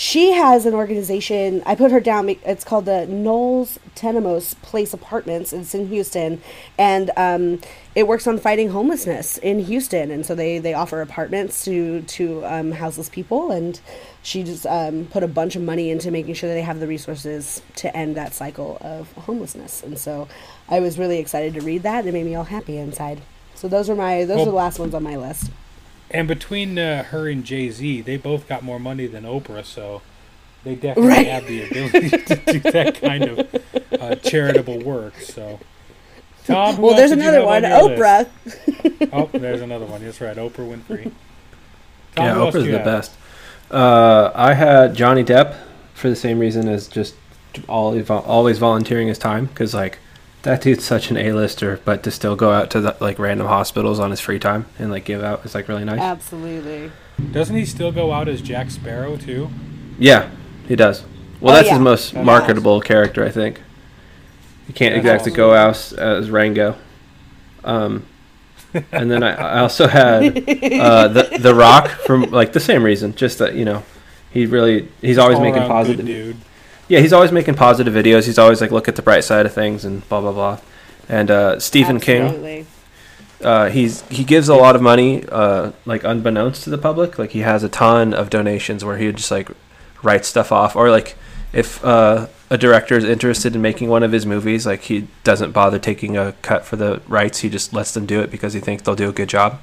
she 0.00 0.32
has 0.32 0.64
an 0.64 0.72
organization. 0.72 1.62
I 1.66 1.74
put 1.74 1.90
her 1.90 2.00
down. 2.00 2.30
It's 2.30 2.64
called 2.64 2.86
the 2.86 3.06
Knowles 3.06 3.78
Temenos 3.94 4.54
Place 4.62 4.94
Apartments. 4.94 5.52
It's 5.52 5.74
in 5.74 5.88
Houston, 5.88 6.40
and 6.78 7.10
um, 7.18 7.60
it 7.94 8.08
works 8.08 8.26
on 8.26 8.38
fighting 8.38 8.70
homelessness 8.70 9.36
in 9.36 9.58
Houston. 9.58 10.10
And 10.10 10.24
so 10.24 10.34
they 10.34 10.58
they 10.58 10.72
offer 10.72 11.02
apartments 11.02 11.66
to 11.66 12.00
to 12.00 12.42
um, 12.46 12.72
houseless 12.72 13.10
people. 13.10 13.50
And 13.50 13.78
she 14.22 14.42
just 14.42 14.64
um, 14.64 15.04
put 15.04 15.22
a 15.22 15.28
bunch 15.28 15.54
of 15.54 15.60
money 15.60 15.90
into 15.90 16.10
making 16.10 16.32
sure 16.32 16.48
that 16.48 16.54
they 16.54 16.62
have 16.62 16.80
the 16.80 16.86
resources 16.86 17.60
to 17.76 17.94
end 17.94 18.16
that 18.16 18.32
cycle 18.32 18.78
of 18.80 19.12
homelessness. 19.12 19.82
And 19.82 19.98
so 19.98 20.28
I 20.70 20.80
was 20.80 20.98
really 20.98 21.18
excited 21.18 21.52
to 21.52 21.60
read 21.60 21.82
that. 21.82 22.06
It 22.06 22.14
made 22.14 22.24
me 22.24 22.34
all 22.34 22.44
happy 22.44 22.78
inside. 22.78 23.20
So 23.54 23.68
those 23.68 23.90
are 23.90 23.94
my 23.94 24.24
those 24.24 24.36
Well- 24.38 24.48
are 24.48 24.50
the 24.50 24.56
last 24.56 24.78
ones 24.78 24.94
on 24.94 25.02
my 25.02 25.16
list. 25.16 25.50
And 26.10 26.26
between 26.26 26.78
uh, 26.78 27.04
her 27.04 27.28
and 27.28 27.44
Jay 27.44 27.70
Z, 27.70 28.00
they 28.02 28.16
both 28.16 28.48
got 28.48 28.62
more 28.62 28.78
money 28.80 29.06
than 29.06 29.24
Oprah, 29.24 29.64
so 29.64 30.02
they 30.64 30.74
definitely 30.74 31.08
Right. 31.10 31.26
have 31.26 31.46
the 31.46 31.64
ability 31.64 32.10
to 32.26 32.36
do 32.36 32.58
that 32.70 33.00
kind 33.00 33.24
of 33.24 33.64
uh, 34.00 34.14
charitable 34.16 34.78
work. 34.80 35.14
So, 35.20 35.60
Tom, 36.46 36.78
Well, 36.78 36.96
there's 36.96 37.12
another 37.12 37.44
one, 37.44 37.64
on 37.64 37.70
your 37.70 37.96
list? 37.96 38.30
Oprah. 38.42 39.10
Oh, 39.12 39.30
there's 39.32 39.60
another 39.62 39.86
one. 39.86 40.04
That's 40.04 40.20
right, 40.20 40.36
Oprah 40.36 40.68
Winfrey. 40.76 41.04
Tom, 42.14 42.24
yeah, 42.26 42.34
who 42.34 42.40
else 42.42 42.54
Oprah's 42.54 42.64
the 42.64 42.72
have? 42.72 42.84
best. 42.84 43.12
Uh, 43.70 44.30
I 44.34 44.52
had 44.54 44.94
Johnny 44.94 45.24
Depp 45.24 45.56
for 45.94 46.08
the 46.10 46.16
same 46.16 46.38
reason 46.38 46.68
as 46.68 46.86
just 46.88 47.14
always 47.68 48.08
always 48.10 48.58
volunteering 48.58 49.08
his 49.08 49.18
time 49.18 49.46
because 49.46 49.74
like 49.74 49.98
that 50.42 50.62
dude's 50.62 50.84
such 50.84 51.10
an 51.10 51.16
A-lister, 51.16 51.80
but 51.84 52.02
to 52.04 52.10
still 52.10 52.34
go 52.36 52.50
out 52.52 52.70
to 52.70 52.80
the, 52.80 52.96
like 53.00 53.18
random 53.18 53.46
hospitals 53.46 53.98
on 53.98 54.10
his 54.10 54.20
free 54.20 54.38
time 54.38 54.66
and 54.78 54.90
like 54.90 55.04
give 55.04 55.22
out 55.22 55.44
is 55.44 55.54
like 55.54 55.68
really 55.68 55.84
nice. 55.84 56.00
Absolutely. 56.00 56.90
Doesn't 57.32 57.54
he 57.56 57.66
still 57.66 57.92
go 57.92 58.12
out 58.12 58.28
as 58.28 58.40
Jack 58.40 58.70
Sparrow 58.70 59.16
too? 59.16 59.50
Yeah, 59.98 60.30
he 60.66 60.76
does. 60.76 61.04
Well, 61.40 61.52
Oh, 61.52 61.56
that's 61.56 61.66
yeah. 61.68 61.74
his 61.74 61.80
most 61.82 62.12
That's 62.14 62.24
marketable 62.24 62.80
character, 62.80 63.24
I 63.24 63.30
think. 63.30 63.60
He 64.66 64.72
can't 64.72 64.94
That's 64.94 65.26
exactly 65.26 65.32
awesome. 65.32 65.36
go 65.36 65.54
out 65.54 65.70
as, 65.70 65.92
as 65.92 66.30
Rango. 66.30 66.76
Um, 67.64 68.06
and 68.92 69.10
then 69.10 69.22
I, 69.22 69.32
I 69.34 69.58
also 69.60 69.88
had 69.88 70.22
uh, 70.48 71.08
the 71.08 71.38
the 71.40 71.54
Rock 71.54 71.88
from 71.88 72.30
like 72.30 72.52
the 72.52 72.60
same 72.60 72.82
reason, 72.84 73.14
just 73.16 73.38
that 73.38 73.54
you 73.54 73.64
know 73.64 73.82
he 74.30 74.46
really 74.46 74.88
he's 75.00 75.18
always 75.18 75.38
All 75.38 75.44
making 75.44 75.62
positive. 75.66 76.06
dude. 76.06 76.36
Yeah, 76.90 76.98
he's 76.98 77.12
always 77.12 77.30
making 77.30 77.54
positive 77.54 77.94
videos. 77.94 78.26
He's 78.26 78.36
always 78.36 78.60
like 78.60 78.72
look 78.72 78.88
at 78.88 78.96
the 78.96 79.02
bright 79.02 79.22
side 79.22 79.46
of 79.46 79.54
things 79.54 79.84
and 79.84 80.06
blah 80.08 80.20
blah 80.20 80.32
blah. 80.32 80.58
And 81.08 81.30
uh, 81.30 81.60
Stephen 81.60 82.00
King, 82.00 82.66
uh, 83.42 83.70
he's 83.70 84.02
he 84.08 84.24
gives 84.24 84.48
a 84.48 84.56
lot 84.56 84.74
of 84.74 84.82
money, 84.82 85.24
uh, 85.28 85.70
like 85.86 86.02
unbeknownst 86.02 86.64
to 86.64 86.70
the 86.70 86.78
public. 86.78 87.16
Like 87.16 87.30
he 87.30 87.40
has 87.40 87.62
a 87.62 87.68
ton 87.68 88.12
of 88.12 88.28
donations 88.28 88.84
where 88.84 88.96
he 88.96 89.12
just 89.12 89.30
like 89.30 89.50
writes 90.02 90.26
stuff 90.26 90.50
off, 90.50 90.74
or 90.74 90.90
like 90.90 91.16
if 91.52 91.84
uh, 91.84 92.26
a 92.50 92.58
director 92.58 92.96
is 92.96 93.04
interested 93.04 93.54
in 93.54 93.62
making 93.62 93.88
one 93.88 94.02
of 94.02 94.10
his 94.10 94.26
movies, 94.26 94.66
like 94.66 94.82
he 94.82 95.06
doesn't 95.22 95.52
bother 95.52 95.78
taking 95.78 96.16
a 96.16 96.32
cut 96.42 96.64
for 96.64 96.74
the 96.74 97.02
rights. 97.06 97.38
He 97.38 97.48
just 97.48 97.72
lets 97.72 97.94
them 97.94 98.04
do 98.04 98.20
it 98.20 98.32
because 98.32 98.52
he 98.52 98.58
thinks 98.58 98.82
they'll 98.82 98.96
do 98.96 99.08
a 99.08 99.12
good 99.12 99.28
job. 99.28 99.60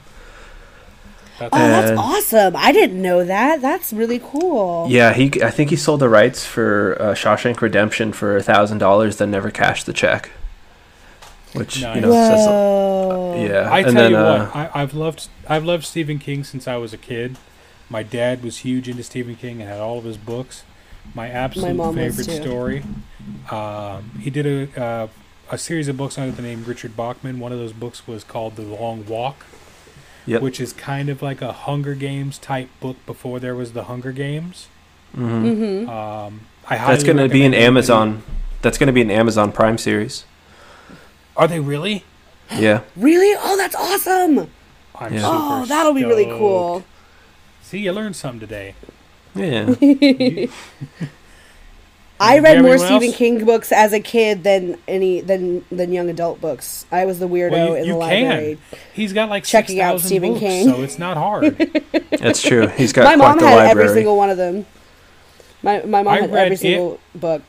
That's 1.39 1.53
Oh, 1.53 1.57
that's 1.57 1.89
And- 1.91 1.99
awesome! 1.99 2.55
I 2.55 2.71
didn't 2.71 3.01
know 3.01 3.23
that. 3.23 3.61
That's 3.61 3.93
really 3.93 4.19
cool. 4.23 4.88
Yeah, 4.89 5.13
he 5.13 5.31
I 5.43 5.51
think 5.51 5.69
he 5.69 5.75
sold 5.75 5.99
the 5.99 6.09
rights 6.09 6.45
for 6.45 6.97
uh, 6.99 7.13
Shawshank 7.13 7.61
Redemption 7.61 8.11
for 8.13 8.35
a 8.38 8.43
thousand 8.43 8.79
dollars, 8.79 9.17
then 9.17 9.29
never 9.31 9.51
cashed 9.51 9.85
the 9.85 9.93
check. 9.93 10.31
Which 11.53 11.77
you 11.77 12.01
know 12.01 12.11
says 12.11 12.45
Whoa. 12.45 13.45
yeah. 13.47 13.69
I 13.71 13.79
and 13.79 13.85
tell 13.88 13.93
then, 13.93 14.11
you 14.11 14.17
uh, 14.17 14.45
what, 14.47 14.55
I, 14.55 14.69
I've 14.81 14.93
loved 14.93 15.27
I've 15.47 15.63
loved 15.63 15.85
Stephen 15.85 16.19
King 16.19 16.43
since 16.43 16.67
I 16.67 16.75
was 16.77 16.93
a 16.93 16.97
kid. 16.97 17.38
My 17.89 18.03
dad 18.03 18.43
was 18.43 18.59
huge 18.59 18.89
into 18.89 19.01
Stephen 19.03 19.35
King 19.35 19.61
and 19.61 19.69
had 19.69 19.79
all 19.79 19.97
of 19.97 20.03
his 20.03 20.17
books. 20.17 20.63
My 21.15 21.29
absolute 21.29 21.75
mom 21.75 21.95
was 21.95 22.17
favorite 22.17 22.43
story. 22.43 22.83
Um, 23.49 24.11
he 24.21 24.29
did 24.29 24.45
a 24.75 24.81
uh, 24.81 25.07
a 25.49 25.57
series 25.57 25.88
of 25.88 25.95
books 25.95 26.17
under 26.17 26.35
the 26.35 26.41
name 26.41 26.65
Richard 26.65 26.97
Bachman. 26.97 27.39
One 27.39 27.53
of 27.53 27.59
those 27.59 27.71
books 27.73 28.05
was 28.05 28.23
called 28.25 28.57
The 28.57 28.63
Long 28.63 29.05
Walk, 29.05 29.45
Yep. 30.28 30.41
which 30.43 30.59
is 30.59 30.73
kind 30.73 31.09
of 31.09 31.21
like 31.21 31.41
a 31.41 31.51
Hunger 31.53 31.95
Games 31.95 32.38
type 32.38 32.69
book 32.80 32.97
before 33.07 33.39
there 33.39 33.55
was 33.55 33.73
the 33.73 33.86
Hunger 33.86 34.11
Games. 34.11 34.67
mhm. 35.15 35.86
Mm-hmm. 35.86 35.89
Um, 35.89 36.41
I 36.69 36.78
That's 36.78 37.03
going 37.03 37.17
to 37.17 37.30
be 37.30 37.43
an 37.45 37.51
recommend 37.51 37.55
anybody- 37.55 37.65
Amazon. 37.65 38.23
That's 38.61 38.78
going 38.78 38.88
to 38.88 38.93
be 38.93 39.01
an 39.01 39.09
Amazon 39.11 39.51
Prime 39.53 39.78
series. 39.78 40.25
Are 41.38 41.47
they 41.47 41.59
really? 41.61 42.03
Yeah. 42.53 42.82
Really? 42.95 43.34
Oh, 43.41 43.55
that's 43.57 43.75
awesome! 43.75 44.49
I'm 44.95 45.13
Yeah. 45.13 45.21
super 45.21 45.38
Oh, 45.39 45.65
that'll 45.65 45.93
be 45.93 46.03
really 46.05 46.25
cool. 46.25 46.84
See, 47.61 47.80
you 47.80 47.91
learned 47.93 48.15
something 48.15 48.39
today. 48.39 48.73
Yeah. 49.36 49.75
You- 52.20 52.26
I 52.26 52.39
read 52.39 52.61
more 52.63 52.78
Stephen 52.78 53.03
else? 53.09 53.15
King 53.15 53.45
books 53.45 53.72
as 53.72 53.93
a 53.93 53.99
kid 53.99 54.43
than 54.43 54.78
any 54.88 55.22
than 55.22 55.63
than 55.72 55.93
young 55.93 56.09
adult 56.09 56.41
books. 56.41 56.86
I 56.91 57.05
was 57.05 57.20
the 57.20 57.28
weirdo 57.28 57.51
Well, 57.51 57.68
you, 57.70 57.76
in 57.76 57.86
you 57.86 57.93
the 57.93 57.99
can. 57.99 58.24
library. 58.24 58.57
He's 58.93 59.13
got 59.13 59.30
like 59.30 59.43
Checking 59.43 59.80
out 59.80 59.99
6,000 60.01 60.07
Stephen 60.07 60.30
books, 60.32 60.39
King. 60.39 60.68
so 60.70 60.82
it's 60.82 60.97
not 60.97 61.18
hard. 61.18 61.57
That's 62.20 62.41
true. 62.41 62.68
He's 62.68 62.91
got 62.93 63.03
My 63.03 63.15
quite 63.15 63.28
mom 63.30 63.39
the 63.39 63.47
had 63.47 63.55
library. 63.68 63.88
every 63.89 63.93
single 63.99 64.18
one 64.18 64.30
of 64.32 64.38
them. 64.38 64.65
My 65.61 65.82
my 65.84 66.01
mom 66.03 66.07
I 66.07 66.22
had 66.22 66.32
read 66.32 66.45
every 66.45 66.55
it. 66.55 66.59
single 66.59 66.99
book. 67.13 67.43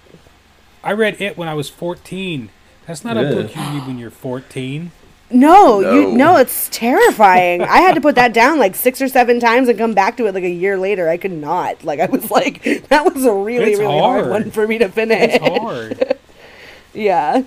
I 0.85 0.93
read 0.93 1.21
it 1.21 1.37
when 1.39 1.49
I 1.49 1.55
was 1.55 1.69
14. 1.71 2.51
That's 2.87 3.05
not 3.05 3.17
a 3.17 3.23
book 3.23 3.55
you 3.55 3.61
read 3.63 3.87
when 3.87 3.99
you're 3.99 4.11
14. 4.11 4.93
No, 5.31 5.81
you 5.81 6.03
No. 6.09 6.33
no, 6.33 6.37
it's 6.37 6.69
terrifying. 6.71 7.63
I 7.63 7.79
had 7.79 7.95
to 7.95 8.01
put 8.01 8.15
that 8.15 8.33
down 8.33 8.59
like 8.59 8.75
six 8.75 9.03
or 9.03 9.09
seven 9.09 9.41
times 9.41 9.69
and 9.69 9.79
come 9.79 9.93
back 9.93 10.17
to 10.17 10.27
it 10.27 10.35
like 10.35 10.45
a 10.45 10.49
year 10.51 10.79
later. 10.79 11.09
I 11.09 11.17
could 11.19 11.33
not. 11.33 11.85
Like 11.85 12.01
I 12.01 12.07
was 12.07 12.31
like, 12.31 12.63
that 12.89 13.13
was 13.15 13.25
a 13.27 13.33
really 13.35 13.73
It's 13.73 13.81
really 13.81 13.99
hard. 13.99 14.21
hard. 14.25 14.31
one 14.45 14.51
for 14.51 14.67
me 14.67 14.79
to 14.79 14.89
finish. 14.89 15.35
It's 15.35 15.47
hard. 15.47 16.17
yeah. 16.95 17.43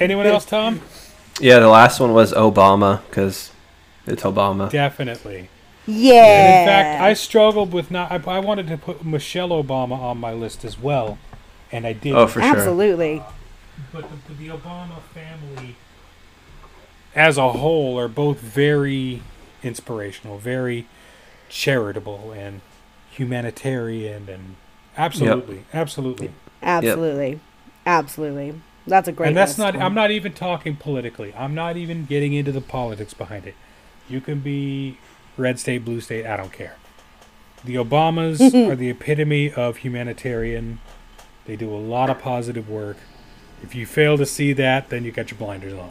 Anyone 0.00 0.26
else, 0.26 0.44
Tom? 0.44 0.80
yeah, 1.40 1.60
the 1.60 1.68
last 1.68 2.00
one 2.00 2.12
was 2.14 2.32
Obama 2.32 3.00
because 3.08 3.52
it's 4.06 4.24
Obama. 4.24 4.68
Definitely. 4.70 5.48
Yeah. 5.86 6.14
And 6.24 6.60
in 6.62 6.66
fact, 6.66 7.00
I 7.02 7.14
struggled 7.14 7.72
with 7.72 7.90
not. 7.92 8.10
I, 8.10 8.16
I 8.30 8.40
wanted 8.40 8.66
to 8.68 8.76
put 8.76 9.04
Michelle 9.04 9.50
Obama 9.50 9.92
on 9.98 10.18
my 10.18 10.32
list 10.32 10.64
as 10.64 10.78
well, 10.78 11.16
and 11.70 11.86
I 11.86 11.92
did. 11.92 12.14
Oh, 12.14 12.26
for 12.26 12.40
sure. 12.40 12.56
Absolutely. 12.56 13.22
But 13.92 14.04
the, 14.26 14.34
the 14.34 14.48
Obama 14.48 15.00
family, 15.14 15.76
as 17.18 17.36
a 17.36 17.52
whole, 17.52 17.98
are 17.98 18.06
both 18.06 18.38
very 18.38 19.22
inspirational, 19.64 20.38
very 20.38 20.86
charitable, 21.48 22.32
and 22.32 22.60
humanitarian, 23.10 24.28
and 24.28 24.54
absolutely, 24.96 25.64
absolutely. 25.74 26.30
Absolutely. 26.62 27.40
Absolutely. 27.84 28.60
That's 28.86 29.08
a 29.08 29.12
great 29.12 29.28
and 29.28 29.36
that's 29.36 29.58
list. 29.58 29.74
not. 29.74 29.76
I'm 29.76 29.94
not 29.94 30.12
even 30.12 30.32
talking 30.32 30.76
politically. 30.76 31.34
I'm 31.34 31.54
not 31.54 31.76
even 31.76 32.04
getting 32.04 32.34
into 32.34 32.52
the 32.52 32.60
politics 32.60 33.14
behind 33.14 33.46
it. 33.46 33.56
You 34.08 34.20
can 34.20 34.38
be 34.38 34.98
red 35.36 35.58
state, 35.58 35.84
blue 35.84 36.00
state. 36.00 36.24
I 36.24 36.36
don't 36.36 36.52
care. 36.52 36.76
The 37.64 37.74
Obamas 37.74 38.40
are 38.70 38.76
the 38.76 38.90
epitome 38.90 39.52
of 39.52 39.78
humanitarian. 39.78 40.78
They 41.46 41.56
do 41.56 41.74
a 41.74 41.76
lot 41.76 42.10
of 42.10 42.20
positive 42.20 42.68
work. 42.68 42.98
If 43.62 43.74
you 43.74 43.86
fail 43.86 44.16
to 44.18 44.26
see 44.26 44.52
that, 44.52 44.88
then 44.90 45.04
you 45.04 45.10
got 45.10 45.32
your 45.32 45.38
blinders 45.38 45.74
on. 45.74 45.90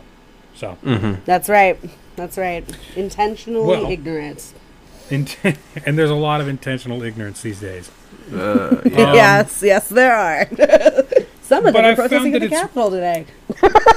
So, 0.58 0.78
mm-hmm. 0.84 1.22
That's 1.26 1.48
right. 1.50 1.80
That's 2.16 2.38
right. 2.38 2.66
Intentionally 2.96 3.68
Well- 3.68 3.92
ignorance. 3.92 4.54
int- 5.10 5.38
and 5.86 5.98
there's 5.98 6.10
a 6.10 6.16
lot 6.16 6.42
of 6.42 6.48
intentional 6.48 7.02
ignorance 7.04 7.42
these 7.42 7.60
days. 7.62 7.90
Uh, 8.34 8.82
Um, 8.86 8.92
yes, 8.94 9.62
yes, 9.64 9.88
there 9.90 10.14
are. 10.16 10.46
Some 11.42 11.66
of 11.66 11.72
But 11.74 11.82
them 11.84 11.86
are 11.94 11.96
protesting 11.96 12.34
found 12.34 12.36
at 12.36 12.40
the 12.42 12.46
it's- 12.48 12.62
Capitol 12.62 12.90
today. 12.92 13.26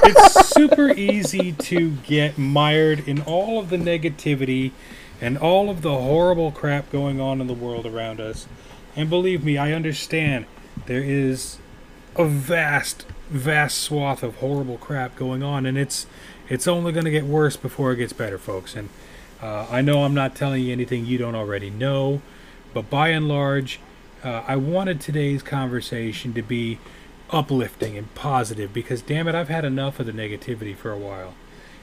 it's 0.03 0.49
super 0.49 0.89
easy 0.91 1.51
to 1.51 1.91
get 2.07 2.37
mired 2.37 3.05
in 3.07 3.21
all 3.23 3.59
of 3.59 3.69
the 3.69 3.75
negativity 3.77 4.71
and 5.19 5.37
all 5.37 5.69
of 5.69 5.81
the 5.81 5.91
horrible 5.97 6.51
crap 6.51 6.89
going 6.91 7.19
on 7.19 7.41
in 7.41 7.47
the 7.47 7.53
world 7.53 7.85
around 7.85 8.21
us. 8.21 8.47
And 8.95 9.09
believe 9.09 9.43
me, 9.43 9.57
I 9.57 9.73
understand 9.73 10.45
there 10.85 11.03
is 11.03 11.57
a 12.15 12.25
vast, 12.25 13.05
vast 13.29 13.77
swath 13.79 14.23
of 14.23 14.35
horrible 14.37 14.77
crap 14.77 15.15
going 15.17 15.43
on, 15.43 15.65
and 15.65 15.77
it's 15.77 16.05
it's 16.51 16.67
only 16.67 16.91
going 16.91 17.05
to 17.05 17.11
get 17.11 17.23
worse 17.23 17.55
before 17.55 17.93
it 17.93 17.95
gets 17.95 18.11
better, 18.11 18.37
folks. 18.37 18.75
And 18.75 18.89
uh, 19.41 19.67
I 19.71 19.81
know 19.81 20.03
I'm 20.03 20.13
not 20.13 20.35
telling 20.35 20.65
you 20.65 20.73
anything 20.73 21.05
you 21.05 21.17
don't 21.17 21.33
already 21.33 21.69
know, 21.69 22.21
but 22.73 22.89
by 22.89 23.07
and 23.07 23.29
large, 23.29 23.79
uh, 24.21 24.43
I 24.45 24.57
wanted 24.57 24.99
today's 24.99 25.41
conversation 25.41 26.33
to 26.33 26.41
be 26.41 26.77
uplifting 27.29 27.97
and 27.97 28.13
positive 28.15 28.73
because, 28.73 29.01
damn 29.01 29.29
it, 29.29 29.33
I've 29.33 29.47
had 29.47 29.63
enough 29.63 29.97
of 30.01 30.07
the 30.07 30.11
negativity 30.11 30.75
for 30.75 30.91
a 30.91 30.97
while. 30.97 31.35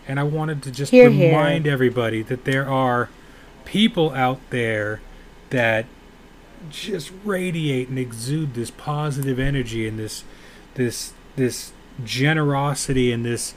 And 0.06 0.20
I 0.20 0.24
wanted 0.24 0.62
to 0.64 0.70
just 0.70 0.92
hear. 0.92 1.08
remind 1.08 1.66
everybody 1.66 2.20
that 2.24 2.44
there 2.44 2.68
are 2.68 3.08
people 3.64 4.10
out 4.10 4.38
there 4.50 5.00
that 5.48 5.86
just 6.68 7.10
radiate 7.24 7.88
and 7.88 7.98
exude 7.98 8.52
this 8.52 8.70
positive 8.70 9.38
energy 9.38 9.88
and 9.88 9.98
this 9.98 10.24
this 10.74 11.12
this 11.36 11.72
generosity 12.04 13.12
and 13.12 13.24
this 13.24 13.54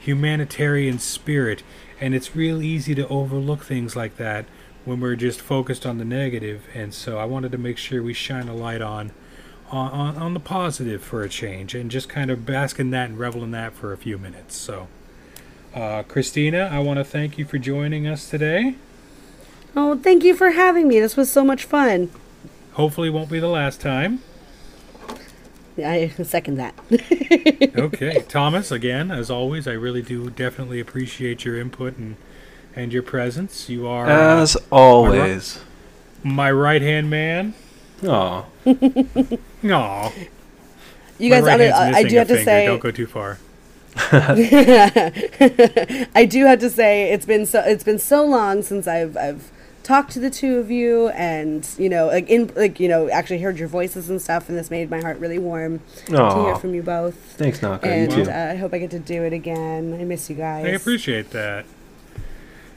humanitarian 0.00 0.98
spirit 0.98 1.62
and 2.00 2.14
it's 2.14 2.36
real 2.36 2.62
easy 2.62 2.94
to 2.94 3.06
overlook 3.08 3.64
things 3.64 3.96
like 3.96 4.16
that 4.16 4.44
when 4.84 5.00
we're 5.00 5.16
just 5.16 5.40
focused 5.40 5.84
on 5.84 5.98
the 5.98 6.04
negative. 6.04 6.62
and 6.74 6.94
so 6.94 7.18
I 7.18 7.24
wanted 7.24 7.52
to 7.52 7.58
make 7.58 7.76
sure 7.78 8.02
we 8.02 8.14
shine 8.14 8.48
a 8.48 8.54
light 8.54 8.80
on 8.82 9.12
on, 9.70 9.90
on, 9.90 10.16
on 10.16 10.34
the 10.34 10.40
positive 10.40 11.02
for 11.02 11.22
a 11.22 11.28
change 11.28 11.74
and 11.74 11.90
just 11.90 12.08
kind 12.08 12.30
of 12.30 12.46
bask 12.46 12.78
in 12.80 12.88
that 12.90 13.10
and 13.10 13.18
revel 13.18 13.44
in 13.44 13.50
that 13.50 13.74
for 13.74 13.92
a 13.92 13.98
few 13.98 14.16
minutes 14.16 14.56
so 14.56 14.88
uh, 15.74 16.02
Christina 16.04 16.70
I 16.72 16.78
want 16.78 16.98
to 16.98 17.04
thank 17.04 17.36
you 17.36 17.44
for 17.44 17.58
joining 17.58 18.06
us 18.06 18.28
today 18.30 18.76
Oh, 19.76 19.96
thank 19.98 20.24
you 20.24 20.34
for 20.34 20.52
having 20.52 20.88
me. 20.88 20.98
This 20.98 21.16
was 21.16 21.30
so 21.30 21.44
much 21.44 21.64
fun. 21.64 22.10
hopefully 22.72 23.10
won't 23.10 23.30
be 23.30 23.38
the 23.38 23.48
last 23.48 23.80
time 23.80 24.20
I 25.84 26.08
second 26.22 26.56
that. 26.56 26.74
okay, 27.76 28.24
Thomas. 28.28 28.70
Again, 28.70 29.10
as 29.10 29.30
always, 29.30 29.66
I 29.68 29.72
really 29.72 30.02
do 30.02 30.30
definitely 30.30 30.80
appreciate 30.80 31.44
your 31.44 31.58
input 31.58 31.96
and 31.96 32.16
and 32.76 32.92
your 32.92 33.02
presence. 33.02 33.68
You 33.68 33.86
are 33.86 34.06
uh, 34.06 34.42
As 34.42 34.56
always. 34.70 35.60
my 36.22 36.50
right 36.50 36.82
hand 36.82 37.10
man. 37.10 37.54
Aw. 38.06 38.44
Aw, 38.64 40.12
You 41.18 41.30
my 41.30 41.40
guys, 41.40 41.42
right 41.42 41.60
I, 41.60 41.98
I 41.98 42.02
do 42.04 42.16
have 42.16 42.28
to 42.28 42.34
finger. 42.34 42.44
say, 42.44 42.66
don't 42.66 42.80
go 42.80 42.90
too 42.92 43.06
far. 43.06 43.38
I 44.12 44.34
do 46.28 46.44
have 46.46 46.60
to 46.60 46.70
say, 46.70 47.10
it's 47.12 47.26
been 47.26 47.44
so 47.46 47.60
it's 47.60 47.82
been 47.84 47.98
so 47.98 48.24
long 48.24 48.62
since 48.62 48.86
I've 48.86 49.16
I've 49.16 49.50
talked 49.88 50.10
to 50.10 50.20
the 50.20 50.28
two 50.28 50.58
of 50.58 50.70
you, 50.70 51.08
and 51.08 51.66
you 51.78 51.88
know, 51.88 52.08
like 52.08 52.28
in 52.28 52.52
like 52.54 52.78
you 52.78 52.88
know, 52.88 53.08
actually 53.08 53.40
heard 53.40 53.58
your 53.58 53.68
voices 53.68 54.10
and 54.10 54.20
stuff, 54.20 54.48
and 54.48 54.56
this 54.56 54.70
made 54.70 54.90
my 54.90 55.00
heart 55.00 55.18
really 55.18 55.38
warm 55.38 55.80
to 56.06 56.42
hear 56.44 56.56
from 56.56 56.74
you 56.74 56.82
both. 56.82 57.14
Thanks, 57.14 57.62
Naka. 57.62 57.88
And 57.88 58.12
you 58.12 58.24
too. 58.26 58.30
uh, 58.30 58.50
I 58.52 58.56
hope 58.56 58.74
I 58.74 58.78
get 58.78 58.90
to 58.92 58.98
do 58.98 59.24
it 59.24 59.32
again. 59.32 59.96
I 59.98 60.04
miss 60.04 60.28
you 60.28 60.36
guys. 60.36 60.66
I 60.66 60.68
appreciate 60.68 61.30
that. 61.30 61.64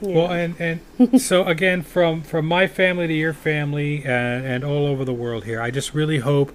Yeah. 0.00 0.14
Well, 0.14 0.32
and 0.32 0.80
and 0.98 1.20
so 1.20 1.44
again, 1.44 1.82
from 1.82 2.22
from 2.22 2.46
my 2.46 2.66
family 2.66 3.06
to 3.06 3.14
your 3.14 3.34
family, 3.34 3.98
and, 3.98 4.46
and 4.46 4.64
all 4.64 4.86
over 4.86 5.04
the 5.04 5.12
world 5.12 5.44
here, 5.44 5.60
I 5.60 5.70
just 5.70 5.92
really 5.92 6.18
hope 6.18 6.54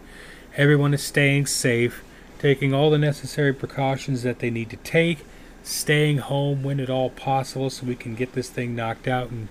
everyone 0.55 0.91
is 0.95 1.03
staying 1.03 1.45
safe, 1.45 2.03
taking 2.39 2.73
all 2.73 2.89
the 2.89 2.97
necessary 2.97 3.53
precautions 3.53 4.23
that 4.23 4.39
they 4.39 4.49
need 4.49 4.71
to 4.71 4.77
take, 4.77 5.19
staying 5.61 6.17
home 6.17 6.63
when 6.63 6.79
at 6.79 6.89
all 6.89 7.11
possible, 7.11 7.69
so 7.69 7.85
we 7.85 7.95
can 7.95 8.15
get 8.15 8.33
this 8.33 8.49
thing 8.49 8.75
knocked 8.75 9.07
out 9.07 9.29
and 9.29 9.49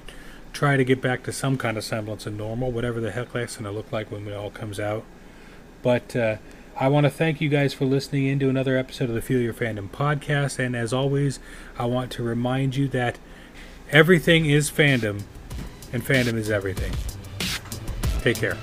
try 0.56 0.78
to 0.78 0.84
get 0.84 1.02
back 1.02 1.22
to 1.22 1.32
some 1.32 1.58
kind 1.58 1.76
of 1.76 1.84
semblance 1.84 2.24
of 2.24 2.34
normal, 2.34 2.72
whatever 2.72 2.98
the 2.98 3.10
heck 3.10 3.32
that's 3.32 3.56
going 3.56 3.66
to 3.66 3.70
look 3.70 3.92
like 3.92 4.10
when 4.10 4.26
it 4.26 4.32
all 4.32 4.50
comes 4.50 4.80
out. 4.80 5.04
But 5.82 6.16
uh, 6.16 6.36
I 6.74 6.88
want 6.88 7.04
to 7.04 7.10
thank 7.10 7.42
you 7.42 7.50
guys 7.50 7.74
for 7.74 7.84
listening 7.84 8.26
in 8.26 8.38
to 8.38 8.48
another 8.48 8.78
episode 8.78 9.10
of 9.10 9.14
the 9.14 9.20
Feel 9.20 9.40
Your 9.40 9.52
Fandom 9.52 9.90
podcast. 9.90 10.58
And 10.58 10.74
as 10.74 10.94
always, 10.94 11.40
I 11.78 11.84
want 11.84 12.10
to 12.12 12.22
remind 12.22 12.74
you 12.74 12.88
that 12.88 13.18
everything 13.92 14.46
is 14.46 14.70
fandom, 14.70 15.24
and 15.92 16.02
fandom 16.02 16.34
is 16.34 16.50
everything. 16.50 16.92
Take 18.22 18.38
care. 18.38 18.56